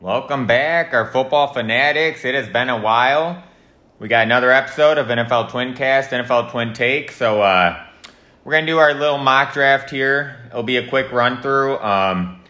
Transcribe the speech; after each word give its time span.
Welcome 0.00 0.46
back, 0.46 0.92
our 0.92 1.10
football 1.10 1.54
fanatics. 1.54 2.26
It 2.26 2.34
has 2.34 2.50
been 2.50 2.68
a 2.68 2.78
while. 2.78 3.42
We 3.98 4.08
got 4.08 4.24
another 4.24 4.52
episode 4.52 4.98
of 4.98 5.06
NFL 5.06 5.48
Twincast, 5.48 6.10
NFL 6.10 6.50
Twin 6.50 6.74
Take. 6.74 7.12
So 7.12 7.40
uh, 7.40 7.82
we're 8.44 8.52
gonna 8.52 8.66
do 8.66 8.76
our 8.76 8.92
little 8.92 9.16
mock 9.16 9.54
draft 9.54 9.88
here. 9.88 10.36
It'll 10.50 10.62
be 10.62 10.76
a 10.76 10.86
quick 10.86 11.12
run 11.12 11.40
through. 11.40 11.78
Um, 11.78 12.42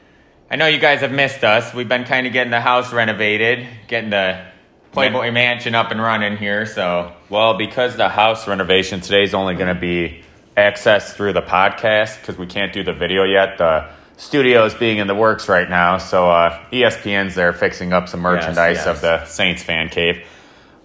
I 0.50 0.56
know 0.56 0.66
you 0.66 0.80
guys 0.80 1.02
have 1.02 1.12
missed 1.12 1.44
us. 1.44 1.72
We've 1.72 1.88
been 1.88 2.02
kind 2.02 2.26
of 2.26 2.32
getting 2.32 2.50
the 2.50 2.60
house 2.60 2.92
renovated, 2.92 3.64
getting 3.86 4.10
the 4.10 4.44
Playboy 4.90 5.30
Mansion 5.30 5.76
up 5.76 5.92
and 5.92 6.02
running 6.02 6.36
here. 6.36 6.66
So 6.66 7.12
Well, 7.30 7.56
because 7.56 7.96
the 7.96 8.08
house 8.08 8.48
renovation 8.48 9.00
today 9.00 9.22
is 9.22 9.34
only 9.34 9.54
going 9.54 9.72
to 9.72 9.80
be 9.80 10.24
accessed 10.56 11.12
through 11.12 11.34
the 11.34 11.42
podcast 11.42 12.20
because 12.20 12.36
we 12.36 12.46
can't 12.46 12.72
do 12.72 12.82
the 12.82 12.92
video 12.92 13.22
yet. 13.22 13.58
The 13.58 13.88
studio 14.16 14.64
is 14.64 14.74
being 14.74 14.98
in 14.98 15.06
the 15.06 15.14
works 15.14 15.48
right 15.48 15.68
now, 15.68 15.98
so 15.98 16.30
uh, 16.30 16.58
ESPN's 16.72 17.34
there 17.34 17.52
fixing 17.52 17.92
up 17.92 18.08
some 18.08 18.20
merchandise 18.20 18.76
yes. 18.76 18.86
of 18.86 19.00
the 19.00 19.24
Saints 19.26 19.62
fan 19.62 19.88
cave. 19.88 20.26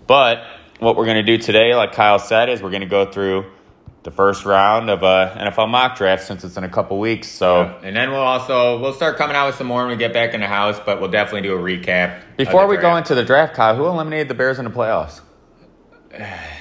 But 0.08 0.44
what 0.80 0.96
we're 0.96 1.06
going 1.06 1.24
to 1.26 1.38
do 1.38 1.38
today, 1.38 1.74
like 1.76 1.94
Kyle 1.94 2.20
said, 2.20 2.50
is 2.50 2.62
we're 2.62 2.70
going 2.70 2.82
to 2.82 2.88
go 2.88 3.10
through 3.10 3.46
the 4.04 4.12
first 4.12 4.46
round 4.46 4.90
of 4.90 5.04
a 5.04 5.36
NFL 5.40 5.70
mock 5.70 5.96
draft 5.96 6.26
since 6.26 6.44
it's 6.44 6.58
in 6.58 6.64
a 6.64 6.70
couple 6.70 7.00
weeks. 7.00 7.30
So 7.30 7.80
and 7.84 7.96
then 7.96 8.10
we'll 8.10 8.20
also 8.20 8.80
we'll 8.80 8.94
start 8.94 9.16
coming 9.18 9.36
out 9.36 9.48
with 9.48 9.56
some 9.56 9.68
more 9.68 9.82
when 9.82 9.92
we 9.92 9.98
get 9.98 10.12
back 10.12 10.34
in 10.34 10.42
the 10.42 10.48
house. 10.48 10.80
But 10.84 11.00
we'll 11.00 11.12
definitely 11.12 11.48
do 11.48 11.56
a 11.56 11.60
recap 11.60 12.20
before 12.36 12.68
we 12.68 12.78
go 12.78 12.96
into 12.96 13.14
the 13.14 13.24
draft, 13.24 13.54
Kyle, 13.54 13.76
who 13.76 13.86
eliminated 13.86 14.28
the 14.28 14.34
Bears 14.34 14.60
in 14.60 14.66
the 14.66 14.72
playoffs? 14.72 15.22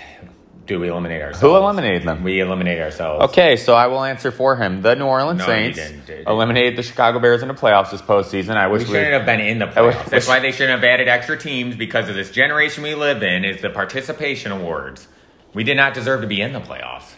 do 0.70 0.78
we 0.78 0.88
eliminate 0.88 1.20
ourselves? 1.20 1.40
Who 1.40 1.56
eliminated 1.56 2.04
them? 2.04 2.22
We 2.22 2.38
eliminate 2.38 2.78
ourselves. 2.80 3.24
Okay, 3.30 3.56
so 3.56 3.74
I 3.74 3.88
will 3.88 4.04
answer 4.04 4.30
for 4.30 4.54
him. 4.54 4.82
The 4.82 4.94
New 4.94 5.04
Orleans 5.04 5.40
No, 5.40 5.46
you 5.46 5.50
Saints 5.50 5.78
didn't, 5.78 6.06
did 6.06 6.28
eliminated 6.28 6.76
the 6.76 6.84
Chicago 6.84 7.18
Bears 7.18 7.42
in 7.42 7.48
the 7.48 7.54
playoffs 7.54 7.90
this 7.90 8.00
postseason. 8.00 8.56
I 8.56 8.68
wish 8.68 8.82
We 8.82 8.90
we. 8.90 8.94
shouldn't 8.94 9.14
have 9.14 9.26
been 9.26 9.40
in 9.40 9.58
the 9.58 9.66
playoffs. 9.66 10.04
That's 10.06 10.28
why 10.28 10.38
they 10.38 10.52
shouldn't 10.52 10.80
have 10.80 10.84
added 10.84 11.08
extra 11.08 11.36
teams 11.36 11.74
because 11.74 12.08
of 12.08 12.14
this 12.14 12.30
generation 12.30 12.84
we 12.84 12.94
live 12.94 13.20
in 13.24 13.44
is 13.44 13.60
the 13.60 13.70
participation 13.70 14.52
awards. 14.52 15.08
We 15.54 15.64
did 15.64 15.76
not 15.76 15.92
deserve 15.92 16.20
to 16.20 16.28
be 16.28 16.40
in 16.40 16.52
the 16.52 16.60
playoffs. 16.60 17.14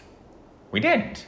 We 0.71 0.79
didn't. 0.79 1.27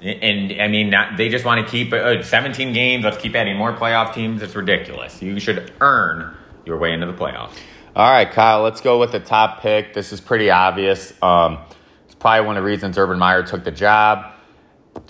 And 0.00 0.52
I 0.62 0.68
mean, 0.68 0.90
not, 0.90 1.16
they 1.16 1.28
just 1.28 1.44
want 1.44 1.66
to 1.66 1.68
keep 1.68 1.92
uh, 1.92 2.22
17 2.22 2.72
games. 2.74 3.04
Let's 3.04 3.16
keep 3.16 3.34
adding 3.34 3.56
more 3.56 3.72
playoff 3.72 4.14
teams. 4.14 4.40
It's 4.40 4.54
ridiculous. 4.54 5.20
You 5.20 5.40
should 5.40 5.72
earn 5.80 6.36
your 6.64 6.78
way 6.78 6.92
into 6.92 7.06
the 7.06 7.12
playoffs. 7.14 7.56
All 7.96 8.10
right, 8.10 8.30
Kyle, 8.30 8.60
let's 8.60 8.82
go 8.82 9.00
with 9.00 9.12
the 9.12 9.20
top 9.20 9.62
pick. 9.62 9.94
This 9.94 10.12
is 10.12 10.20
pretty 10.20 10.50
obvious. 10.50 11.14
Um, 11.22 11.60
it's 12.04 12.14
probably 12.14 12.46
one 12.46 12.58
of 12.58 12.62
the 12.62 12.66
reasons 12.66 12.98
Urban 12.98 13.18
Meyer 13.18 13.42
took 13.42 13.64
the 13.64 13.70
job. 13.70 14.34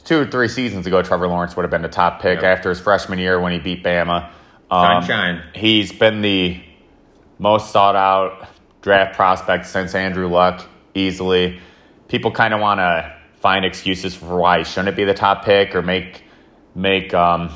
Two 0.05 0.21
or 0.21 0.27
three 0.27 0.47
seasons 0.47 0.87
ago, 0.87 1.03
Trevor 1.03 1.27
Lawrence 1.27 1.57
would 1.57 1.65
have 1.65 1.71
been 1.73 1.83
the 1.83 1.89
top 1.89 2.23
pick 2.23 2.43
Yep. 2.43 2.59
after 2.59 2.69
his 2.69 2.79
freshman 2.79 3.19
year 3.19 3.41
when 3.41 3.51
he 3.51 3.59
beat 3.59 3.83
Bama. 3.83 4.31
Um, 4.71 5.03
Sunshine. 5.03 5.43
He's 5.53 5.91
been 5.91 6.23
the 6.23 6.63
most 7.41 7.73
sought 7.73 7.97
out 7.97 8.47
draft 8.83 9.17
prospect 9.17 9.67
since 9.67 9.93
Andrew 9.97 10.29
Luck, 10.29 10.65
easily. 10.95 11.59
People 12.07 12.31
kind 12.31 12.55
of 12.55 12.61
want 12.61 12.79
to 12.79 13.17
find 13.35 13.65
excuses 13.65 14.15
for 14.15 14.39
why 14.39 14.59
he 14.59 14.65
shouldn't 14.65 14.97
be 14.97 15.03
the 15.03 15.13
top 15.13 15.45
pick 15.45 15.75
or 15.75 15.83
make 15.83 16.23
make 16.77 17.13
um, 17.13 17.51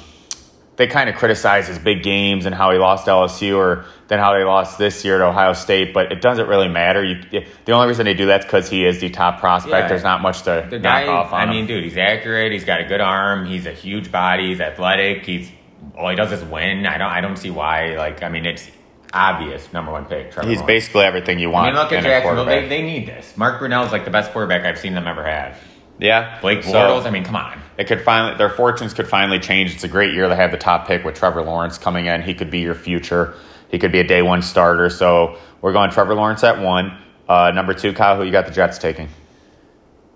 they 0.80 0.86
kind 0.86 1.10
of 1.10 1.14
criticize 1.14 1.68
his 1.68 1.78
big 1.78 2.02
games 2.02 2.46
and 2.46 2.54
how 2.54 2.70
he 2.72 2.78
lost 2.78 3.06
LSU 3.06 3.54
or 3.58 3.84
then 4.08 4.18
how 4.18 4.32
they 4.32 4.44
lost 4.44 4.78
this 4.78 5.04
year 5.04 5.18
to 5.18 5.26
Ohio 5.26 5.52
State, 5.52 5.92
but 5.92 6.10
it 6.10 6.22
doesn't 6.22 6.48
really 6.48 6.68
matter. 6.68 7.04
You, 7.04 7.44
the 7.66 7.72
only 7.72 7.86
reason 7.86 8.06
they 8.06 8.14
do 8.14 8.24
that's 8.24 8.46
because 8.46 8.70
he 8.70 8.86
is 8.86 8.98
the 8.98 9.10
top 9.10 9.40
prospect. 9.40 9.72
Yeah. 9.74 9.88
There's 9.88 10.02
not 10.02 10.22
much 10.22 10.40
to 10.44 10.66
The 10.70 10.78
knock 10.78 11.04
guy, 11.04 11.06
off 11.06 11.34
on 11.34 11.38
I 11.40 11.44
him. 11.44 11.50
mean, 11.50 11.66
dude, 11.66 11.84
he's 11.84 11.98
accurate. 11.98 12.50
He's 12.52 12.64
got 12.64 12.80
a 12.80 12.84
good 12.86 13.02
arm. 13.02 13.44
He's 13.44 13.66
a 13.66 13.72
huge 13.72 14.10
body. 14.10 14.48
He's 14.48 14.60
athletic. 14.62 15.26
He's 15.26 15.50
all 15.98 16.08
he 16.08 16.16
does 16.16 16.32
is 16.32 16.42
win. 16.44 16.86
I 16.86 16.96
don't. 16.96 17.10
I 17.12 17.20
don't 17.20 17.36
see 17.36 17.50
why. 17.50 17.96
Like, 17.98 18.22
I 18.22 18.30
mean, 18.30 18.46
it's 18.46 18.70
obvious 19.12 19.70
number 19.74 19.92
one 19.92 20.06
pick. 20.06 20.30
Trevor 20.32 20.48
He's 20.48 20.60
Lawrence. 20.60 20.66
basically 20.66 21.02
everything 21.04 21.38
you 21.38 21.50
I 21.50 21.52
want 21.52 21.66
mean, 21.74 21.82
look 21.82 21.92
at 21.92 22.02
Jacksonville. 22.02 22.46
They, 22.46 22.68
they 22.68 22.80
need 22.82 23.06
this. 23.06 23.36
Mark 23.36 23.60
Brunell 23.60 23.84
is 23.84 23.92
like 23.92 24.06
the 24.06 24.10
best 24.10 24.32
quarterback 24.32 24.64
I've 24.64 24.78
seen 24.78 24.94
them 24.94 25.06
ever 25.06 25.24
have. 25.26 25.58
Yeah, 26.00 26.38
Blake 26.40 26.62
So- 26.64 26.72
Bortles. 26.72 27.06
I 27.06 27.10
mean, 27.10 27.24
come 27.24 27.36
on. 27.36 27.58
it 27.78 27.86
could 27.86 28.00
finally 28.02 28.36
their 28.36 28.50
fortunes 28.50 28.92
could 28.94 29.08
finally 29.08 29.38
change. 29.38 29.72
It's 29.74 29.84
a 29.84 29.88
great 29.88 30.12
year 30.14 30.28
They 30.28 30.36
have 30.36 30.50
the 30.50 30.58
top 30.58 30.86
pick 30.88 31.04
with 31.04 31.14
Trevor 31.14 31.42
Lawrence 31.42 31.78
coming 31.78 32.06
in. 32.06 32.22
He 32.22 32.34
could 32.34 32.50
be 32.50 32.58
your 32.60 32.74
future. 32.74 33.34
He 33.68 33.78
could 33.78 33.92
be 33.92 34.00
a 34.00 34.04
day 34.06 34.22
one 34.22 34.42
starter. 34.42 34.90
So 34.90 35.36
we're 35.60 35.72
going 35.72 35.90
Trevor 35.90 36.14
Lawrence 36.14 36.42
at 36.42 36.60
one. 36.60 36.98
Uh, 37.28 37.52
number 37.54 37.72
two, 37.74 37.92
Kyle, 37.92 38.16
who 38.16 38.24
you 38.24 38.32
got 38.32 38.46
the 38.46 38.52
Jets 38.52 38.78
taking? 38.78 39.08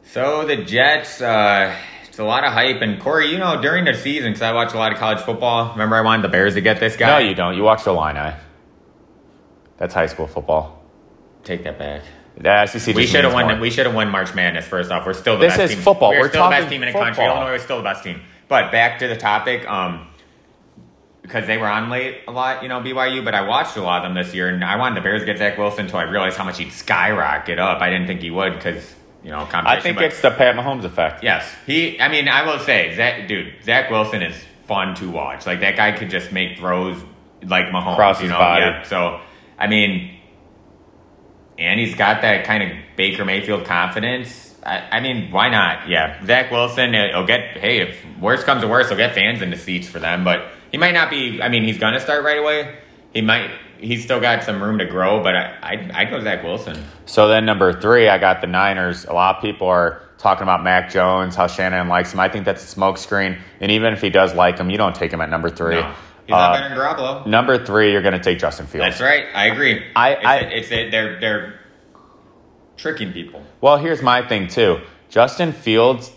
So 0.03 0.45
the 0.45 0.57
Jets. 0.65 1.21
Uh, 1.21 1.75
it's 2.09 2.19
a 2.19 2.25
lot 2.25 2.45
of 2.45 2.53
hype. 2.53 2.81
And 2.83 3.01
Corey, 3.01 3.29
you 3.29 3.39
know, 3.39 3.61
during 3.61 3.85
the 3.85 3.95
season, 3.95 4.31
because 4.33 4.43
I 4.43 4.53
watch 4.53 4.73
a 4.75 4.77
lot 4.79 4.93
of 4.93 4.99
college 4.99 5.21
football. 5.21 5.73
Remember, 5.73 5.97
I 5.97 6.01
wanted 6.03 6.23
the 6.23 6.29
Bears 6.29 6.55
to 6.55 6.61
get 6.61 6.81
this 6.81 6.97
guy. 6.97 7.21
No, 7.23 7.29
you 7.29 7.35
don't. 7.35 7.57
You 7.57 7.63
watch 7.63 7.85
the 7.85 7.91
Illini. 7.91 8.35
That's 9.79 9.95
high 9.95 10.07
school 10.07 10.27
football. 10.27 10.83
take 11.45 11.65
that 11.65 11.79
back. 11.79 12.03
The 12.37 12.67
SEC 12.67 12.95
We 12.97 13.07
should 13.07 13.25
have 13.25 13.33
won. 13.33 13.47
more. 13.47 13.57
We 13.61 13.71
should 13.71 13.87
have 13.87 13.95
won 13.95 14.09
March 14.11 14.35
Madness. 14.35 14.67
First 14.67 14.91
off, 14.91 15.07
we're 15.07 15.13
still 15.15 15.35
the 15.39 15.47
This 15.47 15.57
best 15.57 15.71
is 15.71 15.77
team. 15.77 15.85
football. 15.85 16.11
We're, 16.11 16.21
We're 16.21 16.29
still 16.31 16.45
the 16.45 16.51
best 16.51 16.69
team 16.69 16.83
in 16.83 16.93
the 16.93 16.99
country. 16.99 17.25
Illinois 17.25 17.55
is 17.55 17.63
still 17.63 17.77
the 17.79 17.83
best 17.85 18.03
team. 18.03 18.21
But 18.49 18.73
back 18.73 18.99
to 19.01 19.09
the 19.09 19.17
topic. 19.17 19.69
Um, 19.69 20.09
because 21.23 21.47
they 21.47 21.57
were 21.57 21.67
on 21.69 21.89
late 21.89 22.19
a 22.29 22.33
lot, 22.33 22.63
you 22.63 22.69
know, 22.69 22.81
BYU. 22.81 23.25
But 23.25 23.35
I 23.35 23.47
watched 23.47 23.77
a 23.77 23.83
lot 23.83 24.05
of 24.05 24.13
them 24.13 24.23
this 24.23 24.35
year, 24.35 24.49
and 24.49 24.63
I 24.63 24.77
wanted 24.77 24.97
the 24.97 25.01
Bears 25.01 25.23
to 25.23 25.27
get 25.27 25.39
Zach 25.39 25.57
Wilson 25.57 25.87
until 25.87 25.99
I 25.99 26.03
realized 26.03 26.37
how 26.37 26.45
much 26.45 26.59
he'd 26.59 26.71
skyrocket 26.73 27.59
up. 27.59 27.81
I 27.81 27.89
didn't 27.89 28.07
think 28.09 28.21
he 28.21 28.31
would 28.31 28.53
because 28.55 28.95
you 29.23 29.31
know 29.31 29.47
competition. 29.47 29.67
I 29.79 29.81
think 29.81 29.97
but- 29.97 30.05
it's 30.05 30.21
the 30.21 30.31
Pat 30.31 30.55
Mahomes 30.55 30.85
effect. 30.85 31.23
Yes, 31.25 31.51
he. 31.67 31.99
I 32.01 32.09
mean, 32.09 32.29
I 32.29 32.45
will 32.45 32.59
say, 32.59 32.95
Zach, 32.95 33.27
dude, 33.27 33.55
Zach 33.65 33.91
Wilson 33.91 34.23
is 34.23 34.37
fun 34.67 34.95
to 34.97 35.09
watch. 35.11 35.47
Like 35.47 35.61
that 35.61 35.77
guy 35.77 35.93
could 35.93 36.11
just 36.11 36.31
make 36.31 36.59
throws 36.59 37.03
like 37.43 37.67
Mahomes. 37.67 37.93
Across 37.95 38.19
you 38.19 38.25
his 38.25 38.33
know? 38.33 38.39
body. 38.39 38.61
Yeah. 38.67 38.83
So, 38.83 39.21
I 39.59 39.67
mean, 39.67 40.19
and 41.59 41.79
he's 41.81 41.95
got 41.95 42.23
that 42.23 42.45
kind 42.45 42.63
of 42.63 42.79
Baker 42.97 43.25
Mayfield 43.25 43.65
confidence. 43.65 44.55
I, 44.65 44.79
I 44.93 45.01
mean, 45.01 45.31
why 45.31 45.49
not? 45.51 45.89
Yeah, 45.89 46.25
Zach 46.25 46.51
Wilson. 46.51 46.95
uh, 46.95 47.09
He'll 47.13 47.27
get. 47.27 47.59
Hey, 47.59 47.81
if 47.81 48.03
worst 48.21 48.47
comes 48.47 48.63
to 48.63 48.69
worst, 48.69 48.89
he'll 48.89 48.97
get 48.99 49.15
fans 49.15 49.43
in 49.43 49.51
the 49.51 49.57
seats 49.59 49.89
for 49.89 49.99
them. 49.99 50.25
But 50.25 50.51
he 50.71 50.79
might 50.79 50.95
not 50.95 51.11
be. 51.11 51.41
I 51.43 51.49
mean, 51.49 51.65
he's 51.65 51.79
gonna 51.79 52.01
start 52.01 52.25
right 52.25 52.39
away. 52.39 52.77
He 53.13 53.21
might. 53.21 53.51
He's 53.79 54.03
still 54.03 54.21
got 54.21 54.43
some 54.45 54.63
room 54.63 54.79
to 54.79 54.87
grow. 54.87 55.23
But 55.23 55.37
I, 55.37 55.59
I, 55.63 55.91
I'd 56.01 56.11
go 56.11 56.21
Zach 56.23 56.43
Wilson. 56.43 56.83
So 57.07 57.29
then 57.29 57.45
number 57.45 57.79
three, 57.79 58.09
I 58.09 58.19
got 58.19 58.41
the 58.41 58.47
Niners. 58.47 59.05
A 59.05 59.13
lot 59.13 59.37
of 59.37 59.43
people 59.43 59.67
are 59.69 60.01
talking 60.17 60.45
about 60.45 60.63
Mac 60.65 60.91
Jones, 60.91 61.35
how 61.37 61.47
Shannon 61.47 61.89
likes 61.89 62.15
him. 62.15 62.21
I 62.21 62.31
think 62.31 62.47
that's 62.47 62.73
a 62.73 62.77
smokescreen. 62.77 63.39
And 63.61 63.71
even 63.71 63.93
if 63.93 64.01
he 64.01 64.09
does 64.09 64.33
like 64.35 64.57
him, 64.59 64.71
you 64.71 64.79
don't 64.79 64.95
take 64.97 65.13
him 65.13 65.21
at 65.21 65.29
number 65.29 65.51
three. 65.51 65.75
No, 65.75 65.95
he's 66.27 66.31
not 66.31 66.51
Uh, 66.51 66.55
better 66.55 66.69
than 66.69 66.79
Garoppolo. 66.79 67.27
number 67.27 67.65
three, 67.65 67.93
you're 67.93 68.03
going 68.03 68.15
to 68.15 68.19
take 68.21 68.39
Justin 68.39 68.67
Fields. 68.67 68.87
That's 68.87 69.01
right. 69.01 69.25
I 69.35 69.47
agree. 69.47 69.83
I- 69.97 70.11
it's, 70.13 70.27
I- 70.27 70.39
it's 70.39 70.69
they're 70.69 71.21
they're 71.21 71.61
tricking 72.77 73.13
people. 73.13 73.43
Well, 73.61 73.77
here's 73.79 74.03
my 74.03 74.27
thing 74.27 74.49
too. 74.49 74.81
Justin 75.09 75.53
Fields, 75.53 76.11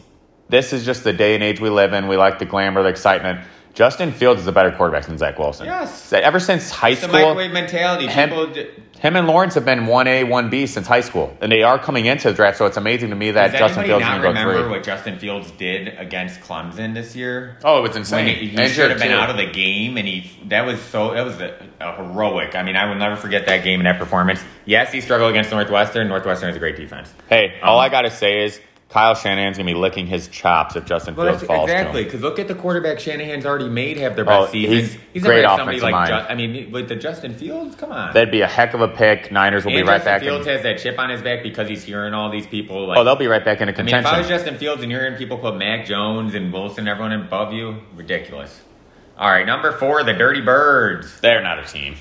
this 0.50 0.74
is 0.74 0.86
just 0.86 1.04
the 1.04 1.14
day 1.14 1.36
and 1.36 1.44
age 1.44 1.60
we 1.60 1.70
live 1.70 1.94
in. 1.94 2.08
We 2.08 2.18
like 2.18 2.40
the 2.40 2.46
glamour, 2.46 2.84
the 2.84 2.90
excitement. 2.90 3.42
Justin 3.78 4.12
Fields 4.12 4.42
is 4.42 4.48
a 4.48 4.52
better 4.52 4.72
quarterback 4.72 5.06
than 5.06 5.20
Zach 5.20 5.38
Wilson. 5.38 5.68
Yes. 5.68 6.12
Ever 6.12 6.40
since 6.40 6.72
high 6.72 6.90
It's 6.90 7.02
the 7.02 7.10
microwave 7.10 7.52
mentality. 7.52 8.08
Him- 8.08 8.30
People, 8.30 8.48
d- 8.48 8.68
him 8.98 9.16
and 9.16 9.28
Lawrence 9.28 9.54
have 9.54 9.66
been 9.66 9.82
1A, 9.82 10.24
1B 10.28 10.68
since 10.68 10.88
high 10.88 11.02
school. 11.02 11.38
And 11.42 11.52
they 11.52 11.62
are 11.62 11.78
coming 11.78 12.08
into 12.08 12.30
the 12.30 12.34
draft, 12.34 12.58
so 12.58 12.66
it's 12.66 12.78
amazing 12.78 13.12
to 13.12 13.16
me 13.16 13.30
that 13.30 13.52
does 13.52 13.60
Justin 13.60 13.84
anybody 13.84 13.88
Fields 13.90 14.02
is 14.02 14.08
not 14.08 14.22
going 14.24 14.34
to 14.36 14.42
go 14.42 14.48
remember 14.48 14.64
three. 14.64 14.78
what 14.78 14.84
Justin 14.84 15.20
Fields 15.20 15.52
did 15.60 15.90
against 16.00 16.40
Clemson 16.40 16.96
this 16.96 17.16
year? 17.16 17.60
Oh, 17.64 17.78
it 17.78 17.82
was 17.88 17.96
insane. 17.96 18.36
he, 18.36 18.48
he 18.48 18.68
should 18.68 18.90
have 18.90 18.98
been 18.98 19.10
too. 19.10 19.14
out 19.14 19.30
of 19.30 19.38
the 19.38 19.46
game, 19.46 19.96
and 19.98 20.08
he 20.08 20.32
that 20.46 20.66
was 20.66 20.82
so 20.82 21.14
that 21.14 21.24
was 21.24 21.40
a, 21.40 21.64
a 21.80 21.98
heroic. 21.98 22.56
I 22.56 22.64
mean, 22.64 22.76
I 22.76 22.90
will 22.90 22.96
never 22.96 23.16
forget 23.16 23.46
that 23.46 23.64
game 23.64 23.80
and 23.80 23.86
that 23.86 24.00
performance. 24.00 24.40
Yes, 24.66 24.92
he 24.92 25.02
struggled 25.02 25.30
against 25.30 25.52
Northwestern. 25.52 26.08
Northwestern 26.08 26.50
is 26.50 26.56
a 26.56 26.60
great 26.60 26.78
defense. 26.78 27.14
Hey, 27.30 27.60
all 27.62 27.78
Um, 27.80 27.86
I 27.86 27.90
got 27.90 28.02
to 28.02 28.10
say 28.10 28.44
is 28.44 28.60
Kyle 28.90 29.16
Shanahan's 29.16 29.58
going 29.58 29.68
to 29.68 29.74
be 29.74 29.78
licking 29.78 30.08
his 30.08 30.30
chops 30.30 30.78
if 30.78 30.86
Justin 30.86 31.14
Well, 31.14 31.28
Fields 31.28 31.44
falls 31.44 31.70
exactly 31.70 32.06
because 32.06 32.22
look 32.22 32.40
at 32.40 32.48
the 32.48 32.56
quarterback 32.56 33.02
Shanahan's 33.02 33.46
already 33.46 33.68
made 33.68 33.98
have 33.98 34.16
their 34.16 34.24
Oh, 34.24 34.44
best 34.44 34.54
seasons. 34.54 34.98
he's 35.12 35.24
never 35.24 35.36
great 35.36 35.44
offensive 35.44 35.84
like 35.84 35.92
mind. 35.92 36.14
I 36.14 36.36
mean, 36.36 36.72
with 36.72 36.88
the 36.88 36.96
Justin 36.96 37.34
Fields, 37.34 37.76
come 37.76 37.92
on. 37.92 38.14
That'd 38.14 38.32
be 38.32 38.42
a 38.42 38.48
heck 38.48 38.74
of 38.74 38.80
a 38.80 38.88
pick. 38.88 39.30
Niners 39.30 39.66
will 39.66 39.74
and 39.74 39.86
be 39.86 39.90
right 39.90 39.98
Justin 39.98 40.06
back. 40.06 40.22
Justin 40.22 40.34
Fields 40.36 40.48
in, 40.48 40.54
has 40.54 40.64
that 40.64 40.78
chip 40.80 41.00
on 41.00 41.10
his 41.10 41.22
back 41.22 41.44
because 41.44 41.68
he's 41.68 41.84
hearing 41.84 42.14
all 42.14 42.30
these 42.30 42.48
people. 42.48 42.88
Like, 42.88 42.98
oh, 42.98 43.04
they'll 43.04 43.18
be 43.18 43.28
right 43.28 43.44
back 43.44 43.60
into 43.60 43.78
I 43.78 43.84
mean, 43.84 43.94
if. 43.94 44.06
I 44.06 44.20
was 44.20 44.28
Justin 44.30 44.58
Fields 44.58 44.82
and 44.82 44.90
you're 44.90 45.02
hearing 45.02 45.18
people 45.18 45.38
put 45.38 45.58
Mac 45.58 45.86
Jones 45.86 46.34
and 46.34 46.54
Wilson, 46.54 46.88
everyone 46.88 47.12
above 47.12 47.52
you, 47.52 47.82
ridiculous. 47.94 48.62
All 49.18 49.30
right, 49.30 49.46
number 49.46 49.72
four, 49.74 50.04
the 50.04 50.14
Dirty 50.14 50.42
Birds. 50.42 51.20
They're 51.20 51.42
not 51.44 51.60
a 51.60 51.66
team. 51.66 51.96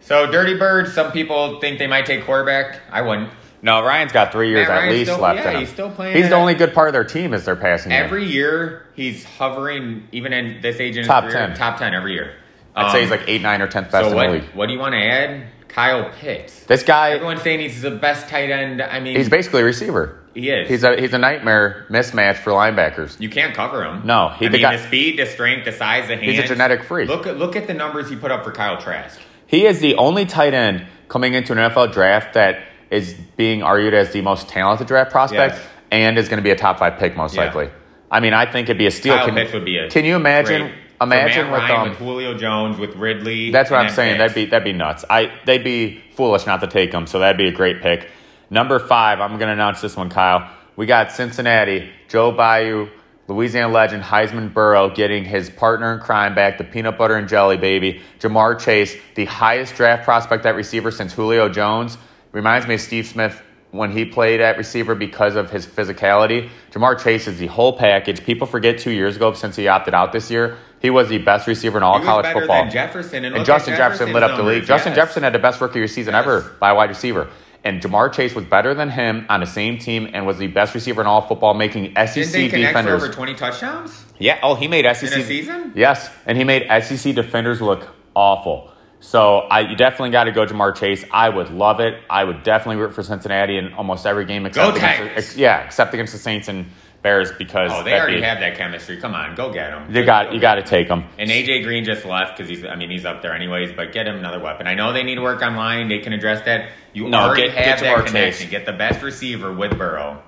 So, 0.00 0.28
Dirty 0.28 0.56
Birds, 0.56 0.92
some 0.92 1.12
people 1.12 1.60
think 1.60 1.78
they 1.78 1.86
might 1.86 2.06
take 2.06 2.24
quarterback. 2.24 2.80
I 2.90 3.02
wouldn't. 3.02 3.30
No, 3.62 3.82
Ryan's 3.82 4.12
got 4.12 4.32
three 4.32 4.48
years 4.50 4.66
Matt 4.68 4.76
at 4.76 4.80
Ryan's 4.80 4.94
least 4.98 5.10
still- 5.10 5.22
left 5.22 5.36
yeah, 5.38 5.48
in 5.50 5.54
him. 5.56 5.60
he's 5.60 5.68
still 5.70 5.90
playing 5.90 6.16
He's 6.16 6.28
the 6.28 6.34
only 6.34 6.54
good 6.54 6.72
part 6.72 6.88
of 6.88 6.92
their 6.94 7.04
team 7.04 7.34
is 7.34 7.44
their 7.44 7.56
passing 7.56 7.90
game. 7.90 8.02
Every 8.04 8.24
year, 8.24 8.82
he's 8.94 9.24
hovering, 9.24 10.08
even 10.12 10.32
in 10.32 10.60
this 10.62 10.80
age 10.80 10.92
in 10.96 10.98
his 11.00 11.06
Top 11.06 11.24
career, 11.24 11.34
10. 11.48 11.54
top 11.56 11.78
10 11.78 11.94
every 11.94 12.12
year. 12.14 12.32
I'd 12.74 12.86
Um, 12.86 12.92
say 12.92 13.00
he's 13.02 13.10
like 13.10 13.24
eight, 13.26 13.42
nine, 13.42 13.60
or 13.60 13.66
tenth 13.66 13.90
best 13.90 14.04
So, 14.06 14.10
in 14.10 14.16
what, 14.16 14.26
the 14.28 14.32
league. 14.32 14.44
what 14.54 14.66
do 14.66 14.72
you 14.72 14.78
want 14.78 14.94
to 14.94 15.00
add? 15.02 15.42
Kyle 15.68 16.10
Pitts. 16.20 16.64
This 16.64 16.82
guy, 16.82 17.10
Everyone's 17.12 17.42
saying 17.42 17.60
he's 17.60 17.82
the 17.82 17.90
best 17.92 18.28
tight 18.28 18.50
end. 18.50 18.80
I 18.82 18.98
mean, 19.00 19.16
he's 19.16 19.28
basically 19.28 19.60
a 19.62 19.64
receiver. 19.64 20.16
He 20.34 20.48
is. 20.50 20.68
He's 20.68 20.82
a 20.84 21.00
he's 21.00 21.12
a 21.12 21.18
nightmare 21.18 21.86
mismatch 21.90 22.36
for 22.36 22.50
linebackers. 22.52 23.20
you 23.20 23.28
can't 23.28 23.54
cover 23.54 23.84
him. 23.84 24.02
No, 24.04 24.30
he- 24.38 24.46
I 24.46 24.48
the 24.48 24.52
mean, 24.54 24.62
guy- 24.62 24.76
the 24.76 24.82
speed, 24.84 25.18
the 25.18 25.26
strength, 25.26 25.64
the 25.64 25.72
size, 25.72 26.06
the 26.08 26.14
hands. 26.16 26.26
He's 26.26 26.38
a 26.40 26.46
genetic 26.46 26.84
freak. 26.84 27.08
Look 27.08 27.26
at 27.26 27.36
look 27.38 27.56
at 27.56 27.66
the 27.66 27.74
numbers 27.74 28.08
he 28.08 28.16
put 28.16 28.30
up 28.32 28.42
for 28.44 28.52
Kyle 28.52 28.78
Trask. 28.80 29.20
He 29.46 29.66
is 29.66 29.80
the 29.80 29.96
only 29.96 30.26
tight 30.26 30.54
end 30.54 30.86
coming 31.08 31.34
into 31.34 31.52
an 31.52 31.58
NFL 31.58 31.88
draft 31.92 32.34
that 32.34 32.60
is 32.90 33.14
being 33.36 33.62
argued 33.62 33.94
as 33.94 34.12
the 34.12 34.20
most 34.20 34.48
talented 34.48 34.86
draft 34.86 35.10
prospect 35.10 35.54
Yes. 35.54 35.66
and 35.92 36.18
is 36.18 36.28
going 36.28 36.38
to 36.38 36.42
be 36.42 36.50
a 36.50 36.56
top 36.56 36.78
five 36.78 36.98
pick 36.98 37.16
most 37.16 37.34
Yeah. 37.36 37.44
likely. 37.44 37.70
I 38.10 38.20
mean, 38.20 38.34
I 38.34 38.46
think 38.46 38.68
it'd 38.68 38.78
be 38.78 38.86
a 38.86 38.90
steal. 38.90 39.16
Kyle 39.16 39.26
Can, 39.26 39.34
Pitts 39.36 39.52
would 39.52 39.64
be 39.64 39.78
a. 39.78 39.88
can 39.88 40.04
you 40.04 40.16
imagine? 40.16 40.62
great- 40.62 40.74
Imagine 41.02 41.46
for 41.46 41.52
with 41.52 41.60
Ryan, 41.62 41.80
um, 41.80 41.88
with 41.88 41.98
Julio 41.98 42.34
Jones, 42.36 42.78
with 42.78 42.94
Ridley. 42.96 43.50
That's 43.50 43.70
what 43.70 43.80
I'm 43.80 43.88
saying. 43.88 44.18
That'd 44.18 44.34
be 44.34 44.44
that'd 44.44 44.64
be 44.64 44.74
nuts. 44.74 45.02
I 45.08 45.30
they'd 45.46 45.64
be 45.64 46.02
foolish 46.14 46.44
not 46.44 46.60
to 46.60 46.66
take 46.66 46.92
him. 46.92 47.06
So 47.06 47.20
that'd 47.20 47.38
be 47.38 47.48
a 47.48 47.52
great 47.52 47.80
pick. 47.80 48.06
Number 48.50 48.78
five, 48.78 49.18
I'm 49.18 49.38
going 49.38 49.46
to 49.46 49.52
announce 49.54 49.80
this 49.80 49.96
one, 49.96 50.10
Kyle. 50.10 50.46
We 50.76 50.84
got 50.84 51.10
Cincinnati, 51.10 51.88
Joe 52.08 52.32
Bayou, 52.32 52.88
Louisiana 53.28 53.72
legend 53.72 54.02
Heisman 54.02 54.52
Burrow 54.52 54.90
getting 54.90 55.24
his 55.24 55.48
partner 55.48 55.94
in 55.94 56.00
crime 56.00 56.34
back, 56.34 56.58
the 56.58 56.64
peanut 56.64 56.98
butter 56.98 57.16
and 57.16 57.28
jelly 57.28 57.56
baby, 57.56 58.02
Ja'Marr 58.18 58.58
Chase, 58.58 58.94
the 59.14 59.24
highest 59.24 59.76
draft 59.76 60.04
prospect 60.04 60.44
at 60.44 60.54
receiver 60.54 60.90
since 60.90 61.14
Julio 61.14 61.48
Jones. 61.48 61.96
Reminds 62.32 62.66
me 62.66 62.74
of 62.74 62.80
Steve 62.80 63.06
Smith 63.06 63.42
when 63.72 63.90
he 63.92 64.04
played 64.04 64.40
at 64.40 64.56
receiver 64.56 64.94
because 64.94 65.36
of 65.36 65.50
his 65.50 65.66
physicality. 65.66 66.48
Ja'Marr 66.72 67.02
Chase 67.02 67.26
is 67.28 67.38
the 67.38 67.46
whole 67.46 67.72
package. 67.76 68.24
People 68.24 68.46
forget 68.46 68.78
two 68.78 68.90
years 68.90 69.16
ago 69.16 69.32
since 69.32 69.56
he 69.56 69.68
opted 69.68 69.94
out 69.94 70.12
this 70.12 70.30
year. 70.30 70.56
He 70.80 70.90
was 70.90 71.08
the 71.08 71.18
best 71.18 71.46
receiver 71.46 71.76
in 71.78 71.82
all 71.84 72.00
college 72.00 72.24
better 72.24 72.40
football. 72.40 72.62
than 72.64 72.72
Jefferson, 72.72 73.24
and, 73.24 73.36
And 73.36 73.44
Justin 73.44 73.74
at 73.74 73.78
Jefferson 73.78 74.12
lit 74.12 74.22
up 74.22 74.36
the 74.36 74.42
league. 74.42 74.64
Justin. 74.64 74.94
Jefferson 74.94 75.22
had 75.22 75.32
the 75.34 75.38
best 75.38 75.60
rookie 75.60 75.86
season 75.86 76.14
Yes. 76.14 76.22
ever 76.24 76.56
by 76.58 76.70
a 76.70 76.74
wide 76.74 76.88
receiver. 76.88 77.28
And 77.62 77.82
Ja'Marr 77.82 78.10
Chase 78.12 78.34
was 78.34 78.46
better 78.46 78.72
than 78.74 78.88
him 78.88 79.26
on 79.28 79.40
the 79.40 79.46
same 79.46 79.76
team 79.76 80.08
and 80.14 80.26
was 80.26 80.38
the 80.38 80.46
best 80.46 80.74
receiver 80.74 81.02
in 81.02 81.06
all 81.06 81.20
football, 81.20 81.52
making 81.52 81.92
SEC 81.94 82.14
Didn't 82.14 82.32
they 82.32 82.48
connect 82.48 82.72
for 82.72 82.78
defenders. 82.82 83.02
over 83.04 83.12
20 83.12 83.34
touchdowns? 83.34 84.04
yeah, 84.18 84.38
oh, 84.42 84.54
he 84.54 84.66
made 84.66 84.86
SEC 84.96 85.12
In 85.12 85.20
a 85.20 85.24
season? 85.24 85.72
Yes, 85.74 86.10
and 86.26 86.38
he 86.38 86.44
made 86.44 86.66
SEC 86.82 87.14
defenders 87.14 87.60
look 87.60 87.86
awful. 88.16 88.70
So 89.00 89.38
I 89.38 89.60
you 89.60 89.76
definitely 89.76 90.10
got 90.10 90.24
to 90.24 90.32
go 90.32 90.44
Ja'Marr 90.46 90.76
Chase. 90.76 91.04
I 91.10 91.28
would 91.28 91.50
love 91.50 91.80
it. 91.80 91.94
I 92.10 92.22
would 92.22 92.42
definitely 92.42 92.76
root 92.82 92.94
for 92.94 93.02
Cincinnati 93.02 93.56
in 93.56 93.72
almost 93.74 94.06
every 94.06 94.26
game 94.26 94.44
except 94.46 94.74
Go 94.74 94.78
against 94.78 95.36
yeah, 95.36 95.64
except 95.64 95.94
against 95.94 96.12
the 96.12 96.18
Saints 96.18 96.48
and 96.48 96.66
Bears 97.02 97.32
because 97.32 97.70
Oh, 97.72 97.82
they 97.82 97.94
already 97.98 98.16
be- 98.16 98.22
have 98.22 98.40
that 98.40 98.58
chemistry. 98.58 98.98
Come 98.98 99.14
on, 99.14 99.34
go 99.34 99.50
get 99.50 99.70
them. 99.70 99.94
you 99.94 100.04
got 100.04 100.34
you 100.34 100.38
got 100.40 100.56
to 100.56 100.62
take 100.62 100.86
them. 100.86 101.04
And 101.18 101.30
AJ 101.30 101.64
Green 101.64 101.82
just 101.82 102.04
left 102.04 102.36
because 102.36 102.50
he's. 102.50 102.62
I 102.62 102.76
mean, 102.76 102.90
he's 102.90 103.06
up 103.06 103.22
there 103.22 103.32
anyways. 103.34 103.72
But 103.72 103.92
get 103.92 104.06
him 104.06 104.16
another 104.16 104.38
weapon. 104.38 104.66
I 104.66 104.74
know 104.74 104.92
they 104.92 105.02
need 105.02 105.14
to 105.14 105.22
work 105.22 105.40
on 105.42 105.56
line. 105.56 105.88
They 105.88 106.00
can 106.00 106.12
address 106.12 106.44
that. 106.44 106.68
You 106.92 107.08
No, 107.08 107.20
already 107.20 107.46
get- 107.46 107.54
have 107.56 107.80
get 107.80 107.96
that 107.96 108.06
connection. 108.06 108.42
Chase. 108.44 108.50
Get 108.50 108.66
the 108.66 108.74
best 108.74 109.02
receiver 109.02 109.50
with 109.50 109.78
Burrow. 109.78 110.22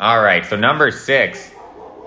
All 0.00 0.20
right. 0.20 0.44
So 0.44 0.56
number 0.56 0.90
six, 0.90 1.52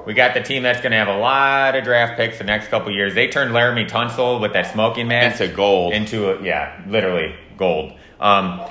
we 0.06 0.13
got 0.13 0.33
the 0.33 0.42
team 0.42 0.63
that's 0.63 0.81
going 0.81 0.92
to 0.92 0.98
have 0.98 1.07
a 1.07 1.18
lot 1.18 1.75
of 1.75 1.83
draft 1.83 2.18
picks 2.18 2.38
the 2.38 2.44
next 2.44 2.68
couple 2.68 2.92
years. 2.92 3.13
They 3.13 3.27
turned 3.27 3.51
Laremy 3.51 3.89
Tunsil 3.89 4.42
with 4.42 4.53
that 4.53 4.71
smoking 4.71 5.07
mask 5.07 5.42
Into 5.42 5.56
gold. 5.56 5.94
Into 5.94 6.31
a, 6.31 6.44
yeah, 6.44 6.81
literally 6.88 7.36
gold. 7.57 7.94
Um, 8.19 8.62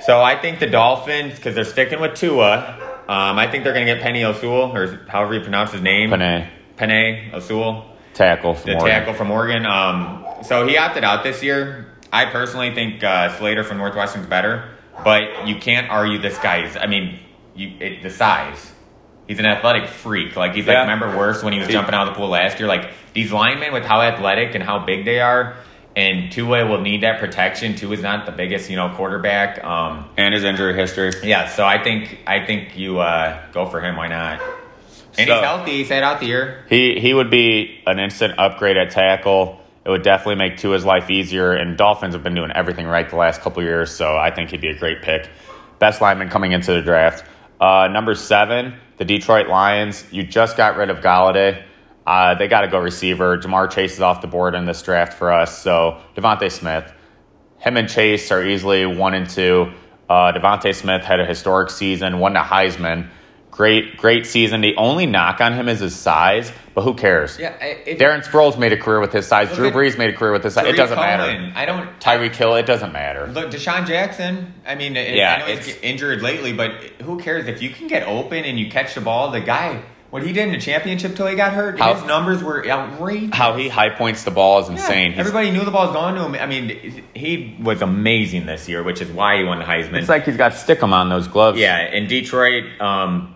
so 0.00 0.20
I 0.20 0.40
think 0.40 0.60
the 0.60 0.66
Dolphins 0.66 1.36
because 1.36 1.54
they're 1.54 1.64
sticking 1.64 2.00
with 2.00 2.14
Tua. 2.14 2.78
Um, 3.08 3.38
I 3.38 3.50
think 3.50 3.64
they're 3.64 3.72
going 3.72 3.86
to 3.86 3.94
get 3.94 4.02
Penny 4.02 4.20
Sewell 4.34 4.76
or 4.76 5.06
however 5.08 5.34
you 5.34 5.40
pronounce 5.40 5.72
his 5.72 5.80
name. 5.80 6.10
Panay 6.10 6.50
Penny 6.76 7.30
Sewell 7.40 7.96
tackle 8.14 8.54
from 8.54 8.70
the 8.70 8.76
Oregon. 8.78 8.90
tackle 8.90 9.14
from 9.14 9.30
Oregon. 9.30 9.64
Um, 9.64 10.26
so 10.42 10.66
he 10.66 10.76
opted 10.76 11.04
out 11.04 11.22
this 11.22 11.42
year. 11.42 11.86
I 12.12 12.26
personally 12.26 12.74
think 12.74 13.02
uh, 13.02 13.36
Slater 13.38 13.64
from 13.64 13.78
Northwestern's 13.78 14.26
better, 14.26 14.70
but 15.04 15.46
you 15.46 15.56
can't 15.56 15.90
argue 15.90 16.18
this 16.18 16.38
guy's. 16.38 16.76
I 16.76 16.86
mean, 16.86 17.18
you, 17.54 17.72
it, 17.80 18.02
the 18.02 18.10
size. 18.10 18.72
He's 19.26 19.38
an 19.38 19.46
athletic 19.46 19.88
freak. 19.88 20.36
Like 20.36 20.54
he's 20.54 20.66
Yeah. 20.66 20.74
like 20.74 20.88
remember 20.88 21.16
worse 21.16 21.42
when 21.42 21.52
he 21.52 21.58
was 21.58 21.68
jumping 21.68 21.94
out 21.94 22.06
of 22.08 22.14
the 22.14 22.18
pool 22.18 22.28
last 22.28 22.58
year. 22.60 22.68
Like 22.68 22.90
these 23.12 23.32
linemen 23.32 23.72
with 23.72 23.84
how 23.84 24.00
athletic 24.00 24.54
and 24.54 24.62
how 24.62 24.78
big 24.80 25.04
they 25.04 25.20
are, 25.20 25.56
and 25.96 26.30
Tua 26.30 26.66
will 26.66 26.80
need 26.80 27.02
that 27.02 27.18
protection. 27.18 27.74
Tua's 27.74 28.02
not 28.02 28.26
the 28.26 28.32
biggest, 28.32 28.70
you 28.70 28.76
know, 28.76 28.90
quarterback. 28.90 29.64
Um, 29.64 30.04
and 30.16 30.32
his 30.34 30.44
injury 30.44 30.74
history. 30.74 31.12
yeah, 31.24 31.48
so 31.48 31.64
I 31.64 31.82
think 31.82 32.18
I 32.26 32.44
think 32.46 32.76
you 32.78 33.00
uh, 33.00 33.38
go 33.52 33.66
for 33.66 33.80
him. 33.80 33.96
Why 33.96 34.08
not? 34.08 34.40
And 35.18 35.26
So- 35.28 35.34
he's 35.34 35.44
healthy. 35.44 35.70
He 35.72 35.84
sat 35.84 36.02
out 36.02 36.20
the 36.20 36.26
year. 36.26 36.64
He 36.68 37.00
he 37.00 37.12
would 37.14 37.30
be 37.30 37.80
an 37.86 37.98
instant 37.98 38.34
upgrade 38.38 38.76
at 38.76 38.90
tackle. 38.90 39.60
It 39.84 39.90
would 39.90 40.02
definitely 40.02 40.34
make 40.36 40.56
Tua's 40.58 40.84
life 40.84 41.10
easier. 41.10 41.52
And 41.52 41.76
Dolphins 41.76 42.14
have 42.14 42.22
been 42.22 42.34
doing 42.34 42.50
everything 42.54 42.86
right 42.86 43.08
the 43.08 43.16
last 43.16 43.40
couple 43.40 43.62
years, 43.62 43.90
so 43.90 44.16
I 44.16 44.30
think 44.30 44.50
he'd 44.50 44.60
be 44.60 44.68
a 44.68 44.74
great 44.78 45.00
pick. 45.02 45.28
Best 45.78 46.00
lineman 46.00 46.28
coming 46.28 46.52
into 46.52 46.72
the 46.74 46.82
draft. 46.82 47.24
Uh, 47.60 47.88
number 47.90 48.14
seven, 48.14 48.74
the 48.98 49.04
Detroit 49.04 49.48
Lions. 49.48 50.04
You 50.10 50.22
just 50.22 50.56
got 50.56 50.76
rid 50.76 50.90
of 50.90 50.98
Golladay. 50.98 51.62
Uh, 52.06 52.34
they 52.34 52.48
got 52.48 52.60
to 52.60 52.68
go 52.68 52.78
receiver. 52.78 53.36
Ja'Marr 53.36 53.70
Chase 53.70 53.94
is 53.94 54.00
off 54.00 54.20
the 54.20 54.28
board 54.28 54.54
in 54.54 54.64
this 54.64 54.80
draft 54.82 55.14
for 55.14 55.32
us. 55.32 55.60
So 55.60 56.00
DeVonta 56.16 56.50
Smith, 56.50 56.92
him 57.58 57.76
and 57.76 57.88
Chase 57.88 58.30
are 58.30 58.46
easily 58.46 58.86
one 58.86 59.14
and 59.14 59.28
two. 59.28 59.72
Uh, 60.08 60.32
DeVonta 60.32 60.74
Smith 60.74 61.02
had 61.02 61.18
a 61.18 61.26
historic 61.26 61.70
season, 61.70 62.20
won 62.20 62.34
the 62.34 62.40
Heisman. 62.40 63.08
Great, 63.56 63.96
great 63.96 64.26
season. 64.26 64.60
The 64.60 64.76
only 64.76 65.06
knock 65.06 65.40
on 65.40 65.54
him 65.54 65.66
is 65.68 65.80
his 65.80 65.96
size, 65.96 66.52
but 66.74 66.82
who 66.82 66.92
cares? 66.92 67.38
Yeah, 67.38 67.54
if, 67.62 67.98
Darren 67.98 68.22
Sproles 68.22 68.58
made 68.58 68.74
a 68.74 68.76
career 68.76 69.00
with 69.00 69.14
his 69.14 69.26
size. 69.26 69.50
Drew 69.54 69.70
Brees 69.70 69.96
made 69.96 70.10
a 70.10 70.12
career 70.12 70.32
with 70.32 70.44
his 70.44 70.52
size. 70.54 70.66
It 70.66 70.76
doesn't 70.76 70.96
matter. 70.96 71.52
I 71.54 71.64
don't. 71.64 71.88
Tyreek 71.98 72.34
Hill. 72.34 72.54
it 72.56 72.66
doesn't 72.66 72.92
matter. 72.92 73.26
Look, 73.28 73.50
DeSean 73.50 73.86
Jackson. 73.86 74.52
I 74.66 74.74
mean, 74.74 74.94
it- 74.96 75.14
Yeah, 75.14 75.36
I 75.36 75.38
know 75.48 75.56
he's 75.56 75.74
injured 75.78 76.20
lately, 76.20 76.52
but 76.52 76.72
who 77.02 77.18
cares 77.18 77.46
if 77.48 77.62
you 77.62 77.70
can 77.70 77.86
get 77.88 78.06
open 78.06 78.44
and 78.44 78.58
you 78.60 78.68
catch 78.70 78.94
the 78.94 79.00
ball? 79.00 79.30
The 79.30 79.40
guy, 79.40 79.80
what 80.10 80.22
he 80.22 80.34
did 80.34 80.48
in 80.48 80.52
the 80.52 80.60
championship 80.60 81.16
till 81.16 81.26
he 81.26 81.34
got 81.34 81.54
hurt, 81.54 81.78
How- 81.78 81.94
his 81.94 82.04
numbers 82.04 82.42
were 82.44 82.62
outrageous. 82.68 83.34
How 83.34 83.54
he 83.54 83.70
high 83.70 83.88
points 83.88 84.24
the 84.24 84.30
ball 84.32 84.58
is 84.60 84.68
insane. 84.68 85.12
He's- 85.12 85.20
Everybody 85.20 85.50
knew 85.50 85.64
the 85.64 85.70
ball 85.70 85.86
was 85.86 85.96
going 85.96 86.14
to 86.16 86.24
him. 86.24 86.34
I 86.34 86.44
mean, 86.44 87.04
he 87.14 87.56
was 87.62 87.80
amazing 87.80 88.44
this 88.44 88.68
year, 88.68 88.82
which 88.82 89.00
is 89.00 89.08
why 89.10 89.38
he 89.38 89.44
won 89.44 89.60
the 89.60 89.64
Heisman. 89.64 89.94
it's 89.94 90.10
like 90.10 90.26
he's 90.26 90.36
got 90.36 90.52
stickum 90.52 90.92
on 90.92 91.08
those 91.08 91.26
gloves. 91.26 91.58
yeah, 91.58 91.90
in 91.90 92.06
Detroit, 92.06 92.64
um, 92.82 93.32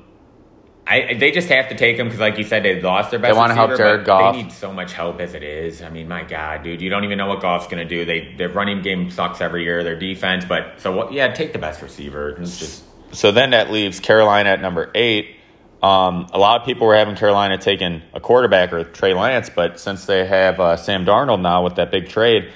I 0.91 1.15
they 1.15 1.31
just 1.31 1.49
have 1.49 1.69
to 1.69 1.77
take 1.77 1.97
him 1.97 2.09
because, 2.09 2.19
like 2.19 2.37
you 2.37 2.43
said, 2.43 2.65
they 2.65 2.83
lost 2.83 3.13
their 3.13 3.21
best. 3.21 3.33
They 3.33 3.39
wanna 3.39 3.55
help 3.55 3.77
Jared 3.77 4.05
Goff. 4.05 4.35
They 4.35 4.43
need 4.43 4.51
so 4.51 4.73
much 4.73 4.93
help 4.93 5.21
as 5.21 5.35
it 5.35 5.45
is. 5.45 5.83
I 5.83 5.89
mean, 5.89 6.09
my 6.09 6.25
God, 6.25 6.65
dude, 6.65 6.83
you 6.83 6.91
don't 6.91 7.05
even 7.05 7.17
know 7.17 7.29
what 7.29 7.41
Goff's 7.41 7.69
going 7.69 7.87
to 7.87 7.89
do. 7.89 8.05
They 8.05 8.35
their 8.37 8.49
running 8.49 8.83
game 8.83 9.09
sucks 9.09 9.41
every 9.41 9.63
year. 9.63 9.85
Their 9.85 9.99
defense, 9.99 10.45
but 10.45 10.81
so 10.81 10.91
what? 10.91 11.13
Yeah, 11.13 11.33
take 11.33 11.53
the 11.53 11.61
best 11.61 11.81
receiver. 11.81 12.31
It's 12.31 12.59
just 12.59 12.83
So 13.15 13.31
then 13.31 13.51
that 13.51 13.71
leaves 13.71 14.01
Carolina 14.01 14.51
at 14.51 14.61
number 14.61 14.91
eight. 14.97 15.37
Um, 15.81 16.27
a 16.33 16.39
lot 16.39 16.61
of 16.61 16.67
people 16.67 16.87
were 16.89 16.97
having 16.97 17.15
Carolina 17.15 17.57
taking 17.57 18.03
a 18.13 18.21
quarterback 18.21 18.73
or 18.73 18.85
Trey 18.85 19.15
Lance, 19.15 19.49
but 19.49 19.79
since 19.79 20.07
they 20.07 20.27
have 20.27 20.59
uh, 20.59 20.77
Sam 20.77 21.07
Darnold 21.07 21.41
now 21.41 21.63
with 21.65 21.77
that 21.77 21.91
big 21.91 22.09
trade, 22.09 22.53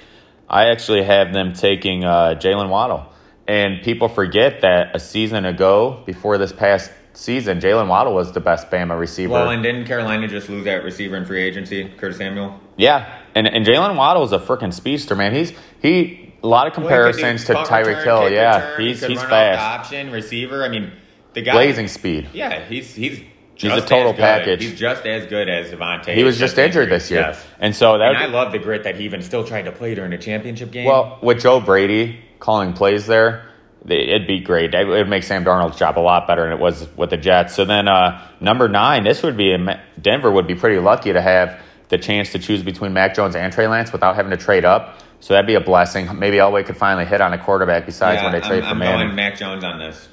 I 0.48 0.70
actually 0.70 1.04
have 1.04 1.32
them 1.32 1.52
taking 1.54 2.04
uh, 2.04 2.34
Jaylen 2.38 2.68
Waddle. 2.68 3.06
And 3.46 3.82
people 3.82 4.08
forget 4.08 4.60
that 4.62 4.94
a 4.94 4.98
season 4.98 5.44
ago, 5.44 6.02
before 6.04 6.36
this 6.36 6.52
past 6.52 6.90
season, 7.14 7.60
Jaylen 7.60 7.88
Waddle 7.88 8.14
was 8.14 8.32
the 8.32 8.40
best 8.40 8.70
Bama 8.70 8.98
receiver. 8.98 9.32
well. 9.32 9.50
And 9.50 9.62
didn't 9.62 9.86
Carolina 9.86 10.28
just 10.28 10.48
lose 10.48 10.64
that 10.64 10.84
receiver 10.84 11.16
in 11.16 11.24
free 11.24 11.42
agency, 11.42 11.88
Curtis 11.98 12.18
Samuel? 12.18 12.58
yeah, 12.76 13.20
and 13.34 13.46
and 13.46 13.64
Jaylen 13.64 13.96
Waddle 13.96 14.22
is 14.24 14.32
a 14.32 14.38
freaking 14.38 14.72
speedster, 14.72 15.14
man. 15.14 15.32
He's 15.34 15.52
he 15.80 16.32
a 16.42 16.46
lot 16.46 16.66
of 16.66 16.72
comparisons 16.74 17.48
Well, 17.48 17.64
to 17.64 17.70
Tyreek 17.70 18.04
Hill. 18.04 18.30
Yeah, 18.30 18.70
return, 18.72 18.86
he's 18.86 19.04
he's 19.04 19.22
fast, 19.22 19.60
option 19.86 20.10
receiver. 20.10 20.64
I 20.64 20.68
mean, 20.68 20.92
the 21.32 21.42
guy 21.42 21.52
blazing 21.52 21.88
speed. 21.88 22.28
Yeah, 22.32 22.64
he's 22.66 22.94
he's 22.94 23.20
He's 23.56 23.70
a 23.72 23.80
total 23.80 24.12
package. 24.12 24.64
He's 24.64 24.74
just 24.76 25.06
as 25.06 25.26
good 25.26 25.48
as 25.48 25.70
DeVonta. 25.70 26.12
He 26.12 26.24
was 26.24 26.36
just 26.40 26.58
injured 26.58 26.90
this 26.90 27.08
year, 27.08 27.20
Yes. 27.20 27.46
and 27.60 27.74
so 27.74 27.96
that 27.98 28.08
And 28.08 28.16
I 28.16 28.26
love 28.26 28.50
the 28.50 28.58
grit 28.58 28.82
that 28.82 28.96
he 28.96 29.04
even 29.04 29.22
still 29.22 29.44
tried 29.44 29.66
to 29.66 29.72
play 29.72 29.94
during 29.94 30.10
the 30.10 30.18
championship 30.18 30.72
game. 30.72 30.86
Well, 30.86 31.20
with 31.22 31.40
Joe 31.40 31.60
Brady 31.60 32.18
calling 32.40 32.72
plays 32.72 33.06
there, 33.06 33.44
it'd 33.86 34.26
be 34.26 34.40
great. 34.40 34.74
It 34.74 34.86
would 34.86 35.08
make 35.08 35.22
Sam 35.22 35.44
Darnold's 35.44 35.78
job 35.78 35.98
a 35.98 36.00
lot 36.00 36.26
better 36.26 36.44
than 36.44 36.52
it 36.52 36.58
was 36.58 36.86
with 36.96 37.10
the 37.10 37.16
Jets. 37.16 37.54
So 37.54 37.64
then, 37.64 37.88
uh, 37.88 38.26
number 38.40 38.68
nine, 38.68 39.04
this 39.04 39.22
would 39.22 39.36
be 39.36 39.56
Denver 40.00 40.30
would 40.30 40.46
be 40.46 40.54
pretty 40.54 40.78
lucky 40.80 41.12
to 41.12 41.20
have 41.20 41.60
the 41.88 41.98
chance 41.98 42.32
to 42.32 42.38
choose 42.38 42.62
between 42.62 42.92
Mac 42.92 43.14
Jones 43.14 43.36
and 43.36 43.52
Trey 43.52 43.66
Lance 43.66 43.92
without 43.92 44.16
having 44.16 44.30
to 44.30 44.36
trade 44.36 44.64
up. 44.64 44.98
So 45.20 45.34
that'd 45.34 45.46
be 45.46 45.54
a 45.54 45.60
blessing. 45.60 46.18
Maybe 46.18 46.36
Elway 46.36 46.66
could 46.66 46.76
finally 46.76 47.06
hit 47.06 47.20
on 47.20 47.32
a 47.32 47.38
quarterback 47.38 47.86
besides 47.86 48.20
yeah, 48.20 48.30
when 48.30 48.40
they 48.40 48.46
trade 48.46 48.62
I'm, 48.62 48.64
for 48.64 48.70
I'm 48.70 48.78
Manning. 48.78 49.06
going 49.06 49.16
Mac 49.16 49.38
Jones 49.38 49.64
on 49.64 49.78
this. 49.78 50.08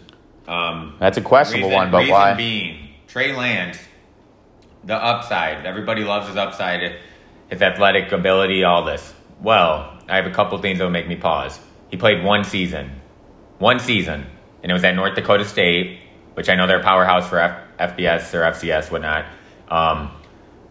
Um, 0.47 0.95
That's 0.99 1.17
a 1.17 1.21
questionable 1.21 1.69
reason, 1.69 1.81
one, 1.81 1.91
but 1.91 1.97
reason 1.99 2.13
why? 2.13 2.33
being, 2.35 2.89
Trey 3.07 3.35
Lance, 3.35 3.77
the 4.83 4.95
upside. 4.95 5.65
Everybody 5.65 6.03
loves 6.03 6.27
his 6.27 6.37
upside, 6.37 6.95
his 7.49 7.61
athletic 7.61 8.11
ability, 8.11 8.63
all 8.63 8.85
this. 8.85 9.13
Well, 9.41 9.99
I 10.07 10.15
have 10.15 10.25
a 10.25 10.31
couple 10.31 10.57
things 10.59 10.79
that 10.79 10.85
will 10.85 10.91
make 10.91 11.07
me 11.07 11.15
pause. 11.15 11.59
He 11.89 11.97
played 11.97 12.23
one 12.23 12.43
season, 12.43 13.00
one 13.61 13.79
season, 13.79 14.25
and 14.63 14.71
it 14.71 14.73
was 14.73 14.83
at 14.83 14.95
North 14.95 15.15
Dakota 15.15 15.45
State, 15.45 15.99
which 16.33 16.49
I 16.49 16.55
know 16.55 16.67
they're 16.67 16.79
a 16.79 16.83
powerhouse 16.83 17.29
for 17.29 17.39
F- 17.39 17.61
FBS 17.79 18.33
or 18.33 18.41
FCS, 18.41 18.91
whatnot. 18.91 19.25
Um, 19.69 20.11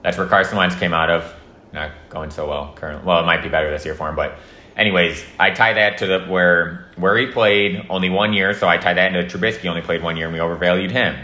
that's 0.02 0.18
where 0.18 0.26
Carson 0.26 0.59
Wentz 0.59 0.75
came 0.75 0.92
out 0.92 1.09
of. 1.09 1.35
not 1.73 1.92
going 2.09 2.30
so 2.30 2.49
well 2.49 2.73
currently. 2.75 3.06
Well, 3.06 3.20
it 3.20 3.26
might 3.26 3.42
be 3.42 3.49
better 3.49 3.70
this 3.70 3.85
year 3.85 3.94
for 3.94 4.09
him, 4.09 4.16
but 4.16 4.38
anyways, 4.76 5.25
I 5.38 5.52
tie 5.52 5.75
that 5.75 5.99
to 5.99 6.06
the 6.06 6.20
where 6.26 6.90
where 6.97 7.16
he 7.16 7.26
played 7.26 7.87
only 7.88 8.11
one 8.11 8.32
year, 8.32 8.54
so 8.54 8.68
I 8.68 8.76
tie 8.76 8.94
that 8.94 9.14
into 9.14 9.38
Trubisky 9.38 9.68
only 9.68 9.82
played 9.82 10.02
one 10.02 10.16
year, 10.16 10.26
and 10.26 10.35
we 10.35 10.40
overvalued 10.40 10.90
him. 10.90 11.16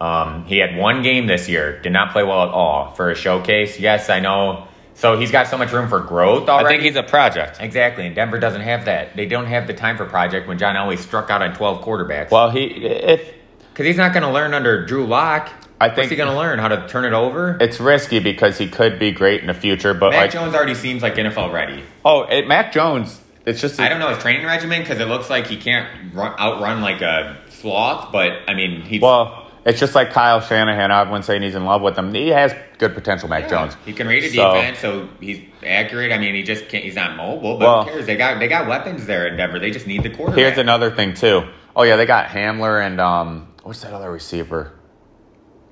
Um, 0.00 0.44
he 0.44 0.58
had 0.58 0.76
one 0.76 1.02
game 1.02 1.26
this 1.26 1.48
year, 1.48 1.80
did 1.80 1.92
not 1.92 2.12
play 2.12 2.22
well 2.22 2.42
at 2.42 2.50
all 2.50 2.92
for 2.94 3.10
a 3.10 3.14
showcase. 3.14 3.78
Yes, 3.80 4.10
I 4.10 4.20
know. 4.20 4.68
So 5.00 5.18
he's 5.18 5.30
got 5.30 5.46
so 5.46 5.56
much 5.56 5.72
room 5.72 5.88
for 5.88 6.00
growth 6.00 6.46
already. 6.50 6.66
I 6.66 6.70
think 6.72 6.82
he's 6.82 6.96
a 6.96 7.02
project. 7.02 7.56
exactly, 7.58 8.04
and 8.06 8.14
Denver 8.14 8.38
doesn't 8.38 8.60
have 8.60 8.84
that. 8.84 9.16
They 9.16 9.24
don't 9.24 9.46
have 9.46 9.66
the 9.66 9.72
time 9.72 9.96
for 9.96 10.04
project 10.04 10.46
when 10.46 10.58
John 10.58 10.76
Elway 10.76 10.98
struck 10.98 11.30
out 11.30 11.40
on 11.40 11.54
twelve 11.54 11.82
quarterbacks. 11.82 12.30
Well, 12.30 12.50
he 12.50 12.64
if 12.64 13.32
because 13.72 13.86
he's 13.86 13.96
not 13.96 14.12
going 14.12 14.24
to 14.24 14.30
learn 14.30 14.52
under 14.52 14.84
Drew 14.84 15.06
Lock. 15.06 15.48
I 15.80 15.86
What's 15.86 15.96
think- 15.96 16.10
he 16.10 16.16
going 16.16 16.28
to 16.28 16.36
learn 16.36 16.58
how 16.58 16.68
to 16.68 16.86
turn 16.86 17.06
it 17.06 17.14
over? 17.14 17.56
it's 17.62 17.80
risky 17.80 18.18
because 18.18 18.58
he 18.58 18.68
could 18.68 18.98
be 18.98 19.10
great 19.12 19.40
in 19.40 19.46
the 19.46 19.54
future, 19.54 19.94
but 19.94 20.10
Mac 20.10 20.20
like 20.20 20.32
Jones 20.32 20.54
already 20.54 20.74
seems 20.74 21.00
like 21.02 21.14
NFL 21.14 21.50
ready. 21.50 21.82
oh, 22.04 22.24
it, 22.24 22.46
Mac 22.46 22.70
Jones, 22.70 23.18
it's 23.46 23.62
just 23.62 23.80
I 23.80 23.88
don't 23.88 24.00
know 24.00 24.10
his 24.10 24.18
training 24.18 24.44
regimen 24.44 24.82
because 24.82 25.00
it 25.00 25.06
looks 25.08 25.30
like 25.30 25.46
he 25.46 25.56
can't 25.56 25.88
run, 26.12 26.38
outrun 26.38 26.82
like 26.82 27.00
a 27.00 27.38
sloth. 27.48 28.12
But 28.12 28.32
I 28.46 28.52
mean, 28.52 28.82
he's 28.82 29.00
Well, 29.00 29.39
it's 29.64 29.78
just 29.78 29.94
like 29.94 30.10
Kyle 30.12 30.40
Shanahan. 30.40 30.90
Everyone's 30.90 31.26
saying 31.26 31.42
he's 31.42 31.54
in 31.54 31.64
love 31.64 31.82
with 31.82 31.96
him. 31.98 32.12
He 32.14 32.28
has 32.28 32.54
good 32.78 32.94
potential, 32.94 33.28
Mac 33.28 33.42
Yeah, 33.44 33.48
Jones. 33.48 33.76
He 33.84 33.92
can 33.92 34.06
read 34.06 34.24
a 34.24 34.28
So- 34.30 34.54
defense, 34.54 34.78
so 34.78 35.08
he's 35.20 35.40
accurate. 35.64 36.12
I 36.12 36.18
mean, 36.18 36.34
he 36.34 36.42
just 36.42 36.68
can't. 36.68 36.82
He's 36.84 36.94
not 36.96 37.16
mobile, 37.16 37.58
but 37.58 37.66
Well- 37.66 37.82
who 37.84 37.90
cares? 37.90 38.06
They 38.06 38.16
got 38.16 38.38
they 38.38 38.48
got 38.48 38.66
weapons 38.68 39.06
there 39.06 39.26
in 39.26 39.36
Denver. 39.36 39.58
They 39.58 39.70
just 39.70 39.86
need 39.86 40.02
the 40.02 40.10
quarterback. 40.10 40.38
Here's 40.38 40.58
another 40.58 40.90
thing 40.90 41.14
too. 41.14 41.44
Oh 41.76 41.82
yeah, 41.82 41.96
they 41.96 42.06
got 42.06 42.26
Hamler 42.28 42.84
and 42.84 43.00
um, 43.00 43.48
what's 43.62 43.80
that 43.82 43.92
other 43.92 44.10
receiver? 44.10 44.72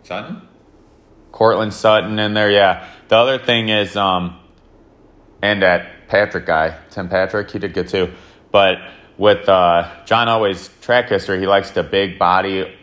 Sutton. 0.02 0.42
Courtland 1.32 1.74
Sutton 1.74 2.18
in 2.18 2.34
there. 2.34 2.50
Yeah. 2.50 2.86
The 3.08 3.16
other 3.16 3.38
thing 3.38 3.68
is 3.68 3.96
um, 3.96 4.38
and 5.42 5.62
that 5.62 6.08
Patrick 6.08 6.46
guy, 6.46 6.76
Tim 6.90 7.08
Patrick, 7.08 7.50
he 7.50 7.58
did 7.58 7.74
good 7.74 7.88
too. 7.88 8.10
But 8.50 8.76
with 9.18 9.48
uh, 9.48 9.88
John 10.06 10.28
Elway's 10.28 10.70
track 10.80 11.08
history, 11.08 11.38
he 11.40 11.46
likes 11.46 11.70
the 11.72 11.82
big 11.82 12.18
body, 12.18 12.74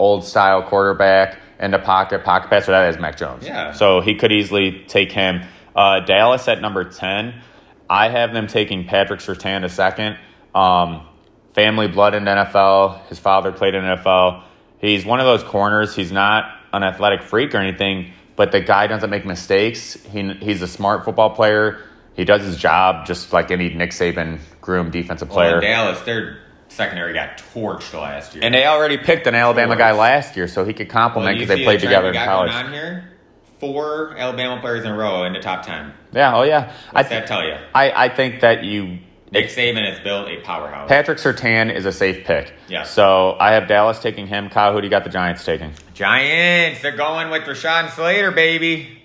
old 0.00 0.24
style 0.24 0.62
quarterback 0.64 1.38
in 1.60 1.70
the 1.70 1.78
pocket, 1.78 2.24
pocket 2.24 2.48
passer. 2.50 2.72
That 2.72 2.88
is 2.92 2.98
Mac 2.98 3.16
Jones. 3.16 3.46
Yeah. 3.46 3.72
So 3.72 4.00
he 4.00 4.14
could 4.16 4.32
easily 4.32 4.84
take 4.88 5.12
him. 5.12 5.42
Uh, 5.76 6.00
Dallas 6.00 6.48
at 6.48 6.60
number 6.60 6.84
ten. 6.84 7.40
I 7.88 8.08
have 8.08 8.32
them 8.32 8.46
taking 8.46 8.86
Patrick 8.86 9.20
Surtain 9.20 9.64
a 9.64 9.68
second. 9.68 10.16
Um, 10.54 11.06
family 11.54 11.86
blood 11.88 12.14
in 12.14 12.24
the 12.24 12.30
NFL. 12.30 13.06
His 13.06 13.18
father 13.18 13.52
played 13.52 13.74
in 13.74 13.84
the 13.84 13.96
NFL. 13.96 14.42
He's 14.78 15.04
one 15.04 15.20
of 15.20 15.26
those 15.26 15.42
corners. 15.44 15.94
He's 15.94 16.10
not 16.12 16.44
an 16.72 16.82
athletic 16.82 17.22
freak 17.22 17.54
or 17.54 17.58
anything, 17.58 18.12
but 18.36 18.52
the 18.52 18.60
guy 18.60 18.86
doesn't 18.86 19.10
make 19.10 19.26
mistakes. 19.26 19.94
He, 20.04 20.32
he's 20.34 20.62
a 20.62 20.68
smart 20.68 21.04
football 21.04 21.30
player. 21.30 21.80
He 22.14 22.24
does 22.24 22.42
his 22.42 22.56
job 22.56 23.06
just 23.06 23.32
like 23.32 23.50
any 23.50 23.68
Nick 23.74 23.90
Saban 23.90 24.38
groomed 24.60 24.92
defensive 24.92 25.28
Well, 25.28 25.36
player. 25.36 25.56
in 25.56 25.62
Dallas, 25.62 26.00
their 26.02 26.38
secondary 26.70 27.12
got 27.12 27.38
torched 27.52 27.92
last 27.92 28.34
year. 28.34 28.42
and 28.44 28.54
they 28.54 28.64
already 28.64 28.96
picked 28.96 29.26
an 29.26 29.34
Alabama 29.34 29.76
guy 29.76 29.92
last 29.92 30.36
year, 30.36 30.48
so 30.48 30.64
he 30.64 30.72
could 30.72 30.88
Well, 30.88 31.02
compliment 31.04 31.38
because 31.38 31.54
see 31.54 31.60
they 31.60 31.64
played 31.64 31.80
together 31.80 32.08
in 32.08 32.14
college. 32.14 32.52
On 32.52 32.72
here, 32.72 33.10
four 33.58 34.16
Alabama 34.16 34.60
players 34.60 34.84
in 34.84 34.90
a 34.90 34.96
row 34.96 35.24
in 35.24 35.32
the 35.32 35.40
top 35.40 35.64
ten. 35.66 35.92
Yeah, 36.12 36.36
oh 36.36 36.42
yeah. 36.42 36.72
I, 36.90 37.00
What's 37.00 37.08
that 37.10 37.26
tell 37.26 37.44
you? 37.44 37.56
I 37.74 38.06
I 38.06 38.08
think 38.08 38.40
that 38.40 38.64
you 38.64 38.98
Nick 39.32 39.46
Saban 39.46 39.88
has 39.88 40.00
built 40.00 40.28
a 40.28 40.40
powerhouse. 40.40 40.88
Patrick 40.88 41.18
Surtain 41.18 41.72
is 41.72 41.86
a 41.86 41.92
safe 41.92 42.24
pick. 42.24 42.52
Yeah. 42.68 42.82
So 42.82 43.36
I 43.38 43.52
have 43.52 43.68
Dallas 43.68 44.00
taking 44.00 44.26
him. 44.26 44.48
Kyle, 44.50 44.72
who 44.72 44.80
do 44.80 44.86
you 44.86 44.90
got 44.90 45.04
the 45.04 45.10
Giants 45.10 45.44
taking? 45.44 45.72
Giants, 45.94 46.82
they're 46.82 46.96
going 46.96 47.30
with 47.30 47.42
Rashawn 47.42 47.90
Slater, 47.90 48.32
baby. 48.32 49.02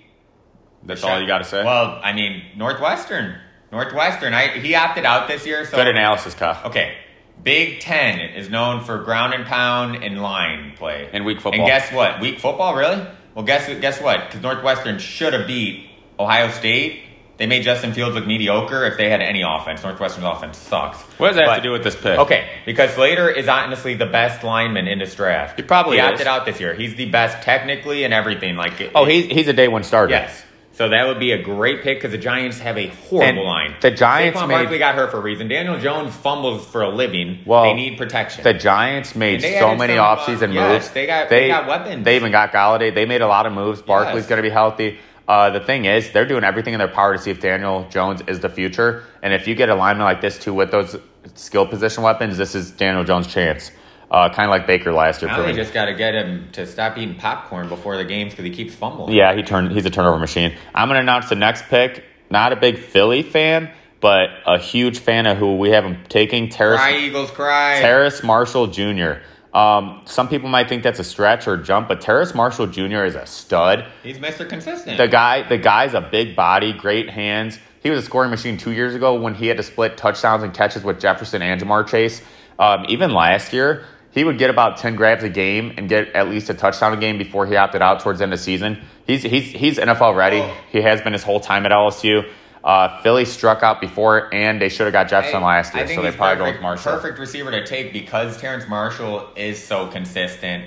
That's 0.82 1.04
all 1.04 1.20
you 1.20 1.26
got 1.26 1.38
to 1.38 1.44
say. 1.44 1.64
Well, 1.64 2.00
I 2.02 2.12
mean, 2.12 2.42
Northwestern. 2.56 3.36
Northwestern. 3.72 4.32
I 4.34 4.48
he 4.58 4.74
opted 4.74 5.04
out 5.04 5.28
this 5.28 5.44
year, 5.46 5.64
so 5.64 5.76
Good 5.76 5.88
analysis, 5.88 6.34
Kyle. 6.34 6.60
Okay. 6.66 6.96
Big 7.42 7.80
Ten 7.80 8.18
is 8.18 8.50
known 8.50 8.84
for 8.84 8.98
ground 9.02 9.34
and 9.34 9.44
pound 9.46 10.02
and 10.02 10.20
line 10.20 10.72
play. 10.76 11.08
And 11.12 11.24
weak 11.24 11.40
football. 11.40 11.60
And 11.60 11.66
guess 11.68 11.92
what? 11.92 12.20
Weak 12.20 12.40
football, 12.40 12.74
really? 12.74 13.06
Well, 13.34 13.44
guess 13.44 13.66
guess 13.80 14.00
what? 14.00 14.26
Because 14.26 14.42
Northwestern 14.42 14.98
should 14.98 15.32
have 15.32 15.46
beat 15.46 15.88
Ohio 16.18 16.50
State. 16.50 17.02
They 17.36 17.46
made 17.46 17.64
Justin 17.64 17.92
Fields 17.92 18.14
look 18.14 18.26
mediocre 18.26 18.86
if 18.86 18.96
they 18.96 19.10
had 19.10 19.20
any 19.20 19.42
offense. 19.42 19.82
Northwestern's 19.82 20.24
offense 20.24 20.56
sucks. 20.56 20.98
What 21.18 21.28
does 21.28 21.36
that 21.36 21.46
have 21.46 21.56
to 21.58 21.62
do 21.62 21.70
with 21.70 21.84
this 21.84 21.94
pick? 21.94 22.18
Okay, 22.18 22.48
because 22.64 22.92
Slater 22.92 23.28
is 23.28 23.46
honestly 23.46 23.92
the 23.94 24.06
best 24.06 24.42
lineman 24.42 24.88
in 24.88 24.98
this 24.98 25.14
draft. 25.14 25.60
He 25.60 25.62
probably 25.62 25.98
he 25.98 26.02
is. 26.02 26.12
opted 26.12 26.26
out 26.26 26.46
this 26.46 26.58
year. 26.60 26.72
He's 26.74 26.94
the 26.94 27.10
best 27.10 27.42
technically 27.44 28.04
and 28.04 28.14
everything. 28.14 28.56
Like 28.56 28.90
Oh, 28.94 29.04
he's 29.04 29.26
he's 29.26 29.48
a 29.48 29.52
day 29.52 29.68
one 29.68 29.84
starter. 29.84 30.12
yes. 30.12 30.42
So 30.76 30.90
that 30.90 31.06
would 31.06 31.18
be 31.18 31.32
a 31.32 31.42
great 31.42 31.82
pick 31.82 31.96
because 31.96 32.10
the 32.12 32.18
Giants 32.18 32.58
have 32.58 32.76
a 32.76 32.88
horrible 33.08 33.26
And 33.26 33.38
line. 33.38 33.74
the 33.80 33.90
Giants 33.90 34.38
Saquon 34.38 34.48
made- 34.48 34.54
Barkley 34.56 34.78
got 34.78 34.94
hurt 34.94 35.10
for 35.10 35.16
a 35.16 35.20
reason. 35.20 35.48
Daniel 35.48 35.78
Jones 35.78 36.14
fumbles 36.14 36.66
for 36.66 36.82
a 36.82 36.90
living. 36.90 37.38
Well, 37.46 37.62
they 37.62 37.72
need 37.72 37.96
protection. 37.96 38.44
The 38.44 38.52
Giants 38.52 39.16
made 39.16 39.40
so 39.40 39.74
many 39.74 39.94
some, 39.96 40.04
uh, 40.04 40.16
offseason 40.16 40.52
yes, 40.52 40.72
moves. 40.72 40.90
they 40.90 41.06
got- 41.06 41.30
they 41.30 41.48
got 41.48 41.66
weapons. 41.66 42.04
They 42.04 42.16
even 42.16 42.30
got 42.30 42.52
Golladay. 42.52 42.94
They 42.94 43.06
made 43.06 43.22
a 43.22 43.26
lot 43.26 43.46
of 43.46 43.54
moves. 43.54 43.80
Barkley's 43.80 44.24
Yes. 44.24 44.26
going 44.26 44.36
to 44.36 44.42
be 44.42 44.50
healthy. 44.52 44.98
Uh, 45.26 45.48
the 45.48 45.60
thing 45.60 45.86
is, 45.86 46.10
they're 46.10 46.26
doing 46.26 46.44
everything 46.44 46.74
in 46.74 46.78
their 46.78 46.88
power 46.88 47.14
to 47.14 47.18
see 47.18 47.30
if 47.30 47.40
Daniel 47.40 47.86
Jones 47.90 48.22
is 48.26 48.40
the 48.40 48.50
future. 48.50 49.02
And 49.22 49.32
if 49.32 49.48
you 49.48 49.54
get 49.54 49.70
a 49.70 49.74
lineman 49.74 50.04
like 50.04 50.20
this 50.20 50.38
too 50.38 50.52
with 50.52 50.70
those 50.70 50.94
skill 51.36 51.64
position 51.66 52.02
weapons, 52.02 52.36
this 52.36 52.54
is 52.54 52.70
Daniel 52.70 53.02
Jones' 53.02 53.26
chance. 53.28 53.70
Uh, 54.10 54.28
kind 54.28 54.48
of 54.48 54.50
like 54.50 54.66
Baker 54.66 54.92
last 54.92 55.20
year. 55.20 55.30
now 55.30 55.42
they 55.42 55.52
just 55.52 55.74
got 55.74 55.86
to 55.86 55.94
get 55.94 56.14
him 56.14 56.48
to 56.52 56.64
stop 56.66 56.96
eating 56.96 57.16
popcorn 57.16 57.68
before 57.68 57.96
the 57.96 58.04
games 58.04 58.32
because 58.32 58.44
he 58.44 58.52
keeps 58.52 58.74
fumbling. 58.74 59.12
Yeah, 59.14 59.34
he 59.34 59.42
turned. 59.42 59.72
He's 59.72 59.84
a 59.84 59.90
turnover 59.90 60.18
machine. 60.18 60.54
I'm 60.74 60.88
going 60.88 60.96
to 60.96 61.00
announce 61.00 61.28
the 61.28 61.34
next 61.34 61.64
pick. 61.64 62.04
Not 62.30 62.52
a 62.52 62.56
big 62.56 62.78
Philly 62.78 63.22
fan, 63.22 63.70
but 64.00 64.28
a 64.46 64.58
huge 64.58 64.98
fan 65.00 65.26
of 65.26 65.38
who 65.38 65.56
we 65.58 65.70
have 65.70 65.84
him 65.84 65.98
taking. 66.08 66.48
Terrace, 66.48 66.80
Cry 66.80 66.96
Eagles 66.98 67.30
cry. 67.32 67.80
Terrace 67.80 68.22
Marshall 68.22 68.68
Jr. 68.68 69.14
Um, 69.52 70.02
some 70.04 70.28
people 70.28 70.48
might 70.50 70.68
think 70.68 70.82
that's 70.82 70.98
a 70.98 71.04
stretch 71.04 71.48
or 71.48 71.54
a 71.54 71.62
jump, 71.62 71.88
but 71.88 72.00
Terrace 72.00 72.34
Marshall 72.34 72.66
Jr. 72.66 73.04
is 73.04 73.14
a 73.14 73.26
stud. 73.26 73.86
He's 74.02 74.18
Mr. 74.18 74.48
Consistent. 74.48 74.98
The 74.98 75.08
guy, 75.08 75.48
the 75.48 75.56
guy's 75.56 75.94
a 75.94 76.00
big 76.00 76.36
body, 76.36 76.72
great 76.72 77.08
hands. 77.08 77.58
He 77.82 77.90
was 77.90 78.00
a 78.00 78.02
scoring 78.02 78.30
machine 78.30 78.58
two 78.58 78.72
years 78.72 78.94
ago 78.94 79.18
when 79.18 79.34
he 79.34 79.46
had 79.46 79.56
to 79.56 79.62
split 79.62 79.96
touchdowns 79.96 80.42
and 80.42 80.52
catches 80.52 80.84
with 80.84 81.00
Jefferson 81.00 81.40
and 81.40 81.60
Ja'Marr 81.60 81.86
Chase. 81.88 82.20
Um, 82.58 82.84
even 82.88 83.12
last 83.12 83.52
year, 83.52 83.84
he 84.16 84.24
would 84.24 84.38
get 84.38 84.50
about 84.50 84.78
ten 84.78 84.96
grabs 84.96 85.22
a 85.22 85.28
game 85.28 85.74
and 85.76 85.88
get 85.88 86.08
at 86.14 86.28
least 86.28 86.50
a 86.50 86.54
touchdown 86.54 86.92
a 86.92 86.96
game 86.96 87.18
before 87.18 87.46
he 87.46 87.54
opted 87.54 87.82
out 87.82 88.00
towards 88.00 88.18
the 88.18 88.24
end 88.24 88.32
of 88.32 88.38
the 88.40 88.44
season. 88.44 88.82
He's 89.06 89.22
he's 89.22 89.44
he's 89.52 89.78
NFL 89.78 90.16
ready. 90.16 90.40
Oh. 90.40 90.56
He 90.72 90.80
has 90.82 91.00
been 91.02 91.12
his 91.12 91.22
whole 91.22 91.38
time 91.38 91.64
at 91.66 91.70
LSU. 91.72 92.28
Uh, 92.64 93.00
Philly 93.02 93.24
struck 93.24 93.62
out 93.62 93.80
before, 93.80 94.34
and 94.34 94.60
they 94.60 94.68
should 94.68 94.86
have 94.86 94.92
got 94.92 95.08
Jefferson 95.08 95.40
last 95.42 95.72
year, 95.72 95.86
so 95.86 96.02
they 96.02 96.10
probably 96.10 96.44
go 96.44 96.50
with 96.50 96.60
Marshall. 96.60 96.92
Perfect 96.94 97.18
receiver 97.20 97.52
to 97.52 97.64
take 97.64 97.92
because 97.92 98.40
Terrence 98.40 98.68
Marshall 98.68 99.28
is 99.36 99.62
so 99.62 99.86
consistent 99.86 100.64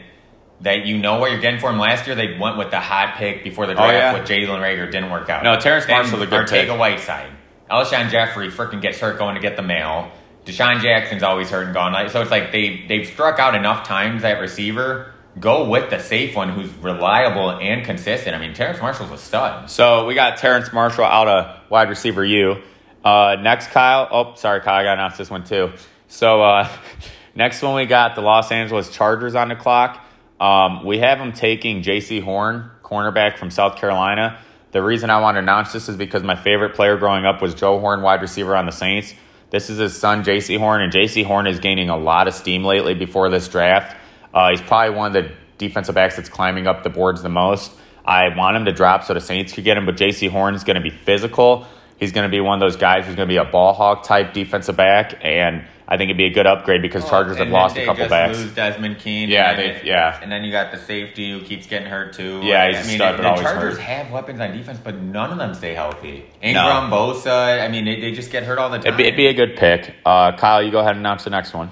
that 0.61 0.85
you 0.85 0.97
know 0.97 1.19
what 1.19 1.31
you're 1.31 1.41
getting 1.41 1.59
for 1.59 1.69
him. 1.69 1.77
Last 1.77 2.07
year 2.07 2.15
they 2.15 2.37
went 2.37 2.57
with 2.57 2.71
the 2.71 2.79
hot 2.79 3.15
pick 3.17 3.43
before 3.43 3.65
the 3.67 3.73
draft 3.73 3.89
Oh, 3.89 3.97
yeah. 3.97 4.13
with 4.13 4.29
Jalen 4.29 4.61
Reagor. 4.61 4.89
Didn't 4.91 5.09
work 5.11 5.29
out. 5.29 5.43
No, 5.43 5.59
Terrence 5.59 5.87
Marshall's 5.89 6.21
a 6.21 6.25
good 6.25 6.33
Ortega 6.41 6.71
pick. 6.71 6.79
Whiteside. 6.79 7.31
Alshon 7.69 8.09
Jeffery 8.09 8.49
freaking 8.49 8.81
gets 8.81 8.99
hurt 8.99 9.17
going 9.17 9.35
to 9.35 9.41
get 9.41 9.55
the 9.57 9.61
mail. 9.61 10.09
DeSean 10.45 10.81
Jackson's 10.81 11.23
always 11.23 11.49
hurt 11.49 11.65
and 11.65 11.73
gone. 11.73 12.09
So 12.09 12.21
it's 12.21 12.31
like 12.31 12.51
they 12.51 12.85
they've 12.87 13.05
struck 13.05 13.39
out 13.39 13.55
enough 13.55 13.87
times 13.87 14.23
at 14.23 14.39
receiver. 14.39 15.13
Go 15.39 15.69
with 15.69 15.89
the 15.89 15.99
safe 15.99 16.35
one 16.35 16.49
who's 16.49 16.69
reliable 16.75 17.51
and 17.51 17.85
consistent. 17.85 18.35
I 18.35 18.39
mean, 18.39 18.53
Terrence 18.53 18.81
Marshall's 18.81 19.11
a 19.11 19.17
stud. 19.17 19.69
So 19.69 20.05
we 20.05 20.15
got 20.15 20.37
Terrence 20.37 20.73
Marshall 20.73 21.05
out 21.05 21.27
of 21.27 21.69
wide 21.69 21.87
receiver 21.89 22.25
U. 22.25 22.61
Uh, 23.03 23.37
next, 23.39 23.67
Kyle. 23.67 24.07
Oh, 24.11 24.33
sorry, 24.35 24.61
Kyle. 24.61 24.75
I 24.75 24.83
got 24.83 24.95
to 24.95 25.01
announce 25.01 25.17
this 25.17 25.29
one 25.29 25.43
too. 25.43 25.71
So 26.07 26.41
uh, 26.41 26.67
next 27.35 27.61
one, 27.61 27.75
we 27.75 27.85
got 27.85 28.15
the 28.15 28.21
Los 28.21 28.51
Angeles 28.51 28.89
Chargers 28.89 29.35
on 29.35 29.49
the 29.49 29.55
clock. 29.55 30.03
Um, 30.39 30.85
we 30.85 30.99
have 30.99 31.19
them 31.19 31.33
taking 31.33 31.83
Jaycee 31.83 32.23
Horn, 32.23 32.71
cornerback 32.83 33.37
from 33.37 33.51
South 33.51 33.77
Carolina. 33.77 34.39
The 34.71 34.81
reason 34.81 35.09
I 35.09 35.19
want 35.19 35.35
to 35.35 35.39
announce 35.39 35.73
this 35.73 35.89
is 35.89 35.97
because 35.97 36.23
my 36.23 36.35
favorite 36.35 36.75
player 36.75 36.97
growing 36.97 37.25
up 37.25 37.41
was 37.41 37.55
Joe 37.55 37.79
Horn, 37.79 38.01
wide 38.01 38.21
receiver 38.21 38.55
on 38.55 38.65
the 38.65 38.71
Saints. 38.71 39.13
This 39.51 39.71
is 39.71 39.79
his 39.79 39.97
son, 39.97 40.23
Jaycee 40.23 40.59
Horn, 40.59 40.81
and 40.81 40.93
Jaycee 40.93 41.25
Horn 41.25 41.47
is 41.47 41.59
gaining 41.59 41.89
a 41.89 41.97
lot 41.97 42.27
of 42.27 42.35
steam 42.35 42.63
lately 42.63 42.93
before 42.93 43.29
this 43.31 43.47
draft. 43.47 43.97
Uh, 44.31 44.51
he's 44.51 44.61
probably 44.61 44.95
one 44.95 45.15
of 45.15 45.23
the 45.23 45.31
defensive 45.57 45.95
backs 45.95 46.15
that's 46.15 46.29
climbing 46.29 46.67
up 46.67 46.83
the 46.83 46.89
boards 46.89 47.23
the 47.23 47.29
most. 47.29 47.71
I 48.05 48.35
want 48.35 48.57
him 48.57 48.65
to 48.65 48.71
drop 48.71 49.03
so 49.03 49.15
the 49.15 49.21
Saints 49.21 49.53
could 49.53 49.63
get 49.63 49.75
him, 49.75 49.87
but 49.87 49.97
Jaycee 49.97 50.29
Horn 50.29 50.53
is 50.53 50.63
going 50.63 50.75
to 50.75 50.81
be 50.81 50.91
physical. 50.91 51.65
He's 51.99 52.11
going 52.13 52.23
to 52.23 52.31
be 52.31 52.39
one 52.39 52.55
of 52.55 52.59
those 52.61 52.77
guys 52.79 53.05
who's 53.05 53.15
going 53.15 53.27
to 53.27 53.31
be 53.33 53.37
a 53.37 53.43
ball 53.45 53.73
hog 53.73 54.03
type 54.03 54.33
defensive 54.33 54.77
back, 54.77 55.19
and 55.21 55.65
I 55.85 55.97
think 55.97 56.09
it'd 56.09 56.17
be 56.17 56.25
a 56.27 56.29
good 56.33 56.47
upgrade 56.47 56.81
because 56.81 57.09
Chargers 57.09 57.37
have 57.37 57.49
lost 57.49 57.75
a 57.75 57.83
couple 57.83 58.03
just 58.03 58.09
backs. 58.09 58.37
Lose 58.37 58.53
Desmond 58.53 58.99
Keene. 58.99 59.27
Yeah, 59.27 59.49
and 59.51 59.59
they- 59.59 59.81
yeah. 59.85 60.19
And 60.21 60.31
then 60.31 60.43
you 60.43 60.51
got 60.51 60.71
the 60.71 60.77
safety 60.77 61.31
who 61.31 61.41
keeps 61.41 61.67
getting 61.67 61.89
hurt 61.89 62.13
too. 62.13 62.39
Yeah, 62.43 62.67
he's 62.67 62.77
I 62.77 62.87
mean, 62.87 62.97
the, 62.99 63.11
the 63.17 63.41
Chargers 63.41 63.77
hurt. 63.77 63.81
have 63.81 64.11
weapons 64.11 64.39
on 64.39 64.51
defense, 64.55 64.79
but 64.83 64.95
none 64.95 65.31
of 65.31 65.37
them 65.39 65.53
stay 65.55 65.73
healthy. 65.73 66.25
Ingram, 66.41 66.89
Bosa. 66.89 67.61
I 67.61 67.67
mean, 67.67 67.85
they, 67.85 67.99
they 67.99 68.11
just 68.13 68.31
get 68.31 68.43
hurt 68.43 68.59
all 68.59 68.69
the 68.69 68.77
time. 68.77 68.85
It'd 68.87 68.97
be, 68.97 69.03
it'd 69.03 69.17
be 69.17 69.27
a 69.27 69.33
good 69.33 69.57
pick. 69.57 69.95
Uh, 70.05 70.31
Kyle, 70.37 70.61
you 70.63 70.71
go 70.71 70.79
ahead 70.79 70.91
and 70.91 70.99
announce 70.99 71.23
the 71.25 71.31
next 71.31 71.53
one. 71.53 71.69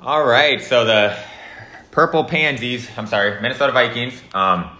All 0.00 0.24
right, 0.24 0.62
so 0.62 0.84
the 0.84 1.16
purple 1.90 2.24
pansies. 2.24 2.88
I'm 2.96 3.06
sorry, 3.06 3.40
Minnesota 3.40 3.72
Vikings. 3.72 4.20
Um, 4.32 4.70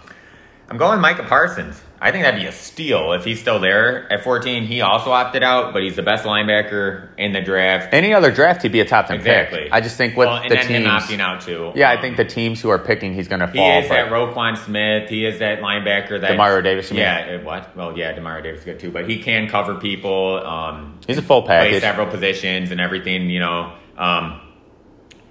I'm 0.69 0.77
going 0.77 1.01
Micah 1.01 1.23
Parsons. 1.23 1.81
I 2.03 2.11
think 2.11 2.23
that'd 2.23 2.39
be 2.39 2.47
a 2.47 2.51
steal 2.51 3.13
if 3.13 3.23
he's 3.23 3.39
still 3.39 3.59
there 3.59 4.11
at 4.11 4.23
14. 4.23 4.63
He 4.63 4.81
also 4.81 5.11
opted 5.11 5.43
out, 5.43 5.71
but 5.71 5.83
he's 5.83 5.95
the 5.95 6.01
best 6.01 6.25
linebacker 6.25 7.09
in 7.15 7.31
the 7.31 7.41
draft. 7.41 7.93
Any 7.93 8.11
other 8.11 8.31
draft, 8.31 8.63
he'd 8.63 8.71
be 8.71 8.79
a 8.79 8.85
top 8.85 9.05
ten 9.05 9.17
Exactly. 9.17 9.65
pick. 9.65 9.71
I 9.71 9.81
just 9.81 9.97
think 9.97 10.17
with 10.17 10.27
well, 10.27 10.37
and 10.37 10.49
the 10.51 10.55
teams, 10.57 10.87
opting 10.87 11.19
out 11.19 11.41
too. 11.41 11.71
yeah, 11.75 11.91
I 11.91 11.95
Um, 11.97 12.01
think 12.01 12.17
the 12.17 12.25
teams 12.25 12.59
who 12.59 12.69
are 12.69 12.79
picking, 12.79 13.13
he's 13.13 13.27
going 13.27 13.41
to 13.41 13.47
fall. 13.47 13.53
He 13.73 13.83
is 13.85 13.89
that 13.89 14.09
Roquan 14.09 14.57
Smith. 14.57 15.09
He 15.09 15.25
is 15.27 15.37
that 15.39 15.59
linebacker 15.61 16.19
that 16.21 16.31
Demario 16.31 16.63
Davis, 16.63 16.89
mean? 16.89 17.01
Yeah, 17.01 17.37
uh, 17.39 17.43
what? 17.45 17.77
Well, 17.77 17.95
yeah, 17.97 18.13
Demario 18.17 18.41
Davis 18.41 18.59
is 18.61 18.65
good 18.65 18.79
too, 18.79 18.89
but 18.91 19.07
he 19.07 19.21
can 19.21 19.47
cover 19.47 19.75
people. 19.75 20.43
Um, 20.43 20.99
He's 21.05 21.19
a 21.19 21.21
full 21.21 21.43
package. 21.43 21.69
play 21.73 21.79
several 21.81 22.07
positions 22.07 22.71
and 22.71 22.81
everything. 22.81 23.29
You 23.29 23.41
know, 23.41 23.73
um, 23.97 24.41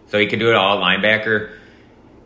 so 0.07 0.19
he 0.19 0.27
can 0.27 0.39
do 0.39 0.49
it 0.50 0.55
all 0.55 0.79
linebacker. 0.81 1.50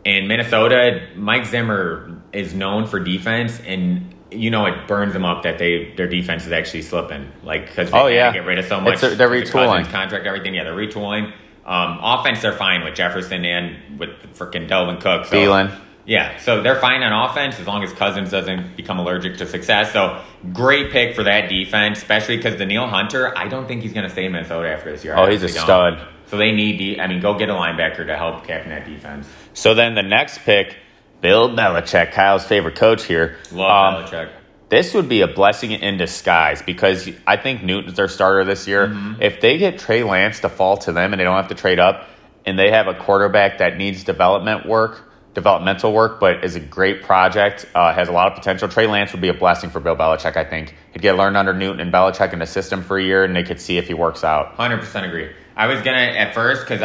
In 0.03 0.27
Minnesota, 0.27 1.07
Mike 1.15 1.45
Zimmer 1.47 2.21
is 2.31 2.53
known 2.53 2.85
for 2.85 2.99
defense, 2.99 3.59
and 3.65 4.13
you 4.35 4.49
know 4.51 4.65
it 4.65 4.87
burns 4.87 5.13
them 5.13 5.25
up 5.25 5.43
that 5.43 5.57
they 5.57 5.93
their 5.97 6.07
defense 6.07 6.45
is 6.45 6.51
actually 6.51 6.81
slipping. 6.83 7.31
Like 7.43 7.67
because 7.67 7.91
they 7.91 7.97
Oh, 7.97 8.07
yeah. 8.07 8.31
get 8.33 8.45
rid 8.45 8.59
of 8.59 8.65
so 8.65 8.79
much. 8.81 9.01
A- 9.03 9.15
they're 9.15 9.29
retooling. 9.29 9.89
Contract, 9.91 10.25
everything. 10.25 10.53
Yeah, 10.55 10.63
they're 10.65 10.73
retooling. 10.75 11.33
Um, 11.65 11.99
offense, 12.01 12.41
they're 12.41 12.53
fine 12.53 12.83
with 12.83 12.93
Jefferson 12.95 13.43
and 13.43 13.99
with 13.99 14.09
freaking 14.37 14.69
Dalvin 14.69 15.01
Cook. 15.01 15.25
So 15.25 15.35
Thielen. 15.35 15.75
yeah, 16.05 16.37
so 16.37 16.61
they're 16.61 16.79
fine 16.79 17.01
on 17.01 17.27
offense 17.29 17.59
as 17.59 17.65
long 17.65 17.83
as 17.83 17.91
Cousins 17.93 18.29
doesn't 18.29 18.77
become 18.77 18.99
allergic 18.99 19.37
to 19.37 19.47
success. 19.47 19.91
So 19.91 20.21
great 20.53 20.91
pick 20.91 21.15
for 21.15 21.23
that 21.23 21.49
defense, 21.49 21.97
especially 21.97 22.37
because 22.37 22.55
Danielle 22.57 22.87
Hunter, 22.87 23.35
I 23.35 23.47
don't 23.47 23.67
think 23.67 23.81
he's 23.81 23.93
going 23.93 24.03
to 24.03 24.11
stay 24.11 24.25
in 24.25 24.31
Minnesota 24.33 24.69
after 24.69 24.91
this 24.91 25.03
year. 25.03 25.15
Oh, 25.17 25.25
he's 25.27 25.41
a 25.41 25.49
stud. 25.49 25.97
don't. 25.97 26.07
So 26.27 26.37
they 26.37 26.51
need, 26.51 26.77
de- 26.77 26.99
I 26.99 27.07
mean, 27.07 27.19
go 27.19 27.35
get 27.35 27.49
a 27.49 27.53
linebacker 27.53 28.05
to 28.05 28.15
help 28.15 28.45
captain 28.45 28.69
that 28.69 28.85
defense. 28.85 29.27
So 29.55 29.73
then 29.73 29.95
the 29.95 30.03
next 30.03 30.39
pick, 30.39 30.75
Bill 31.21 31.49
Belichick, 31.49 32.11
Kyle's 32.11 32.45
favorite 32.45 32.75
coach 32.75 33.03
here. 33.05 33.37
Love 33.51 33.95
Um, 33.95 34.03
Belichick. 34.03 34.29
This 34.69 34.93
would 34.93 35.07
be 35.07 35.21
a 35.21 35.27
blessing 35.27 35.71
in 35.71 35.97
disguise 35.97 36.61
because 36.61 37.07
I 37.27 37.37
think 37.37 37.63
Newton's 37.63 37.95
their 37.97 38.07
starter 38.07 38.43
this 38.43 38.67
year. 38.67 38.87
Mm-hmm. 38.87 39.21
If 39.21 39.39
they 39.39 39.57
get 39.57 39.77
Trey 39.77 40.03
Lance 40.03 40.39
to 40.41 40.49
fall 40.49 40.77
to 40.77 40.91
them 40.91 41.13
and 41.13 41.19
they 41.19 41.23
don't 41.23 41.35
have 41.35 41.49
to 41.49 41.55
trade 41.55 41.79
up, 41.79 42.07
and 42.47 42.59
they 42.59 42.69
have 42.71 42.87
a 42.87 42.93
quarterback 42.93 43.57
that 43.59 43.77
needs 43.77 44.03
development 44.03 44.67
work, 44.67 45.11
developmental 45.33 45.91
work, 45.93 46.19
but 46.19 46.43
is 46.43 46.55
a 46.55 46.59
great 46.59 47.01
project, 47.03 47.65
uh, 47.75 47.91
has 47.93 48.07
a 48.07 48.11
lot 48.11 48.27
of 48.27 48.35
potential. 48.35 48.67
Trey 48.69 48.85
Lance 48.87 49.11
would 49.13 49.21
be 49.21 49.29
a 49.29 49.33
blessing 49.33 49.69
for 49.71 49.79
Bill 49.79 49.95
Belichick. 49.95 50.37
I 50.37 50.43
think 50.43 50.75
he'd 50.93 51.01
get 51.01 51.15
learned 51.15 51.37
under 51.37 51.53
Newton 51.53 51.79
and 51.79 51.91
Belichick 51.91 52.33
in 52.33 52.39
the 52.39 52.45
system 52.45 52.81
for 52.83 52.97
a 52.97 53.03
year, 53.03 53.23
and 53.23 53.35
they 53.35 53.43
could 53.43 53.59
see 53.59 53.77
if 53.77 53.87
he 53.87 53.93
works 53.93 54.23
out. 54.23 54.57
100% 54.57 55.07
agree. 55.07 55.29
I 55.57 55.67
was 55.67 55.81
going 55.81 55.95
to, 55.95 56.19
at 56.19 56.33
first, 56.35 56.67
because 56.67 56.81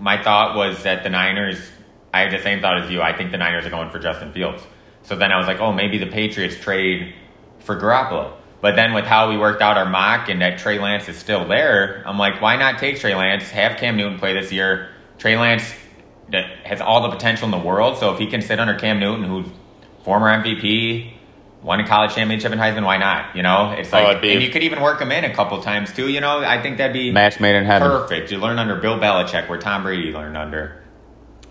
my 0.00 0.22
thought 0.22 0.56
was 0.56 0.82
that 0.84 1.02
the 1.02 1.10
Niners, 1.10 1.58
I 2.12 2.20
had 2.20 2.32
the 2.32 2.42
same 2.42 2.60
thought 2.60 2.82
as 2.82 2.90
you. 2.90 3.00
I 3.02 3.16
think 3.16 3.30
the 3.30 3.38
Niners 3.38 3.64
are 3.66 3.70
going 3.70 3.90
for 3.90 3.98
Justin 3.98 4.32
Fields. 4.32 4.62
So 5.02 5.16
then 5.16 5.32
I 5.32 5.38
was 5.38 5.46
like, 5.46 5.60
oh, 5.60 5.72
maybe 5.72 5.98
the 5.98 6.06
Patriots 6.06 6.56
trade 6.60 7.14
for 7.60 7.76
Garoppolo. 7.80 8.32
But 8.60 8.76
then 8.76 8.92
with 8.94 9.04
how 9.06 9.28
we 9.28 9.36
worked 9.38 9.60
out 9.62 9.76
our 9.76 9.88
mock 9.88 10.28
and 10.28 10.40
that 10.42 10.58
Trey 10.58 10.78
Lance 10.78 11.08
is 11.08 11.16
still 11.16 11.48
there, 11.48 12.02
I'm 12.06 12.18
like, 12.18 12.40
why 12.40 12.56
not 12.56 12.78
take 12.78 13.00
Trey 13.00 13.14
Lance, 13.14 13.50
have 13.50 13.76
Cam 13.78 13.96
Newton 13.96 14.18
play 14.18 14.34
this 14.34 14.52
year? 14.52 14.90
Trey 15.18 15.36
Lance 15.36 15.64
has 16.64 16.80
all 16.80 17.02
the 17.02 17.10
potential 17.10 17.44
in 17.46 17.50
the 17.50 17.58
world. 17.58 17.98
So 17.98 18.12
if 18.12 18.18
he 18.18 18.26
can 18.26 18.40
sit 18.42 18.60
under 18.60 18.74
Cam 18.74 19.00
Newton, 19.00 19.24
who's 19.24 19.46
former 20.04 20.28
MVP, 20.28 21.12
won 21.62 21.80
a 21.80 21.86
college 21.86 22.14
championship 22.14 22.52
in 22.52 22.58
Heisman, 22.58 22.84
why 22.84 22.98
not? 22.98 23.34
You 23.36 23.42
know, 23.42 23.72
it's 23.76 23.92
Oh, 23.92 23.96
like, 23.98 24.08
it'd 24.10 24.22
be- 24.22 24.32
and 24.34 24.42
you 24.42 24.50
could 24.50 24.62
even 24.62 24.80
work 24.80 25.00
him 25.00 25.10
in 25.12 25.24
a 25.24 25.34
couple 25.34 25.60
times 25.62 25.92
too. 25.92 26.08
You 26.08 26.20
know, 26.20 26.38
I 26.44 26.60
think 26.62 26.78
that'd 26.78 26.92
be 26.92 27.10
Match 27.10 27.40
made 27.40 27.56
in 27.56 27.64
heaven. 27.64 27.88
perfect. 27.88 28.30
You 28.30 28.38
learn 28.38 28.58
under 28.58 28.76
Bill 28.76 28.98
Belichick, 28.98 29.48
where 29.48 29.58
Tom 29.58 29.82
Brady 29.82 30.12
learned 30.12 30.36
under. 30.36 30.81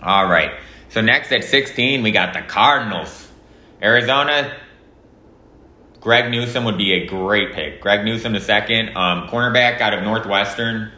All 0.01 0.27
right. 0.27 0.51
So 0.89 1.01
next 1.01 1.31
at 1.31 1.43
16, 1.43 2.03
we 2.03 2.11
got 2.11 2.33
the 2.33 2.41
Cardinals. 2.41 3.27
Arizona. 3.81 4.57
Greg 5.99 6.31
Newsome 6.31 6.63
would 6.65 6.77
be 6.79 6.93
a 6.93 7.05
great 7.05 7.53
pick. 7.53 7.79
Greg 7.79 8.03
Newsome, 8.03 8.33
the 8.33 8.39
second 8.41 8.89
um, 8.97 9.27
cornerback 9.27 9.81
out 9.81 9.93
of 9.93 10.03
Northwestern. 10.03 10.91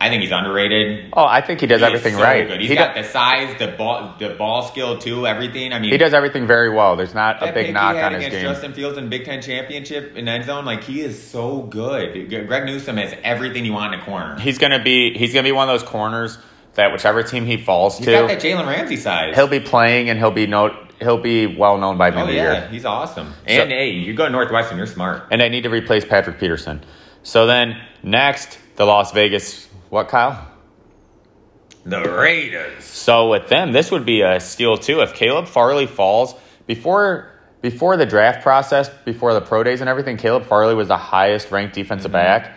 I 0.00 0.10
think 0.10 0.22
he's 0.22 0.30
underrated. 0.30 1.10
Oh, 1.14 1.24
I 1.24 1.40
think 1.40 1.60
he 1.60 1.66
does 1.66 1.80
He 1.80 1.86
everything 1.86 2.14
so 2.14 2.22
right. 2.22 2.46
Good. 2.46 2.60
He's 2.60 2.68
He, 2.68 2.76
got 2.76 2.94
do- 2.94 3.02
the 3.02 3.08
size, 3.08 3.58
the 3.58 3.68
ball, 3.68 4.14
the 4.18 4.28
ball 4.30 4.62
skill 4.62 4.98
too. 4.98 5.26
Everything. 5.26 5.72
I 5.72 5.78
mean, 5.78 5.90
he 5.90 5.96
does 5.96 6.12
everything 6.12 6.46
very 6.46 6.68
well. 6.70 6.96
There's 6.96 7.14
not 7.14 7.42
a 7.42 7.50
big 7.52 7.72
knock 7.72 7.96
on 7.96 8.12
his 8.12 8.18
against 8.26 8.36
game. 8.36 8.44
Justin 8.44 8.74
Fields 8.74 8.98
in 8.98 9.08
Big 9.08 9.24
Ten 9.24 9.40
championship 9.40 10.14
in 10.14 10.28
end 10.28 10.44
zone, 10.44 10.66
like 10.66 10.84
he 10.84 11.00
is 11.00 11.20
so 11.20 11.62
good. 11.62 12.28
Greg 12.46 12.66
Newsome 12.66 12.98
has 12.98 13.16
everything 13.24 13.64
you 13.64 13.72
want 13.72 13.94
in 13.94 14.00
a 14.00 14.04
corner. 14.04 14.38
He's 14.38 14.58
gonna 14.58 14.82
be 14.82 15.16
he's 15.16 15.32
gonna 15.32 15.44
be 15.48 15.52
one 15.52 15.68
of 15.68 15.80
those 15.80 15.88
corners 15.88 16.36
that 16.76 16.92
whichever 16.92 17.22
team 17.22 17.44
he 17.44 17.56
falls 17.56 17.98
He's 17.98 18.06
to, 18.06 18.12
got 18.12 18.28
that 18.28 18.40
Jalen 18.40 18.66
Ramsey 18.66 18.96
size. 18.96 19.34
he'll 19.34 19.48
be 19.48 19.60
playing 19.60 20.08
and 20.08 20.18
he'll 20.18 20.30
be 20.30 20.46
no, 20.46 20.74
he'll 21.00 21.18
be 21.18 21.46
well 21.46 21.78
known 21.78 21.98
by 21.98 22.10
Oh 22.10 22.18
end 22.18 22.34
yeah, 22.34 22.60
year. 22.60 22.68
he's 22.68 22.84
awesome. 22.84 23.34
And 23.46 23.70
hey, 23.70 23.90
you 23.90 24.14
go 24.14 24.24
to 24.24 24.30
Northwestern, 24.30 24.78
you're 24.78 24.86
smart. 24.86 25.24
And 25.30 25.40
they 25.40 25.48
need 25.48 25.64
to 25.64 25.70
replace 25.70 26.04
Patrick 26.04 26.38
Peterson. 26.38 26.82
So 27.22 27.46
then 27.46 27.80
next, 28.02 28.58
the 28.76 28.84
Las 28.84 29.12
Vegas 29.12 29.66
what 29.90 30.08
Kyle? 30.08 30.46
The 31.84 32.02
Raiders. 32.02 32.84
So 32.84 33.30
with 33.30 33.48
them, 33.48 33.72
this 33.72 33.90
would 33.90 34.04
be 34.04 34.22
a 34.22 34.40
steal 34.40 34.76
too. 34.76 35.00
If 35.00 35.14
Caleb 35.14 35.46
Farley 35.46 35.86
falls 35.86 36.34
before 36.66 37.32
before 37.62 37.96
the 37.96 38.06
draft 38.06 38.42
process, 38.42 38.88
before 39.04 39.34
the 39.34 39.40
pro 39.40 39.62
days 39.62 39.80
and 39.80 39.88
everything, 39.88 40.16
Caleb 40.16 40.44
Farley 40.44 40.74
was 40.74 40.88
the 40.88 40.96
highest 40.96 41.50
ranked 41.50 41.74
defensive 41.74 42.10
mm-hmm. 42.10 42.44
back. 42.44 42.56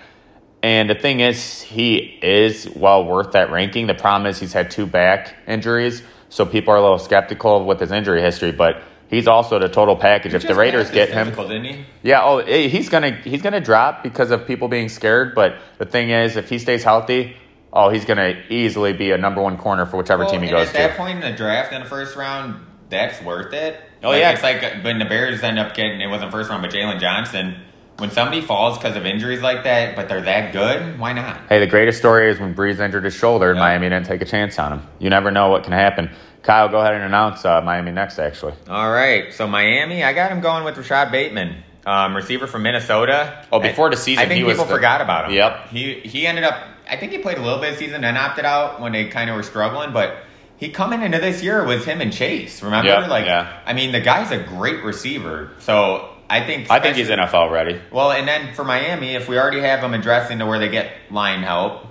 And 0.62 0.90
the 0.90 0.96
thing 0.96 1.22
is, 1.22 1.62
he 1.62 1.96
is 2.22 2.70
well 2.76 3.06
worth 3.06 3.32
that 3.32 3.50
ranking. 3.52 3.88
The 3.88 3.94
problem 3.94 4.30
is 4.30 4.40
he's 4.40 4.54
had 4.54 4.72
two 4.72 4.86
back 4.86 5.36
injuries, 5.48 6.04
so 6.28 6.46
people 6.46 6.74
are 6.74 6.78
a 6.78 6.82
little 6.82 7.00
skeptical 7.00 7.66
with 7.66 7.80
his 7.80 7.92
injury 7.92 8.22
history. 8.22 8.52
But 8.52 8.82
he's 9.10 9.28
also 9.28 9.58
the 9.60 9.70
total 9.70 9.96
package. 9.96 10.34
If 10.34 10.44
the 10.44 10.56
Raiders 10.56 10.92
get 10.92 11.10
him, 11.10 11.34
didn't 11.34 11.64
he? 11.64 11.86
yeah, 12.04 12.24
oh, 12.24 12.40
eh, 12.40 12.68
he's 12.68 12.90
gonna 12.90 13.12
he's 13.12 13.42
gonna 13.42 13.62
drop 13.62 14.04
because 14.04 14.32
of 14.32 14.46
people 14.48 14.68
being 14.68 14.90
scared. 14.90 15.34
But 15.34 15.56
the 15.78 15.86
thing 15.86 16.10
is, 16.10 16.36
if 16.36 16.50
he 16.50 16.60
stays 16.60 16.84
healthy, 16.84 17.38
oh, 17.72 17.90
he's 17.90 18.04
gonna 18.04 18.44
easily 18.50 18.92
be 18.92 19.12
a 19.12 19.18
number 19.18 19.42
one 19.42 19.58
corner 19.58 19.86
for 19.86 19.96
whichever 19.96 20.24
Well, 20.24 20.32
team 20.32 20.42
he 20.42 20.50
goes 20.50 20.68
at 20.68 20.74
that 20.74 20.98
point 20.98 21.24
in 21.24 21.32
the 21.32 21.38
draft 21.38 21.72
in 21.72 21.82
the 21.84 21.88
first 21.88 22.18
round, 22.18 22.66
that's 22.90 23.22
worth 23.24 23.54
it. 23.54 23.80
Oh, 24.04 24.10
Like, 24.10 24.20
yeah. 24.20 24.32
it's 24.32 24.44
like 24.44 24.84
when 24.84 25.00
the 25.00 25.06
Bears 25.06 25.42
end 25.42 25.58
up 25.58 25.74
getting 25.74 26.02
it 26.02 26.08
wasn't 26.08 26.32
first 26.32 26.50
round, 26.50 26.62
but 26.62 26.72
Jaylon 26.72 27.00
Johnson. 27.00 27.64
When 28.00 28.12
somebody 28.12 28.42
falls 28.42 28.78
because 28.78 28.96
of 28.96 29.06
injuries 29.06 29.42
like 29.42 29.64
that, 29.66 29.96
but 29.96 30.08
they're 30.10 30.22
that 30.22 30.54
good, 30.54 30.98
why 31.00 31.14
not? 31.14 31.42
Hey, 31.50 31.60
the 31.60 31.68
greatest 31.68 32.00
story 32.00 32.32
is 32.32 32.40
when 32.40 32.56
Brees 32.56 32.80
injured 32.80 33.04
his 33.04 33.14
shoulder 33.14 33.50
and 33.52 33.58
Yeah. 33.58 33.64
Miami 33.64 33.90
didn't 33.90 34.06
take 34.06 34.22
a 34.22 34.26
chance 34.26 34.58
on 34.58 34.72
him. 34.74 34.88
You 35.00 35.10
never 35.10 35.32
know 35.32 35.50
what 35.50 35.64
can 35.64 35.74
happen. 35.74 36.10
Kyle, 36.44 36.70
go 36.70 36.80
ahead 36.80 36.94
and 36.94 37.04
announce 37.04 37.44
uh, 37.44 37.62
Miami 37.62 37.92
next. 37.92 38.18
Actually, 38.18 38.54
All 38.70 38.90
right, 38.92 39.34
so 39.34 39.46
Miami, 39.48 40.04
I 40.04 40.14
got 40.14 40.32
him 40.32 40.40
going 40.40 40.64
with 40.64 40.78
Rashod 40.78 41.12
Bateman, 41.12 41.64
um, 41.86 42.16
receiver 42.16 42.48
from 42.48 42.64
Minnesota. 42.64 43.46
Oh, 43.52 43.60
before 43.60 43.90
the 43.90 43.98
season, 43.98 44.24
I 44.24 44.28
think 44.28 44.46
people 44.48 44.64
the- 44.64 44.72
forgot 44.74 45.02
about 45.02 45.26
him. 45.26 45.34
Yep. 45.36 45.68
he 45.70 45.94
he 46.00 46.26
ended 46.26 46.46
up. 46.46 46.56
I 46.90 46.96
think 46.96 47.12
he 47.12 47.18
played 47.20 47.38
a 47.38 47.42
little 47.42 47.60
bit 47.60 47.74
of 47.74 47.78
season, 47.78 48.04
and 48.06 48.18
opted 48.18 48.46
out 48.46 48.80
when 48.82 48.94
they 48.94 49.10
kind 49.10 49.30
of 49.30 49.36
were 49.36 49.44
struggling. 49.44 49.92
But 49.92 50.16
he 50.58 50.70
coming 50.70 51.02
into 51.02 51.20
this 51.20 51.44
year 51.44 51.64
was 51.66 51.84
him 51.86 52.00
and 52.02 52.12
Chase. 52.14 52.64
Remember, 52.64 52.90
Yep, 52.90 53.10
like 53.10 53.26
yeah. 53.26 53.60
I 53.66 53.74
mean, 53.74 53.92
the 53.92 54.00
guy's 54.02 54.32
a 54.32 54.38
great 54.42 54.82
receiver. 54.84 55.52
So 55.60 56.10
I 56.30 56.46
think 56.46 56.70
I 56.70 56.80
think 56.80 56.96
he's 56.96 57.10
NFL 57.10 57.52
ready. 57.52 57.82
Well, 57.92 58.12
and 58.12 58.28
then 58.28 58.54
for 58.54 58.64
Miami, 58.64 59.16
if 59.16 59.28
we 59.28 59.38
already 59.38 59.62
have 59.62 59.84
him 59.84 59.94
addressing 59.94 60.40
to 60.40 60.46
where 60.46 60.60
they 60.60 60.70
get 60.70 60.92
line 61.10 61.42
help, 61.42 61.88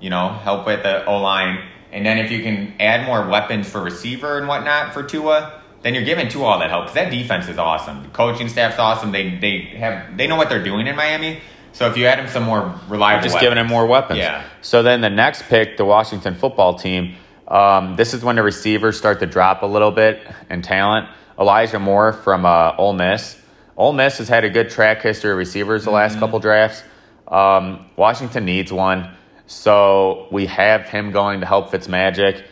you 0.00 0.08
know, 0.08 0.30
help 0.30 0.66
with 0.66 0.82
the 0.82 1.04
O 1.04 1.18
line, 1.18 1.62
and 1.92 2.06
then 2.06 2.18
if 2.18 2.30
you 2.30 2.42
can 2.42 2.74
add 2.80 3.04
more 3.04 3.28
weapons 3.28 3.68
for 3.68 3.82
receiver 3.82 4.38
and 4.38 4.48
whatnot 4.48 4.94
for 4.94 5.02
Tua, 5.02 5.60
then 5.82 5.94
you're 5.94 6.04
giving 6.04 6.28
Tua 6.28 6.44
all 6.44 6.58
that 6.60 6.70
help. 6.70 6.84
Because 6.84 6.94
that 6.94 7.10
defense 7.10 7.48
is 7.48 7.58
awesome. 7.58 8.02
The 8.02 8.08
coaching 8.08 8.48
staff's 8.48 8.78
awesome. 8.78 9.12
They 9.12 9.36
they 9.36 9.58
have 9.76 10.16
they 10.16 10.26
know 10.26 10.36
what 10.36 10.48
they're 10.48 10.64
doing 10.64 10.86
in 10.86 10.96
Miami. 10.96 11.40
So 11.72 11.88
if 11.88 11.96
you 11.96 12.06
add 12.06 12.18
him 12.18 12.28
some 12.28 12.44
more 12.44 12.78
reliable, 12.88 13.22
Just 13.22 13.34
weapons, 13.34 13.46
giving 13.46 13.58
him 13.58 13.66
more 13.66 13.86
weapons. 13.86 14.18
Yeah. 14.18 14.44
So 14.60 14.82
then 14.82 15.00
the 15.00 15.10
next 15.10 15.44
pick, 15.44 15.76
the 15.76 15.84
Washington 15.84 16.34
football 16.34 16.74
team. 16.78 17.16
Um, 17.48 17.96
this 17.96 18.14
is 18.14 18.24
when 18.24 18.36
the 18.36 18.42
receivers 18.42 18.96
start 18.96 19.20
to 19.20 19.26
drop 19.26 19.62
a 19.62 19.66
little 19.66 19.90
bit 19.90 20.22
in 20.48 20.62
talent. 20.62 21.08
Elijah 21.38 21.78
Moore 21.78 22.12
from 22.12 22.46
uh, 22.46 22.74
Ole 22.76 22.92
Miss. 22.94 23.36
Ole 23.76 23.92
Miss 23.92 24.18
has 24.18 24.28
had 24.28 24.44
a 24.44 24.50
good 24.50 24.70
track 24.70 25.02
history 25.02 25.30
of 25.30 25.38
receivers 25.38 25.84
the 25.84 25.90
last 25.90 26.18
couple 26.18 26.38
drafts. 26.38 26.82
Um, 27.26 27.86
Washington 27.96 28.44
needs 28.44 28.72
one, 28.72 29.14
so 29.46 30.28
we 30.30 30.46
have 30.46 30.82
him 30.82 31.12
going 31.12 31.40
to 31.40 31.46
help 31.46 31.70
Fitzmagic. 31.70 32.44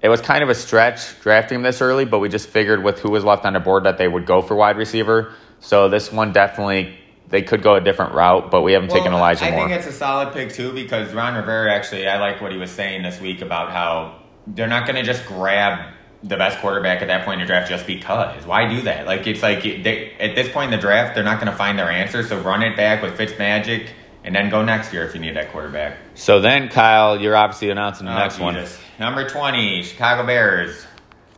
It 0.00 0.08
was 0.08 0.20
kind 0.20 0.42
of 0.42 0.48
a 0.48 0.54
stretch 0.54 1.20
drafting 1.20 1.56
him 1.56 1.62
this 1.62 1.80
early, 1.80 2.04
but 2.04 2.18
we 2.18 2.28
just 2.28 2.48
figured 2.48 2.82
with 2.82 2.98
who 2.98 3.10
was 3.10 3.24
left 3.24 3.44
on 3.44 3.52
the 3.52 3.60
board 3.60 3.84
that 3.84 3.98
they 3.98 4.08
would 4.08 4.26
go 4.26 4.40
for 4.42 4.56
wide 4.56 4.76
receiver. 4.76 5.32
So 5.60 5.88
this 5.88 6.10
one 6.10 6.32
definitely 6.32 6.98
they 7.28 7.42
could 7.42 7.62
go 7.62 7.76
a 7.76 7.80
different 7.80 8.12
route, 8.12 8.50
but 8.50 8.62
we 8.62 8.72
haven't 8.72 8.90
taken 8.90 9.12
Elijah 9.12 9.46
I 9.46 9.52
Moore. 9.52 9.68
think 9.68 9.78
it's 9.78 9.86
a 9.86 9.92
solid 9.92 10.34
pick 10.34 10.52
too 10.52 10.72
because 10.72 11.14
Ron 11.14 11.34
Rivera 11.34 11.72
actually, 11.72 12.06
I 12.06 12.18
like 12.18 12.40
what 12.42 12.52
he 12.52 12.58
was 12.58 12.70
saying 12.70 13.02
this 13.02 13.20
week 13.20 13.40
about 13.40 13.70
how 13.70 14.20
they're 14.46 14.66
not 14.68 14.86
going 14.86 14.96
to 14.96 15.02
just 15.02 15.24
grab 15.24 15.94
the 16.22 16.36
best 16.36 16.58
quarterback 16.60 17.02
at 17.02 17.08
that 17.08 17.24
point 17.24 17.40
in 17.40 17.46
the 17.46 17.50
draft 17.52 17.68
just 17.68 17.86
because. 17.86 18.44
Why 18.46 18.68
do 18.68 18.82
that? 18.82 19.06
Like 19.06 19.26
it's 19.26 19.42
like 19.42 19.62
they, 19.62 20.12
at 20.20 20.34
this 20.36 20.48
point 20.52 20.72
in 20.72 20.78
the 20.78 20.82
draft, 20.82 21.14
they're 21.14 21.24
not 21.24 21.40
going 21.40 21.50
to 21.50 21.56
find 21.56 21.78
their 21.78 21.90
answer. 21.90 22.22
So 22.22 22.38
run 22.40 22.62
it 22.62 22.76
back 22.76 23.02
with 23.02 23.18
Fitzmagic 23.18 23.88
and 24.24 24.34
then 24.34 24.48
go 24.50 24.62
next 24.64 24.92
year 24.92 25.04
if 25.04 25.14
you 25.14 25.20
need 25.20 25.34
that 25.34 25.50
quarterback. 25.50 25.98
So 26.14 26.40
then, 26.40 26.68
Kyle, 26.68 27.20
you're 27.20 27.34
obviously 27.36 27.70
announcing 27.70 28.06
the 28.06 28.12
Oh, 28.14 28.18
next 28.18 28.38
one. 28.38 28.56
Number 29.00 29.28
twenty, 29.28 29.82
Chicago 29.82 30.24
Bears 30.26 30.86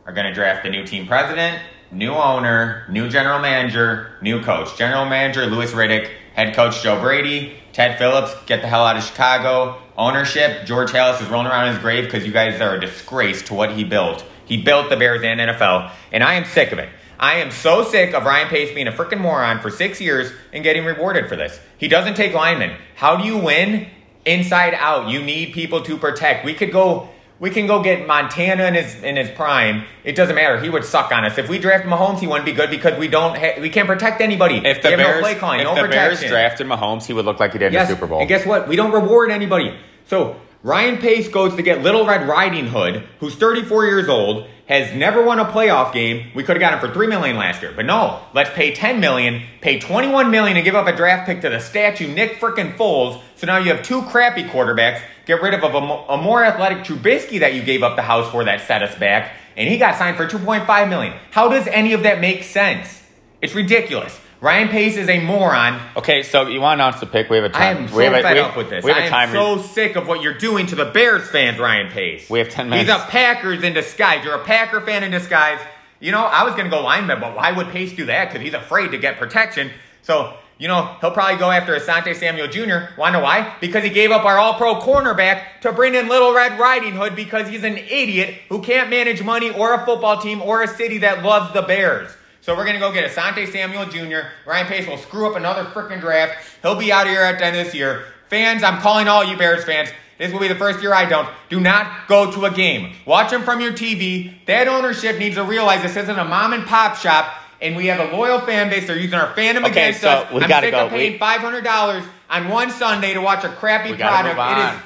are 0.05 0.13
going 0.13 0.27
to 0.27 0.33
draft 0.33 0.63
the 0.63 0.69
new 0.69 0.85
team 0.85 1.07
president. 1.07 1.59
new 1.91 2.11
owner, 2.13 2.85
new 2.89 3.09
general 3.09 3.39
manager, 3.39 4.11
new 4.21 4.41
coach. 4.43 4.77
General 4.77 5.05
manager 5.05 5.45
Louis 5.47 5.71
Riddick, 5.71 6.09
head 6.35 6.53
coach 6.55 6.83
Joe 6.83 6.99
Brady, 7.01 7.55
Ted 7.73 7.97
Phillips, 7.97 8.35
get 8.45 8.61
the 8.61 8.67
hell 8.67 8.83
out 8.85 8.97
of 8.97 9.03
Chicago. 9.03 9.81
Ownership, 9.97 10.65
George 10.65 10.91
Halas 10.91 11.21
is 11.21 11.27
rolling 11.29 11.47
around 11.47 11.67
in 11.69 11.73
his 11.73 11.81
grave 11.81 12.03
because 12.03 12.25
you 12.25 12.33
guys 12.33 12.59
are 12.61 12.75
a 12.75 12.79
disgrace 12.79 13.41
to 13.43 13.53
what 13.53 13.71
he 13.71 13.83
built. 13.83 14.23
He 14.45 14.61
built 14.61 14.89
the 14.89 14.95
Bears 14.97 15.23
and 15.23 15.39
NFL, 15.39 15.91
and 16.11 16.23
I 16.23 16.35
am 16.35 16.45
sick 16.45 16.71
of 16.71 16.79
it. 16.79 16.89
I 17.19 17.35
am 17.35 17.51
so 17.51 17.83
sick 17.83 18.13
of 18.13 18.25
Ryan 18.25 18.47
Pace 18.49 18.73
being 18.73 18.87
a 18.87 18.91
freaking 18.91 19.19
moron 19.19 19.59
for 19.61 19.69
six 19.69 20.01
years 20.01 20.31
and 20.51 20.63
getting 20.63 20.83
rewarded 20.85 21.27
for 21.29 21.35
this. 21.35 21.59
He 21.77 21.87
doesn't 21.87 22.15
take 22.15 22.33
linemen. 22.33 22.75
How 22.95 23.15
do 23.15 23.25
you 23.25 23.37
win? 23.37 23.87
Inside 24.25 24.73
out. 24.73 25.09
You 25.09 25.21
need 25.21 25.53
people 25.53 25.81
to 25.83 25.97
protect. 25.97 26.45
We 26.45 26.53
could 26.53 26.71
go. 26.71 27.09
We 27.37 27.49
can 27.49 27.67
go 27.67 27.83
get 27.83 28.07
Montana 28.07 28.63
in 28.65 28.73
his 28.75 28.95
in 29.03 29.17
his 29.17 29.29
prime. 29.29 29.83
It 30.03 30.15
doesn't 30.15 30.35
matter. 30.35 30.59
He 30.59 30.69
would 30.69 30.85
suck 30.85 31.11
on 31.11 31.25
us. 31.25 31.37
If 31.37 31.47
we 31.49 31.59
draft 31.59 31.85
Mahomes, 31.85 32.19
he 32.19 32.27
wouldn't 32.27 32.45
be 32.45 32.53
good 32.53 32.69
because 32.69 32.97
we 32.97 33.07
don't. 33.07 33.37
Ha- 33.37 33.59
we 33.59 33.69
can't 33.69 33.87
protect 33.87 34.21
anybody. 34.21 34.57
If 34.65 34.81
the 34.81 34.89
Bears, 34.95 35.15
no 35.15 35.19
play 35.21 35.35
calling, 35.35 35.59
if 35.59 35.65
no 35.65 35.75
the 35.75 35.87
Bears 35.89 36.23
drafted 36.23 36.65
Mahomes, 36.65 37.05
he 37.05 37.13
would 37.13 37.25
look 37.25 37.39
like 37.39 37.51
he 37.53 37.59
did 37.59 37.67
in 37.67 37.73
the 37.73 37.85
Super 37.85 38.07
Bowl. 38.07 38.19
And 38.19 38.27
guess 38.29 38.45
what? 38.45 38.67
We 38.67 38.75
don't 38.75 38.91
reward 38.91 39.31
anybody. 39.31 39.77
So 40.07 40.37
Ryan 40.65 40.97
Pace 40.97 41.27
goes 41.27 41.55
to 41.57 41.61
get 41.61 41.83
Little 41.83 42.07
Red 42.07 42.27
Riding 42.27 42.65
Hood, 42.65 43.07
who's 43.19 43.35
34 43.35 43.85
years 43.85 44.09
old, 44.09 44.47
has 44.67 44.91
never 44.95 45.23
won 45.23 45.37
a 45.37 45.45
playoff 45.45 45.93
game. 45.93 46.31
We 46.33 46.41
could 46.41 46.55
have 46.55 46.59
got 46.59 46.73
him 46.73 46.79
for 46.79 46.91
three 46.91 47.05
million 47.05 47.37
last 47.37 47.61
year, 47.61 47.71
but 47.75 47.85
no. 47.85 48.19
Let's 48.33 48.49
pay 48.49 48.73
10 48.73 48.99
million, 48.99 49.43
pay 49.61 49.79
21 49.79 50.31
million, 50.31 50.57
and 50.57 50.65
give 50.65 50.73
up 50.73 50.87
a 50.87 50.95
draft 50.95 51.27
pick 51.27 51.41
to 51.41 51.49
the 51.49 51.59
statue 51.59 52.11
Nick 52.11 52.39
frickin' 52.39 52.75
Foles. 52.77 53.21
So 53.35 53.45
now 53.45 53.57
you 53.57 53.71
have 53.71 53.85
two 53.85 54.01
crappy 54.05 54.45
quarterbacks. 54.45 55.03
Get 55.27 55.39
rid 55.39 55.53
of 55.53 55.61
a, 55.61 55.77
a 55.77 56.17
more 56.17 56.43
athletic 56.43 56.79
Trubisky 56.79 57.41
that 57.41 57.53
you 57.53 57.61
gave 57.61 57.83
up 57.83 57.95
the 57.95 58.01
house 58.01 58.31
for 58.31 58.43
that 58.45 58.61
set 58.61 58.81
us 58.81 58.97
back, 58.97 59.33
and 59.55 59.69
he 59.69 59.77
got 59.77 59.99
signed 59.99 60.17
for 60.17 60.25
2.5 60.25 60.89
million. 60.89 61.13
How 61.29 61.47
does 61.47 61.67
any 61.67 61.93
of 61.93 62.01
that 62.01 62.19
make 62.19 62.41
sense? 62.41 63.03
It's 63.39 63.53
ridiculous. 63.53 64.19
Ryan 64.41 64.67
Pace 64.67 64.97
is 64.97 65.09
a 65.09 65.19
moron. 65.19 65.81
okay, 65.95 66.21
so 66.21 66.47
you 66.47 66.59
want 66.59 66.77
to 66.77 66.83
announce 66.83 66.99
the 66.99 67.05
pick? 67.05 67.29
We 67.29 67.37
have 67.37 67.45
a 67.45 67.49
time. 67.49 67.77
I 67.77 67.79
am 67.79 67.87
so 67.87 67.97
we 67.97 68.03
have 68.03 68.13
a, 68.13 68.21
fed 68.21 68.35
we, 68.35 68.39
up 68.41 68.57
with 68.57 68.69
this. 68.69 68.83
We 68.83 68.91
have 68.91 69.03
I 69.03 69.05
a 69.05 69.09
time. 69.09 69.29
am 69.29 69.35
so 69.35 69.61
sick 69.61 69.95
of 69.95 70.07
what 70.07 70.21
you're 70.21 70.37
doing 70.37 70.67
to 70.67 70.75
the 70.75 70.85
Bears 70.85 71.29
fans, 71.29 71.57
Ryan 71.57 71.91
Pace. 71.91 72.29
We 72.29 72.39
have 72.39 72.49
10 72.49 72.69
minutes. 72.69 72.89
He's 72.89 72.95
a 72.95 73.05
Packers 73.07 73.63
in 73.63 73.73
disguise. 73.73 74.23
You're 74.25 74.35
a 74.35 74.43
Packer 74.43 74.81
fan 74.81 75.03
in 75.03 75.11
disguise. 75.11 75.59
You 75.99 76.11
know, 76.11 76.23
I 76.23 76.43
was 76.43 76.53
going 76.53 76.65
to 76.65 76.69
go 76.69 76.83
lineman, 76.83 77.19
but 77.21 77.35
why 77.35 77.51
would 77.51 77.69
Pace 77.69 77.93
do 77.93 78.05
that? 78.05 78.25
Because 78.25 78.43
he's 78.43 78.53
afraid 78.53 78.91
to 78.91 78.97
get 78.97 79.17
protection. 79.17 79.71
So, 80.01 80.37
you 80.57 80.67
know, 80.67 80.95
he'll 81.01 81.11
probably 81.11 81.37
go 81.37 81.49
after 81.49 81.73
Asante 81.77 82.15
Samuel 82.15 82.47
Jr. 82.47 82.91
Why 82.97 83.11
know 83.11 83.21
why? 83.21 83.55
Because 83.61 83.83
he 83.83 83.89
gave 83.89 84.11
up 84.11 84.25
our 84.25 84.37
all 84.37 84.55
pro 84.55 84.75
cornerback 84.75 85.61
to 85.61 85.71
bring 85.71 85.95
in 85.95 86.07
Little 86.07 86.33
Red 86.33 86.59
Riding 86.59 86.93
Hood 86.93 87.15
because 87.15 87.47
he's 87.47 87.63
an 87.63 87.77
idiot 87.77 88.35
who 88.49 88.61
can't 88.61 88.89
manage 88.89 89.23
money 89.23 89.49
or 89.49 89.73
a 89.73 89.85
football 89.85 90.21
team 90.21 90.41
or 90.41 90.61
a 90.61 90.67
city 90.67 90.99
that 90.99 91.23
loves 91.23 91.53
the 91.53 91.61
Bears. 91.61 92.11
So 92.45 92.55
we're 92.55 92.65
gonna 92.67 92.77
go 92.77 92.91
get 92.91 93.09
Asante 93.09 93.51
Samuel 93.51 93.87
Jr. 93.87 94.27
Ryan 94.45 94.67
Pace 94.67 94.87
will 94.87 94.99
screw 94.99 95.27
up 95.27 95.35
another 95.35 95.63
freaking 95.63 95.99
draft. 95.99 96.47
He'll 96.61 96.75
be 96.75 96.91
out 96.91 97.07
of 97.07 97.11
here 97.11 97.23
at 97.23 97.39
the 97.39 97.45
end 97.45 97.57
of 97.57 97.65
this 97.65 97.73
year. 97.73 98.05
Fans, 98.29 98.61
I'm 98.61 98.79
calling 98.81 99.07
all 99.07 99.23
you 99.23 99.35
Bears 99.35 99.63
fans. 99.65 99.89
This 100.19 100.31
will 100.31 100.39
be 100.39 100.47
the 100.47 100.53
first 100.53 100.79
year 100.79 100.93
I 100.93 101.05
don't. 101.05 101.27
Do 101.49 101.59
not 101.59 102.07
go 102.07 102.31
to 102.31 102.45
a 102.45 102.51
game. 102.51 102.93
Watch 103.07 103.31
them 103.31 103.41
from 103.41 103.61
your 103.61 103.71
TV. 103.71 104.45
That 104.45 104.67
ownership 104.67 105.17
needs 105.17 105.37
to 105.37 105.43
realize 105.43 105.81
this 105.81 105.95
isn't 105.97 106.19
a 106.19 106.23
mom 106.23 106.53
and 106.53 106.67
pop 106.67 106.97
shop, 106.97 107.33
and 107.63 107.75
we 107.75 107.87
have 107.87 107.99
a 107.99 108.15
loyal 108.15 108.39
fan 108.41 108.69
base. 108.69 108.85
They're 108.85 108.95
using 108.95 109.17
our 109.17 109.33
fandom 109.33 109.61
Okay, 109.61 109.71
against 109.71 110.01
so 110.01 110.09
us. 110.09 110.31
we 110.31 110.41
I'm 110.41 110.47
gotta 110.47 110.67
sick 110.67 110.71
go. 110.75 110.85
of 110.85 110.91
paying 110.91 111.17
five 111.17 111.41
hundred 111.41 111.63
dollars 111.63 112.03
on 112.29 112.47
one 112.49 112.69
Sunday 112.69 113.15
to 113.15 113.21
watch 113.21 113.43
a 113.43 113.49
crappy 113.49 113.89
We 113.91 113.97
product. 113.97 114.37
move 114.37 114.45
It 114.45 114.61
on. 114.61 114.75
is. 114.75 114.81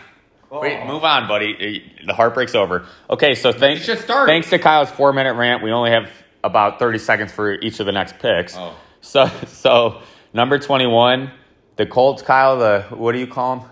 Wait, 0.79 0.85
move 0.87 1.03
on, 1.03 1.27
buddy. 1.27 1.83
The 2.07 2.13
heartbreak's 2.13 2.55
over. 2.55 2.85
Okay, 3.09 3.35
so 3.35 3.51
thanks. 3.51 3.85
Thanks 3.85 4.49
to 4.49 4.59
Kyle's 4.59 4.89
four 4.91 5.11
minute 5.11 5.33
rant, 5.33 5.61
we 5.61 5.71
only 5.71 5.91
have 5.91 6.09
about 6.43 6.79
thirty 6.79 6.97
seconds 6.99 7.31
for 7.31 7.53
each 7.53 7.79
of 7.79 7.85
the 7.85 7.91
next 7.91 8.19
picks. 8.19 8.55
Oh. 8.55 8.75
So, 9.01 9.27
so 9.47 10.01
number 10.33 10.59
twenty 10.59 10.87
one, 10.87 11.31
the 11.75 11.85
Colts. 11.85 12.21
Kyle, 12.21 12.57
the 12.57 12.83
what 12.89 13.11
do 13.13 13.19
you 13.19 13.27
call 13.27 13.57
them? 13.57 13.69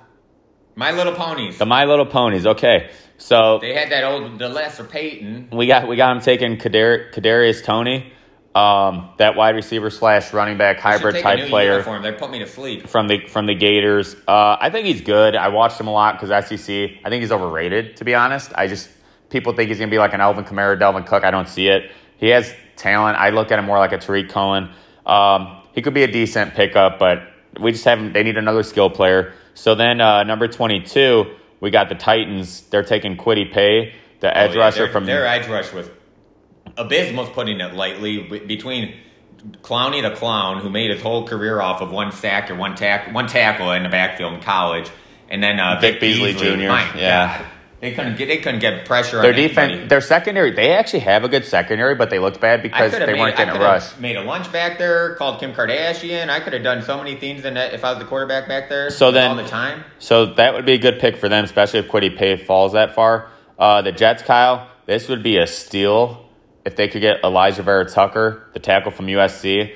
My 0.75 0.91
Little 0.91 1.13
Ponies. 1.13 1.57
The 1.57 1.65
My 1.65 1.85
Little 1.85 2.05
Ponies. 2.05 2.45
Okay, 2.45 2.91
so 3.17 3.57
They 3.59 3.73
had 3.73 3.89
that 3.91 4.03
old 4.03 4.37
the 4.37 4.47
lesser 4.47 4.83
Peyton. 4.83 5.49
we 5.51 5.65
got 5.65 5.87
we 5.87 5.95
got 5.95 6.15
him 6.15 6.21
taking 6.21 6.57
Kadar- 6.57 7.11
Kadarius 7.11 7.63
Toney, 7.63 8.13
um, 8.53 9.09
that 9.17 9.35
wide 9.35 9.55
receiver 9.55 9.89
slash 9.89 10.33
running 10.33 10.57
back 10.59 10.79
hybrid 10.79 11.19
type 11.23 11.39
new 11.39 11.47
player. 11.47 11.71
Uniform. 11.73 12.03
They 12.03 12.11
put 12.11 12.29
me 12.29 12.37
to 12.39 12.47
sleep. 12.47 12.87
from 12.87 13.07
the 13.07 13.25
from 13.27 13.47
the 13.47 13.55
Gators. 13.55 14.15
Uh, 14.27 14.57
I 14.61 14.69
think 14.69 14.85
he's 14.85 15.01
good. 15.01 15.35
I 15.35 15.47
watched 15.47 15.79
him 15.79 15.87
a 15.87 15.91
lot 15.91 16.19
because 16.21 16.45
SEC. 16.45 16.69
I 17.03 17.09
think 17.09 17.21
he's 17.21 17.31
overrated, 17.31 17.97
to 17.97 18.05
be 18.05 18.13
honest. 18.13 18.51
I 18.53 18.67
just 18.67 18.87
people 19.29 19.53
think 19.53 19.69
he's 19.69 19.79
gonna 19.79 19.89
be 19.89 19.97
like 19.97 20.13
an 20.13 20.21
Alvin 20.21 20.43
Kamara, 20.45 20.79
Dalvin 20.79 21.07
Cook. 21.07 21.23
I 21.23 21.31
don't 21.31 21.49
see 21.49 21.69
it. 21.69 21.89
He 22.17 22.29
has 22.29 22.53
talent. 22.75 23.17
I 23.17 23.29
look 23.29 23.51
at 23.51 23.59
him 23.59 23.65
more 23.65 23.77
like 23.77 23.91
a 23.91 23.97
Tarik 23.97 24.29
Cohen. 24.29 24.69
Um, 25.05 25.57
he 25.73 25.81
could 25.81 25.93
be 25.93 26.03
a 26.03 26.11
decent 26.11 26.53
pickup, 26.53 26.99
but 26.99 27.23
we 27.59 27.71
just 27.71 27.85
haven't. 27.85 28.13
They 28.13 28.23
need 28.23 28.37
another 28.37 28.63
skill 28.63 28.89
player. 28.89 29.33
So 29.53 29.75
then 29.75 30.01
uh, 30.01 30.23
number 30.23 30.47
twenty 30.47 30.81
two, 30.81 31.35
we 31.59 31.71
got 31.71 31.89
the 31.89 31.95
Titans. 31.95 32.61
They're 32.69 32.83
taking 32.83 33.17
Kwity 33.17 33.51
Paye, 33.51 33.93
the 34.19 34.35
edge 34.35 34.51
Oh, 34.51 34.55
yeah, 34.55 34.59
rusher 34.61 34.91
from 34.91 35.05
their 35.05 35.25
edge 35.25 35.47
rush 35.47 35.71
was 35.73 35.89
abysmal, 36.77 37.27
putting 37.27 37.59
it 37.59 37.73
lightly. 37.73 38.21
Between 38.23 38.95
Clowney 39.61 40.01
the 40.01 40.15
clown, 40.15 40.61
who 40.61 40.69
made 40.69 40.91
his 40.91 41.01
whole 41.01 41.27
career 41.27 41.61
off 41.61 41.81
of 41.81 41.91
one 41.91 42.11
sack 42.11 42.49
or 42.49 42.55
one 42.55 42.75
tack, 42.75 43.13
one 43.13 43.27
tackle 43.27 43.71
in 43.71 43.83
the 43.83 43.89
backfield 43.89 44.33
in 44.33 44.41
college, 44.41 44.89
and 45.29 45.41
then 45.43 45.59
uh, 45.59 45.79
Vic 45.79 45.99
Beasley 45.99 46.33
Jr., 46.33 46.67
My 46.67 46.91
yeah. 46.95 47.37
God. 47.37 47.47
They 47.79 47.93
couldn't 47.93 48.17
get 48.17 48.27
they 48.27 48.37
couldn't 48.37 48.59
get 48.59 48.85
pressure 48.85 49.21
their 49.21 49.31
on 49.31 49.37
anybody. 49.37 49.53
Their 49.55 49.67
defense. 49.67 49.89
Their 49.89 50.01
secondary. 50.01 50.51
They 50.51 50.73
actually 50.73 51.01
have 51.01 51.23
a 51.23 51.29
good 51.29 51.45
secondary, 51.45 51.93
but 51.93 52.09
they 52.09 52.17
looked 52.17 52.41
bad 52.41 52.63
because 52.63 52.91
they 52.91 53.05
made, 53.05 53.19
weren't 53.19 53.37
getting 53.37 53.55
a 53.55 53.59
rush. 53.59 53.95
made 53.99 54.15
a 54.15 54.23
lunch 54.23 54.51
back 54.51 54.79
there, 54.79 55.13
called 55.15 55.39
Kim 55.39 55.53
Kardashian. 55.53 56.29
I 56.29 56.39
could 56.39 56.53
have 56.53 56.63
done 56.63 56.81
so 56.81 56.97
many 56.97 57.15
things 57.15 57.45
in 57.45 57.53
that 57.53 57.75
if 57.75 57.85
I 57.85 57.91
was 57.91 57.99
the 57.99 58.05
quarterback 58.05 58.47
back 58.47 58.67
there. 58.69 58.89
So 58.89 59.11
then- 59.11 59.29
all 59.29 59.35
the 59.37 59.47
time. 59.47 59.83
So 59.99 60.25
that 60.33 60.55
would 60.55 60.65
be 60.65 60.73
a 60.73 60.77
good 60.79 60.99
pick 60.99 61.17
for 61.17 61.29
them, 61.29 61.43
especially 61.45 61.79
if 61.81 61.87
Kwity 61.87 62.15
Paye 62.17 62.37
falls 62.37 62.73
that 62.73 62.95
far. 62.95 63.29
Uh, 63.59 63.83
the 63.83 63.91
Jets, 63.91 64.23
Kyle, 64.23 64.67
this 64.87 65.07
would 65.07 65.21
be 65.21 65.37
a 65.37 65.45
steal 65.45 66.25
if 66.65 66.75
they 66.75 66.87
could 66.87 67.01
get 67.01 67.21
Alijah 67.21 67.63
Vera-Tucker, 67.63 68.47
the 68.53 68.59
tackle 68.59 68.91
from 68.91 69.05
USC. 69.07 69.73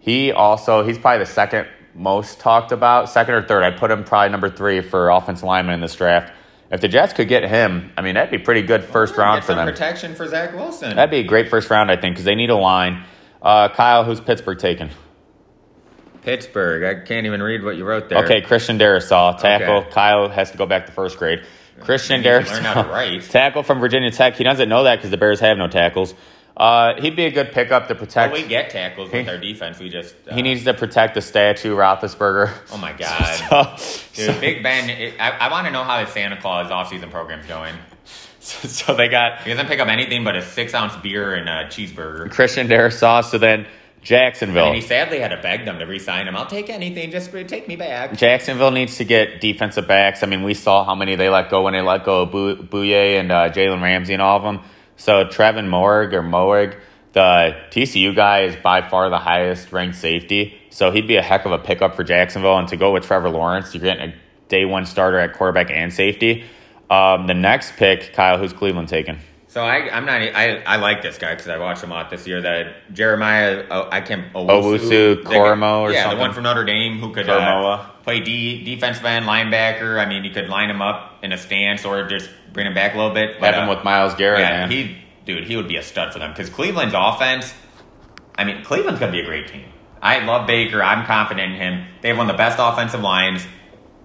He 0.00 0.32
also, 0.32 0.84
he's 0.84 0.98
probably 0.98 1.24
the 1.24 1.30
second 1.30 1.68
most 1.94 2.40
talked 2.40 2.72
about, 2.72 3.08
second 3.08 3.34
or 3.34 3.42
third. 3.42 3.62
I'd 3.62 3.78
put 3.78 3.90
him 3.90 4.02
probably 4.04 4.30
number 4.30 4.50
three 4.50 4.80
for 4.80 5.08
offensive 5.10 5.44
lineman 5.44 5.74
in 5.74 5.80
this 5.80 5.94
draft. 5.94 6.32
If 6.74 6.80
the 6.80 6.88
Jets 6.88 7.12
could 7.12 7.28
get 7.28 7.48
him, 7.48 7.92
I 7.96 8.02
mean, 8.02 8.14
that'd 8.16 8.32
be 8.32 8.38
pretty 8.38 8.62
good 8.62 8.82
first 8.82 9.16
round 9.16 9.36
Get 9.36 9.44
for 9.44 9.52
some 9.52 9.58
them. 9.58 9.68
protection 9.68 10.16
for 10.16 10.26
Zach 10.26 10.52
Wilson. 10.54 10.96
That'd 10.96 11.10
be 11.12 11.18
a 11.18 11.22
great 11.22 11.48
first 11.48 11.70
round, 11.70 11.88
I 11.88 11.96
think, 11.96 12.16
because 12.16 12.24
they 12.24 12.34
need 12.34 12.50
a 12.50 12.56
line. 12.56 13.04
Uh, 13.40 13.68
Kyle, 13.68 14.02
who's 14.02 14.20
Pittsburgh 14.20 14.58
taking? 14.58 14.90
Pittsburgh. 16.22 16.82
I 16.82 17.04
can't 17.06 17.26
even 17.26 17.40
read 17.42 17.62
what 17.62 17.76
you 17.76 17.84
wrote 17.84 18.08
there. 18.08 18.24
Okay, 18.24 18.40
Christian 18.40 18.76
Darrisaw, 18.76 19.38
tackle. 19.38 19.76
Okay. 19.82 19.90
Kyle 19.90 20.28
has 20.28 20.50
to 20.50 20.58
go 20.58 20.66
back 20.66 20.86
to 20.86 20.92
first 20.92 21.16
grade. 21.16 21.44
Christian 21.80 22.22
He 22.22 22.28
needs 22.28 22.50
learn 22.50 22.64
how 22.64 22.74
to 22.82 22.88
Darrisaw, 22.88 22.92
write. 22.92 23.22
tackle 23.30 23.62
from 23.62 23.78
Virginia 23.78 24.10
Tech. 24.10 24.34
He 24.34 24.42
doesn't 24.42 24.68
know 24.68 24.82
that 24.84 24.96
because 24.96 25.10
the 25.10 25.16
Bears 25.16 25.38
have 25.40 25.56
no 25.56 25.68
tackles. 25.68 26.14
Uh, 26.56 27.00
he'd 27.00 27.16
be 27.16 27.24
a 27.24 27.30
good 27.32 27.50
pickup 27.50 27.88
to 27.88 27.94
protect. 27.96 28.32
we 28.32 28.44
get 28.46 28.70
tackles 28.70 29.10
with 29.10 29.28
our 29.28 29.38
defense. 29.38 29.80
We 29.80 29.88
just 29.88 30.14
uh, 30.28 30.34
he 30.34 30.42
needs 30.42 30.64
to 30.64 30.74
protect 30.74 31.14
the 31.14 31.20
statue, 31.20 31.74
Roethlisberger. 31.74 32.52
Oh 32.70 32.78
my 32.78 32.92
god, 33.50 33.76
so, 33.76 34.26
dude! 34.26 34.40
Big 34.40 34.62
Ben. 34.62 34.88
It, 34.88 35.20
I, 35.20 35.30
I 35.30 35.50
want 35.50 35.66
to 35.66 35.72
know 35.72 35.82
how 35.82 35.98
his 36.04 36.10
Santa 36.10 36.40
Claus 36.40 36.70
offseason 36.70 37.10
program's 37.10 37.46
going. 37.46 37.74
so, 38.38 38.68
so 38.68 38.94
they 38.94 39.08
got 39.08 39.42
He 39.42 39.50
doesn't 39.50 39.66
pick 39.66 39.80
up 39.80 39.88
anything 39.88 40.22
but 40.22 40.36
a 40.36 40.42
six 40.42 40.74
ounce 40.74 40.94
beer 40.96 41.34
and 41.34 41.48
a 41.48 41.66
cheeseburger. 41.66 42.30
Christian 42.30 42.68
Darrisaw. 42.68 43.24
So 43.24 43.38
then 43.38 43.66
Jacksonville. 44.04 44.66
And 44.66 44.76
he 44.76 44.80
sadly 44.82 45.18
had 45.18 45.28
to 45.28 45.38
beg 45.38 45.64
them 45.64 45.78
to 45.78 45.86
re-sign 45.86 46.28
him. 46.28 46.36
I'll 46.36 46.46
take 46.46 46.68
anything. 46.68 47.10
Just 47.10 47.32
take 47.48 47.66
me 47.66 47.74
back. 47.74 48.14
Jacksonville 48.16 48.70
needs 48.70 48.98
to 48.98 49.04
get 49.04 49.40
defensive 49.40 49.88
backs. 49.88 50.22
I 50.22 50.26
mean, 50.26 50.42
we 50.42 50.54
saw 50.54 50.84
how 50.84 50.94
many 50.94 51.16
they 51.16 51.30
let 51.30 51.50
go 51.50 51.62
when 51.62 51.72
they 51.72 51.80
let 51.80 52.04
go 52.04 52.22
of 52.22 52.30
Bouye 52.30 53.18
and 53.18 53.32
uh, 53.32 53.50
Jalen 53.50 53.82
Ramsey 53.82 54.12
and 54.12 54.22
all 54.22 54.36
of 54.36 54.42
them. 54.42 54.60
So 54.96 55.24
Trevon 55.24 55.68
Moehrig 55.68 56.12
or 56.12 56.22
Moehrig, 56.22 56.78
the 57.12 57.56
TCU 57.70 58.14
guy, 58.14 58.42
is 58.42 58.56
by 58.56 58.88
far 58.88 59.10
the 59.10 59.18
highest 59.18 59.72
ranked 59.72 59.96
safety. 59.96 60.58
So 60.70 60.90
he'd 60.90 61.06
be 61.06 61.16
a 61.16 61.22
heck 61.22 61.44
of 61.44 61.52
a 61.52 61.58
pickup 61.58 61.94
for 61.94 62.04
Jacksonville. 62.04 62.58
And 62.58 62.68
to 62.68 62.76
go 62.76 62.92
with 62.92 63.04
Trevor 63.04 63.30
Lawrence, 63.30 63.74
you're 63.74 63.82
getting 63.82 64.10
a 64.10 64.14
day 64.48 64.64
one 64.64 64.86
starter 64.86 65.18
at 65.18 65.34
quarterback 65.34 65.70
and 65.70 65.92
safety. 65.92 66.44
Um, 66.90 67.26
the 67.26 67.34
next 67.34 67.76
pick, 67.76 68.12
Kyle, 68.12 68.38
who's 68.38 68.52
Cleveland 68.52 68.88
taking? 68.88 69.18
So 69.54 69.62
I, 69.62 69.88
I'm 69.88 70.04
not. 70.04 70.20
I, 70.20 70.64
I 70.66 70.76
like 70.78 71.00
this 71.00 71.16
guy 71.16 71.32
because 71.32 71.46
I 71.46 71.58
watched 71.58 71.84
him 71.84 71.92
a 71.92 71.94
lot 71.94 72.10
this 72.10 72.26
year. 72.26 72.42
That 72.42 72.92
Jeremiah, 72.92 73.64
oh, 73.70 73.88
I 73.88 74.00
can't. 74.00 74.32
Owusu, 74.32 75.22
Koramoah 75.22 75.82
or 75.82 75.92
yeah, 75.92 76.02
something? 76.02 76.18
the 76.18 76.22
one 76.22 76.32
from 76.32 76.42
Notre 76.42 76.64
Dame 76.64 76.98
who 76.98 77.12
could 77.14 77.28
uh, 77.28 77.86
play 78.02 78.18
D, 78.18 78.64
defensive 78.64 79.04
end, 79.04 79.26
linebacker. 79.26 80.04
I 80.04 80.06
mean, 80.06 80.24
you 80.24 80.32
could 80.32 80.48
line 80.48 80.70
him 80.70 80.82
up 80.82 81.20
in 81.22 81.30
a 81.30 81.38
stance 81.38 81.84
or 81.84 82.04
just 82.08 82.30
bring 82.52 82.66
him 82.66 82.74
back 82.74 82.94
a 82.94 82.96
little 82.96 83.14
bit. 83.14 83.38
But, 83.38 83.54
Have 83.54 83.62
him 83.62 83.68
uh, 83.68 83.76
with 83.76 83.84
Myles 83.84 84.16
Garrett, 84.16 84.40
Yeah, 84.40 84.66
man. 84.66 84.70
he, 84.72 84.96
dude, 85.24 85.44
he 85.44 85.54
would 85.54 85.68
be 85.68 85.76
a 85.76 85.84
stud 85.84 86.12
for 86.12 86.18
them 86.18 86.32
because 86.32 86.50
Cleveland's 86.50 86.94
offense. 86.96 87.54
I 88.34 88.42
mean, 88.42 88.64
Cleveland's 88.64 88.98
gonna 88.98 89.12
be 89.12 89.20
a 89.20 89.24
great 89.24 89.46
team. 89.46 89.66
I 90.02 90.18
love 90.24 90.48
Baker. 90.48 90.82
I'm 90.82 91.06
confident 91.06 91.52
in 91.52 91.60
him. 91.60 91.86
They 92.02 92.08
have 92.08 92.18
one 92.18 92.28
of 92.28 92.34
the 92.34 92.38
best 92.38 92.58
offensive 92.60 93.02
lines. 93.02 93.46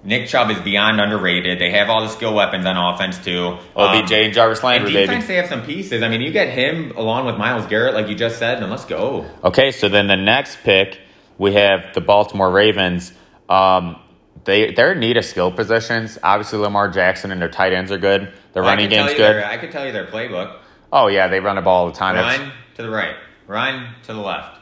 Nick 0.04 0.28
Chubb 0.30 0.50
is 0.50 0.60
beyond 0.60 1.02
underrated. 1.02 1.60
They 1.60 1.72
have 1.72 1.90
all 1.90 2.02
the 2.02 2.08
skill 2.10 2.34
weapons 2.34 2.66
on 2.66 2.78
offense 2.78 3.18
too. 3.18 3.58
OBJ 3.76 4.12
Um, 4.14 4.20
and 4.26 4.34
Jarvis 4.34 4.60
and 4.60 4.64
Landry, 4.66 4.92
defense, 4.94 5.10
baby. 5.26 5.28
they 5.28 5.36
have 5.36 5.48
some 5.50 5.64
pieces. 5.64 6.02
I 6.04 6.08
mean, 6.08 6.22
you 6.22 6.32
get 6.32 6.50
him 6.50 6.94
along 6.96 7.26
with 7.26 7.38
Myles 7.38 7.66
Garrett, 7.66 7.94
like 7.94 8.08
you 8.08 8.16
just 8.16 8.40
said, 8.40 8.62
and 8.62 8.70
let's 8.72 8.86
go. 8.86 9.26
Okay, 9.44 9.72
so 9.72 9.90
then 9.90 10.08
the 10.08 10.16
next 10.16 10.60
pick, 10.64 11.00
we 11.38 11.54
have 11.56 11.94
the 11.94 12.02
Baltimore 12.02 12.50
Ravens. 12.50 13.12
Um, 13.50 13.98
they 14.46 14.72
they're 14.72 14.94
in 14.94 15.00
need 15.00 15.18
of 15.18 15.26
skill 15.26 15.52
positions. 15.52 16.18
Obviously, 16.24 16.60
Lamar 16.60 16.88
Jackson 16.90 17.32
and 17.32 17.42
their 17.42 17.50
tight 17.50 17.74
ends 17.74 17.92
are 17.92 17.98
good. 17.98 18.32
Their 18.54 18.64
Well, 18.64 18.72
running 18.72 18.90
game's 18.90 19.12
good. 19.12 19.20
Their, 19.20 19.46
I 19.46 19.58
could 19.58 19.72
tell 19.72 19.86
you 19.86 19.92
their 19.92 20.08
playbook. 20.08 20.60
Oh 20.94 21.08
yeah, 21.08 21.28
they 21.28 21.40
run 21.42 21.58
the 21.58 21.62
ball 21.62 21.86
all 21.86 21.92
the 21.92 21.98
time. 21.98 22.16
That's- 22.16 22.40
Run 22.40 22.52
to 22.76 22.82
the 22.84 22.90
right, 22.90 23.16
run 23.48 23.90
to 24.04 24.14
the 24.14 24.20
left, 24.22 24.56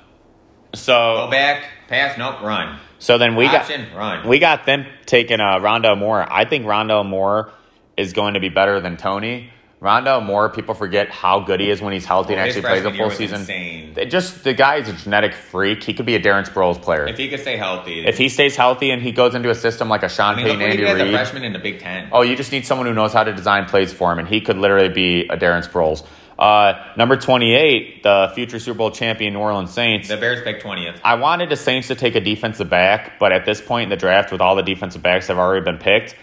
So 0.73 0.93
go 1.25 1.31
back, 1.31 1.63
pass, 1.87 2.17
nope, 2.17 2.41
run. 2.41 2.79
So 2.99 3.17
then 3.17 3.35
we 3.35 3.45
Option, 3.45 3.85
got 3.89 3.95
run. 3.97 4.27
we 4.27 4.39
got 4.39 4.65
them 4.65 4.85
taking 5.05 5.39
uh, 5.39 5.59
Rondale 5.59 5.97
Moore. 5.97 6.25
I 6.31 6.45
think 6.45 6.65
Rondo 6.65 7.03
Moore 7.03 7.51
is 7.95 8.13
going 8.13 8.33
to 8.33 8.39
be 8.39 8.49
better 8.49 8.79
than 8.79 8.97
Toney. 8.97 9.51
Rondo 9.79 10.19
Moore, 10.21 10.49
people 10.49 10.73
forget 10.73 11.07
how 11.09 11.39
good 11.39 11.59
he 11.59 11.69
is 11.69 11.81
when 11.83 11.93
he's 11.93 12.05
healthy 12.05 12.33
and 12.33 12.39
Well, 12.39 12.47
his 12.47 12.57
actually 12.57 12.81
plays 12.81 12.85
a 12.85 12.97
full 12.97 13.11
season. 13.11 13.41
insane. 13.41 13.93
They 13.93 14.07
just 14.07 14.43
the 14.43 14.55
guy 14.55 14.77
is 14.77 14.89
a 14.89 14.93
genetic 14.93 15.35
freak. 15.35 15.83
He 15.83 15.93
could 15.93 16.07
be 16.07 16.15
a 16.15 16.19
Darren 16.19 16.47
Sproles 16.49 16.81
player. 16.81 17.05
If 17.07 17.19
he 17.19 17.29
could 17.29 17.39
stay 17.41 17.57
healthy, 17.57 18.03
If 18.07 18.17
he 18.17 18.27
stays 18.29 18.55
healthy 18.55 18.89
and 18.89 19.03
he 19.03 19.11
goes 19.11 19.35
into 19.35 19.51
a 19.51 19.55
system 19.55 19.87
like 19.87 20.01
a 20.01 20.09
Sean 20.09 20.33
I 20.33 20.37
mean, 20.37 20.45
Payton, 20.45 20.61
Andy 20.63 20.77
did 20.77 20.89
a 20.89 21.03
Reid, 21.03 21.13
freshman 21.13 21.43
in 21.43 21.53
the 21.53 21.59
Big 21.59 21.79
Ten. 21.79 22.09
oh, 22.11 22.23
you 22.23 22.35
just 22.35 22.51
need 22.51 22.65
someone 22.65 22.87
who 22.87 22.93
knows 22.95 23.13
how 23.13 23.23
to 23.23 23.31
design 23.33 23.65
plays 23.65 23.93
for 23.93 24.11
him, 24.11 24.17
and 24.17 24.27
he 24.27 24.41
could 24.41 24.57
literally 24.57 24.89
be 24.89 25.27
a 25.27 25.37
Darren 25.37 25.63
Sproles. 25.63 26.03
Uh, 26.37 26.93
number 26.95 27.17
twenty-eight, 27.17 28.03
the 28.03 28.31
future 28.35 28.59
Super 28.59 28.77
Bowl 28.77 28.91
champion 28.91 29.33
New 29.33 29.39
Orleans 29.39 29.71
Saints. 29.73 30.07
The 30.07 30.17
Bears 30.17 30.43
picked 30.43 30.61
twentieth. 30.61 30.99
I 31.03 31.15
wanted 31.15 31.49
the 31.49 31.55
Saints 31.55 31.87
to 31.87 31.95
take 31.95 32.15
a 32.15 32.21
defensive 32.21 32.69
back, 32.69 33.19
but 33.19 33.31
at 33.31 33.45
this 33.45 33.59
point 33.59 33.83
in 33.85 33.89
the 33.89 33.95
draft, 33.95 34.31
with 34.31 34.41
all 34.41 34.55
the 34.55 34.61
defensive 34.61 35.01
backs 35.01 35.27
that 35.27 35.33
have 35.33 35.39
already 35.39 35.65
been 35.65 35.79
picked, 35.79 36.15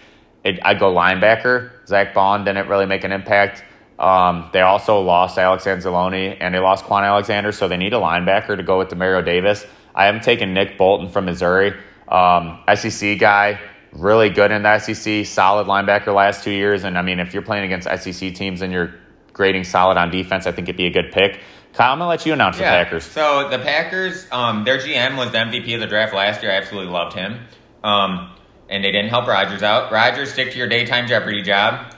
it, 0.45 0.59
I'd 0.63 0.79
go 0.79 0.93
linebacker. 0.93 1.71
Zack 1.87 2.13
Baun 2.13 2.45
didn't 2.45 2.69
really 2.69 2.85
make 2.85 3.03
an 3.03 3.11
impact. 3.11 3.63
Um, 3.97 4.49
they 4.53 4.61
also 4.61 4.99
lost 5.01 5.37
Alex 5.37 5.65
Anzalone 5.65 6.37
and 6.39 6.53
they 6.53 6.59
lost 6.59 6.85
Kwon 6.85 7.03
Alexander, 7.03 7.51
so 7.51 7.67
they 7.67 7.77
need 7.77 7.93
a 7.93 7.97
linebacker 7.97 8.55
to 8.57 8.63
go 8.63 8.77
with 8.77 8.89
Demario 8.89 9.23
Davis. 9.23 9.65
I 9.93 10.07
am 10.07 10.19
taking 10.19 10.53
Nick 10.53 10.77
Bolton 10.77 11.09
from 11.09 11.25
Missouri, 11.25 11.73
um, 12.09 12.59
SEC 12.75 13.17
guy, 13.17 13.59
really 13.93 14.29
good 14.29 14.51
in 14.51 14.63
the 14.63 14.79
SEC, 14.79 15.25
solid 15.25 15.67
linebacker 15.67 16.13
last 16.13 16.43
two 16.43 16.51
years. 16.51 16.83
And 16.83 16.97
I 16.97 17.01
mean, 17.01 17.19
if 17.19 17.33
you're 17.33 17.43
playing 17.43 17.71
against 17.71 17.87
SEC 18.03 18.35
teams 18.35 18.61
and 18.61 18.73
you're 18.73 18.93
grading 19.35 19.65
solid 19.65 19.97
on 19.97 20.09
defense, 20.09 20.47
I 20.47 20.51
think 20.51 20.69
it'd 20.69 20.77
be 20.77 20.87
a 20.87 20.91
good 20.91 21.11
pick. 21.11 21.39
Kyle, 21.73 21.91
I'm 21.91 21.99
gonna 21.99 22.09
let 22.09 22.25
you 22.25 22.31
announce 22.31 22.57
the 22.57 22.63
Packers. 22.63 23.03
So 23.03 23.49
the 23.49 23.59
Packers, 23.59 24.25
um, 24.31 24.63
their 24.63 24.79
GM 24.79 25.17
was 25.17 25.31
the 25.31 25.39
MVP 25.39 25.75
of 25.75 25.81
the 25.81 25.87
draft 25.87 26.13
last 26.13 26.41
year. 26.41 26.51
I 26.51 26.55
absolutely 26.55 26.91
loved 26.91 27.15
him. 27.15 27.41
Um, 27.83 28.31
and 28.69 28.83
they 28.83 28.91
didn't 28.91 29.09
help 29.09 29.27
Rodgers 29.27 29.61
out. 29.61 29.91
Rodgers, 29.91 30.31
stick 30.31 30.51
to 30.53 30.57
your 30.57 30.67
daytime 30.67 31.07
Jeopardy 31.07 31.41
job. 31.41 31.93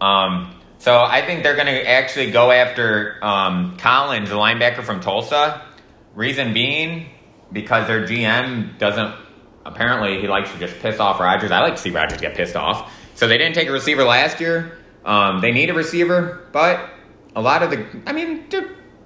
Um, 0.00 0.54
so 0.78 0.98
I 0.98 1.24
think 1.24 1.42
they're 1.42 1.54
going 1.54 1.66
to 1.66 1.88
actually 1.88 2.30
go 2.30 2.50
after 2.50 3.18
um, 3.22 3.76
Collins, 3.76 4.30
the 4.30 4.34
linebacker 4.34 4.82
from 4.82 5.00
Tulsa. 5.00 5.62
Reason 6.14 6.52
being, 6.52 7.06
because 7.52 7.86
their 7.86 8.06
GM 8.06 8.78
doesn't. 8.78 9.14
Apparently, 9.64 10.20
he 10.20 10.26
likes 10.26 10.50
to 10.52 10.58
just 10.58 10.78
piss 10.80 10.98
off 10.98 11.20
Rodgers. 11.20 11.50
I 11.50 11.60
like 11.60 11.76
to 11.76 11.80
see 11.80 11.90
Rodgers 11.90 12.20
get 12.20 12.34
pissed 12.34 12.56
off. 12.56 12.92
So 13.14 13.28
they 13.28 13.38
didn't 13.38 13.54
take 13.54 13.68
a 13.68 13.72
receiver 13.72 14.04
last 14.04 14.40
year. 14.40 14.79
Um, 15.04 15.40
they 15.40 15.52
need 15.52 15.70
a 15.70 15.74
receiver, 15.74 16.46
but 16.52 16.88
a 17.34 17.40
lot 17.40 17.62
of 17.62 17.70
the. 17.70 17.86
I 18.06 18.12
mean, 18.12 18.44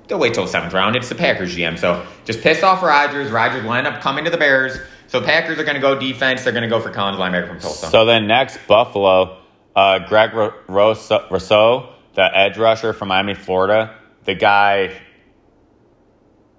they'll 0.09 0.19
wait 0.19 0.35
till 0.35 0.47
seventh 0.47 0.73
round. 0.73 0.97
It's 0.97 1.09
the 1.09 1.15
Packers 1.15 1.55
GM. 1.57 1.79
So 1.79 2.05
just 2.25 2.41
piss 2.43 2.63
off 2.63 2.83
Rodgers. 2.83 3.31
Rodgers 3.31 3.63
will 3.63 3.75
end 3.75 3.87
up 3.87 4.01
coming 4.01 4.25
to 4.25 4.31
the 4.31 4.37
Bears. 4.39 4.77
So 5.07 5.21
Packers 5.21 5.59
are 5.59 5.65
going 5.65 5.77
to 5.77 5.81
go 5.81 5.99
defense. 5.99 6.43
They're 6.43 6.53
going 6.53 6.63
to 6.65 6.69
go 6.69 6.81
for 6.81 6.91
Collins 6.91 7.19
linebacker 7.19 7.47
from 7.49 7.61
Tulsa. 7.61 7.87
So 7.89 8.05
then 8.05 8.27
next, 8.27 8.59
Buffalo, 8.67 9.39
uh, 9.77 10.01
Greg 10.09 10.33
Ro- 10.35 10.55
Rousseau, 10.67 11.27
Rousseau, 11.31 11.93
the 12.15 12.37
edge 12.37 12.59
rusher 12.59 12.93
from 12.93 13.09
Miami, 13.09 13.35
Florida. 13.35 13.95
The 14.25 14.35
guy 14.35 14.91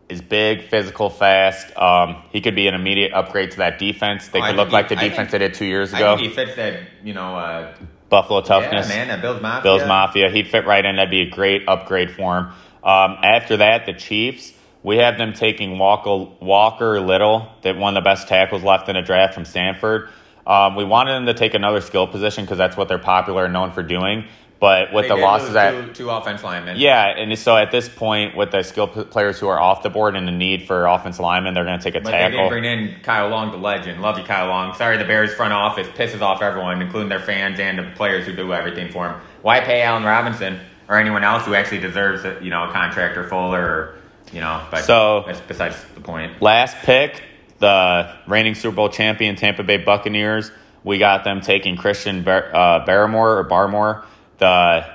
is 0.07 0.21
big, 0.21 0.61
physical, 0.69 1.09
fast. 1.09 1.75
Um, 1.75 2.21
he 2.29 2.39
could 2.39 2.55
be 2.55 2.67
an 2.67 2.75
immediate 2.75 3.11
upgrade 3.13 3.51
to 3.51 3.57
that 3.57 3.79
defense. 3.79 4.27
They 4.27 4.39
Oh, 4.39 4.45
could 4.45 4.55
look 4.55 4.67
think 4.67 4.73
like 4.73 4.89
the 4.89 4.97
I 4.99 5.09
defense 5.09 5.17
think- 5.17 5.31
they 5.31 5.37
did 5.39 5.53
two 5.55 5.65
years 5.65 5.93
I 5.93 5.97
ago. 5.97 6.15
think 6.15 6.29
he 6.29 6.33
fits 6.35 6.55
that, 6.55 6.79
you 7.03 7.13
know, 7.13 7.35
uh, 7.35 7.73
Buffalo 8.09 8.41
toughness. 8.41 8.89
yeah, 8.89 8.95
man, 8.95 9.07
that 9.07 9.21
Bills 9.21 9.41
Mafia. 9.41 9.63
Bills 9.63 9.87
Mafia. 9.87 10.29
He'd 10.29 10.47
fit 10.47 10.65
right 10.65 10.83
in. 10.85 10.95
That'd 10.95 11.09
be 11.11 11.21
a 11.21 11.29
great 11.29 11.67
upgrade 11.67 12.11
for 12.11 12.37
him. 12.37 12.45
Um, 12.83 13.17
after 13.23 13.57
that, 13.57 13.85
the 13.85 13.93
Chiefs. 13.93 14.53
We 14.83 14.97
have 14.97 15.17
them 15.17 15.33
taking 15.33 15.79
Walker, 15.79 16.31
Walker 16.39 17.01
Little, 17.01 17.49
that 17.63 17.75
one 17.75 17.97
of 17.97 18.03
the 18.03 18.07
best 18.07 18.27
tackles 18.27 18.61
left 18.61 18.87
in 18.87 18.95
a 18.95 19.01
draft 19.01 19.33
from 19.33 19.43
Stanford. 19.43 20.09
Um, 20.45 20.75
we 20.75 20.83
wanted 20.83 21.13
them 21.13 21.25
to 21.25 21.33
take 21.33 21.55
another 21.55 21.81
skill 21.81 22.05
position 22.05 22.43
because 22.45 22.59
that's 22.59 22.77
what 22.77 22.87
they're 22.87 22.99
popular 22.99 23.45
and 23.45 23.53
known 23.53 23.71
for 23.71 23.81
doing. 23.81 24.25
But 24.65 24.91
with 24.91 25.03
They 25.03 25.09
the 25.09 25.15
losses 25.17 25.53
that 25.53 25.69
two, 25.89 25.93
two 25.93 26.09
offense 26.09 26.43
linemen. 26.43 26.77
yeah, 26.77 27.05
and 27.05 27.37
so 27.37 27.55
at 27.55 27.69
this 27.69 27.87
point, 27.87 28.35
with 28.35 28.49
the 28.49 28.63
skill 28.63 28.87
players 28.87 29.37
who 29.39 29.47
are 29.47 29.59
off 29.59 29.83
the 29.83 29.91
board 29.91 30.15
and 30.15 30.27
the 30.27 30.31
need 30.31 30.65
for 30.65 30.87
offense 30.87 31.19
linemen, 31.19 31.53
they're 31.53 31.65
going 31.65 31.77
to 31.77 31.83
take 31.83 31.93
a 31.93 31.99
But 32.01 32.09
they 32.13 32.17
didn't 32.17 32.31
tackle. 32.31 32.49
bring 32.49 32.65
in 32.65 32.95
Kyle 33.03 33.29
Long, 33.29 33.51
the 33.51 33.57
legend. 33.57 34.01
Love 34.01 34.17
you, 34.17 34.23
Kyle 34.25 34.47
Long. 34.47 34.73
Sorry, 34.73 34.97
the 34.97 35.05
Bears 35.05 35.35
front 35.35 35.53
office 35.53 35.85
pisses 35.89 36.21
off 36.21 36.41
everyone, 36.41 36.81
including 36.81 37.09
their 37.09 37.19
fans 37.19 37.59
and 37.59 37.77
the 37.77 37.83
players 37.95 38.25
who 38.25 38.35
do 38.35 38.53
everything 38.55 38.91
for 38.91 39.07
them. 39.07 39.21
Why 39.43 39.59
pay 39.59 39.83
Allen 39.83 40.03
Robinson 40.03 40.59
or 40.89 40.97
anyone 40.97 41.23
else 41.23 41.45
who 41.45 41.53
actually 41.53 41.81
deserves, 41.81 42.25
a, 42.25 42.35
you 42.41 42.49
know, 42.49 42.63
a 42.67 42.71
contract 42.71 43.17
or 43.17 43.23
Fuller 43.29 43.61
or, 43.61 43.95
you 44.33 44.41
know? 44.41 44.61
But 44.71 44.83
So- 44.83 45.25
that's 45.27 45.41
besides 45.41 45.75
the 45.93 46.01
point. 46.01 46.41
Last 46.41 46.75
pick, 46.77 47.21
the 47.59 48.09
reigning 48.25 48.55
Super 48.55 48.75
Bowl 48.75 48.89
champion 48.89 49.35
Tampa 49.35 49.61
Bay 49.61 49.77
Buccaneers. 49.77 50.51
We 50.83 50.97
got 50.97 51.23
them 51.23 51.41
taking 51.41 51.77
Christian 51.77 52.23
Bar- 52.23 52.49
uh, 52.51 52.83
Barmore 52.85 53.37
or 53.37 53.47
Barmore, 53.47 54.03
the 54.37 54.85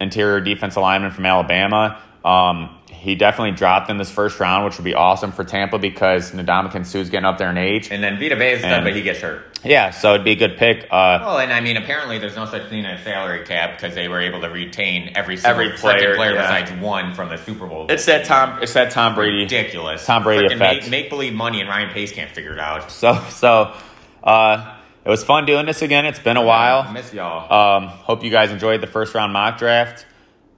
interior 0.00 0.40
defense 0.40 0.76
lineman 0.76 1.10
from 1.10 1.26
Alabama. 1.26 2.00
Um, 2.24 2.78
he 2.90 3.14
definitely 3.14 3.52
dropped 3.52 3.90
in 3.90 3.98
this 3.98 4.10
first 4.10 4.40
round, 4.40 4.64
which 4.64 4.78
would 4.78 4.84
be 4.84 4.94
awesome 4.94 5.30
for 5.30 5.44
Tampa 5.44 5.78
because 5.78 6.32
Ndamukong 6.32 6.86
Suh's 6.86 7.10
getting 7.10 7.26
up 7.26 7.36
there 7.36 7.50
in 7.50 7.58
age. 7.58 7.90
And 7.90 8.02
then 8.02 8.18
Vita 8.18 8.34
Vea 8.34 8.52
is 8.52 8.62
done, 8.62 8.82
but 8.82 8.94
he 8.96 9.02
gets 9.02 9.20
hurt. 9.20 9.44
Yeah, 9.62 9.90
so 9.90 10.14
it'd 10.14 10.24
be 10.24 10.32
a 10.32 10.36
good 10.36 10.56
pick. 10.56 10.84
Uh, 10.84 11.18
Well, 11.22 11.38
and 11.38 11.52
I 11.52 11.60
mean, 11.60 11.76
apparently 11.76 12.18
there's 12.18 12.36
no 12.36 12.46
such 12.46 12.68
thing 12.68 12.84
as 12.86 13.02
salary 13.02 13.44
cap 13.46 13.76
because 13.78 13.94
they 13.94 14.08
were 14.08 14.20
able 14.20 14.40
to 14.42 14.48
retain 14.48 15.12
every 15.14 15.36
single 15.36 15.50
Every 15.62 15.76
player, 15.76 16.16
player 16.16 16.34
yeah. 16.34 16.42
besides 16.62 16.80
one 16.82 17.14
from 17.14 17.28
the 17.30 17.36
Super 17.38 17.66
Bowl. 17.66 17.86
it's 17.90 18.06
that 18.06 18.24
Tom. 18.24 18.62
It's 18.62 18.72
that 18.74 18.90
Tom 18.90 19.14
Brady. 19.14 19.38
ridiculous. 19.42 20.04
Tom 20.06 20.22
Brady 20.22 20.46
effect. 20.54 20.82
Make, 20.82 20.90
make 20.90 21.10
believe 21.10 21.32
money, 21.34 21.60
and 21.60 21.68
Ryan 21.68 21.90
Pace 21.92 22.12
can't 22.12 22.30
figure 22.30 22.52
it 22.52 22.58
out. 22.60 22.90
So 22.90 23.14
so, 23.30 23.74
uh, 24.22 24.76
it 25.04 25.08
was 25.10 25.22
fun 25.22 25.44
doing 25.46 25.66
this 25.66 25.82
again. 25.82 26.06
It's 26.06 26.18
been 26.18 26.36
a 26.36 26.44
while. 26.44 26.80
I 26.80 26.92
miss 26.92 27.12
y'all. 27.12 27.52
Um, 27.52 27.88
hope 27.88 28.24
you 28.24 28.30
guys 28.30 28.50
enjoyed 28.50 28.80
the 28.80 28.86
first 28.86 29.14
round 29.14 29.32
mock 29.32 29.58
draft. 29.58 30.06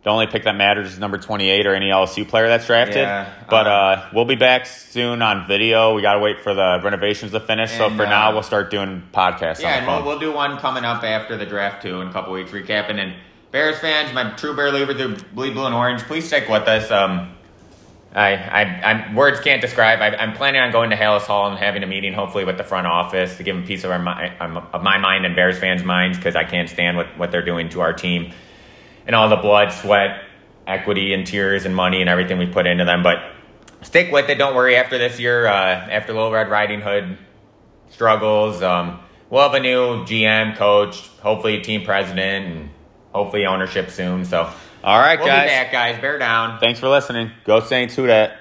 The 0.07 0.11
only 0.11 0.29
pick 0.29 0.45
that 0.45 0.55
matters 0.55 0.93
is 0.93 1.01
number 1.01 1.19
28 1.19 1.67
or 1.67 1.75
any 1.75 1.87
LSU 1.87 2.29
player 2.29 2.47
that's 2.47 2.69
drafted. 2.69 2.99
Yeah, 2.99 3.29
but 3.51 3.67
um, 3.67 3.73
uh, 3.73 4.09
we'll 4.15 4.25
be 4.25 4.37
back 4.37 4.65
soon 4.65 5.21
on 5.21 5.49
video. 5.49 5.97
We 5.97 6.03
got 6.03 6.13
to 6.13 6.21
wait 6.21 6.43
for 6.43 6.55
the 6.55 6.81
renovations 6.81 7.33
to 7.33 7.41
finish. 7.41 7.73
so 7.73 7.91
for 7.91 8.07
uh, 8.07 8.09
now, 8.09 8.33
we'll 8.33 8.45
start 8.45 8.71
doing 8.71 9.03
podcasts 9.13 9.61
Yeah, 9.61 9.79
and 9.79 9.87
the 9.89 9.91
we'll, 9.91 10.05
we'll 10.05 10.19
do 10.21 10.31
one 10.33 10.59
coming 10.59 10.85
up 10.85 11.03
after 11.03 11.37
the 11.37 11.45
draft 11.45 11.83
too 11.83 12.01
in 12.03 12.07
a 12.07 12.13
couple 12.13 12.33
weeks 12.33 12.53
recapping. 12.53 13.01
And 13.01 13.15
Bears 13.51 13.81
fans, 13.81 14.15
my 14.15 14.31
true 14.37 14.55
Bear 14.55 14.71
Leavers 14.71 14.97
who 14.97 15.17
bleed 15.35 15.55
blue 15.55 15.67
and 15.67 15.75
orange, 15.75 16.03
please 16.03 16.25
stick 16.29 16.49
with 16.49 16.69
us. 16.69 16.89
Um, 16.93 17.36
I, 18.17 18.33
I, 18.33 18.63
I 18.63 19.15
words 19.15 19.41
can't 19.41 19.61
describe. 19.61 20.01
I, 20.01 20.17
I'm 20.17 20.33
planning 20.33 20.63
on 20.63 20.73
going 20.73 20.89
to 20.89 20.97
Halas 20.97 21.23
Hall 21.23 21.51
and 21.51 21.59
having 21.59 21.83
a 21.83 21.87
meeting, 21.87 22.15
hopefully 22.15 22.47
with 22.47 22.57
the 22.57 22.65
front 22.65 22.87
office, 22.87 23.37
to 23.37 23.43
give 23.43 23.55
them 23.55 23.65
a 23.65 23.67
piece 23.67 23.85
of 23.85 23.91
our 23.91 24.37
um, 24.41 24.57
of 24.73 24.83
my 24.83 24.97
mind 24.97 25.27
and 25.27 25.37
Bears 25.37 25.59
fans' 25.59 25.85
minds 25.85 26.17
because 26.17 26.35
I 26.35 26.45
can't 26.45 26.71
stand 26.71 26.97
what, 26.97 27.19
what 27.19 27.31
they're 27.31 27.45
doing 27.45 27.69
to 27.71 27.83
our 27.83 27.93
team 27.93 28.33
and 29.07 29.15
all 29.15 29.29
the 29.29 29.37
blood, 29.37 29.71
sweat, 29.71 30.23
equity, 30.67 31.13
and 31.13 31.27
tears 31.27 31.67
and 31.67 31.77
money 31.77 32.01
and 32.01 32.09
everything 32.09 32.39
we 32.39 32.47
put 32.47 32.67
into 32.67 32.87
them. 32.87 33.03
But 33.03 33.19
stick 33.83 34.11
with 34.11 34.31
it. 34.31 34.37
Don't 34.37 34.55
worry. 34.57 34.77
After 34.77 34.97
this 34.97 35.21
year, 35.21 35.47
uh, 35.47 35.53
after 35.53 36.15
Little 36.15 36.33
Red 36.33 36.51
Riding 36.51 36.81
Hood 36.81 37.19
struggles, 37.91 38.63
um, 38.63 38.99
we'll 39.29 39.43
have 39.43 39.53
a 39.53 39.61
new 39.61 40.05
GM, 40.05 40.57
coach, 40.57 41.07
hopefully 41.21 41.61
team 41.61 41.85
president, 41.85 42.47
and 42.47 42.71
hopefully 43.13 43.45
ownership 43.45 43.91
soon. 43.91 44.25
So 44.25 44.51
All 44.85 44.99
right, 44.99 45.19
we'll 45.19 45.27
guys. 45.29 45.45
be 45.45 45.49
back, 45.49 45.73
guys. 45.73 46.01
Bear 46.01 46.19
down. 46.19 46.61
Thanks 46.61 46.79
for 46.79 46.89
listening. 46.89 47.33
Go 47.45 47.61
Saints. 47.61 47.95
Who 47.97 48.07
that? 48.07 48.39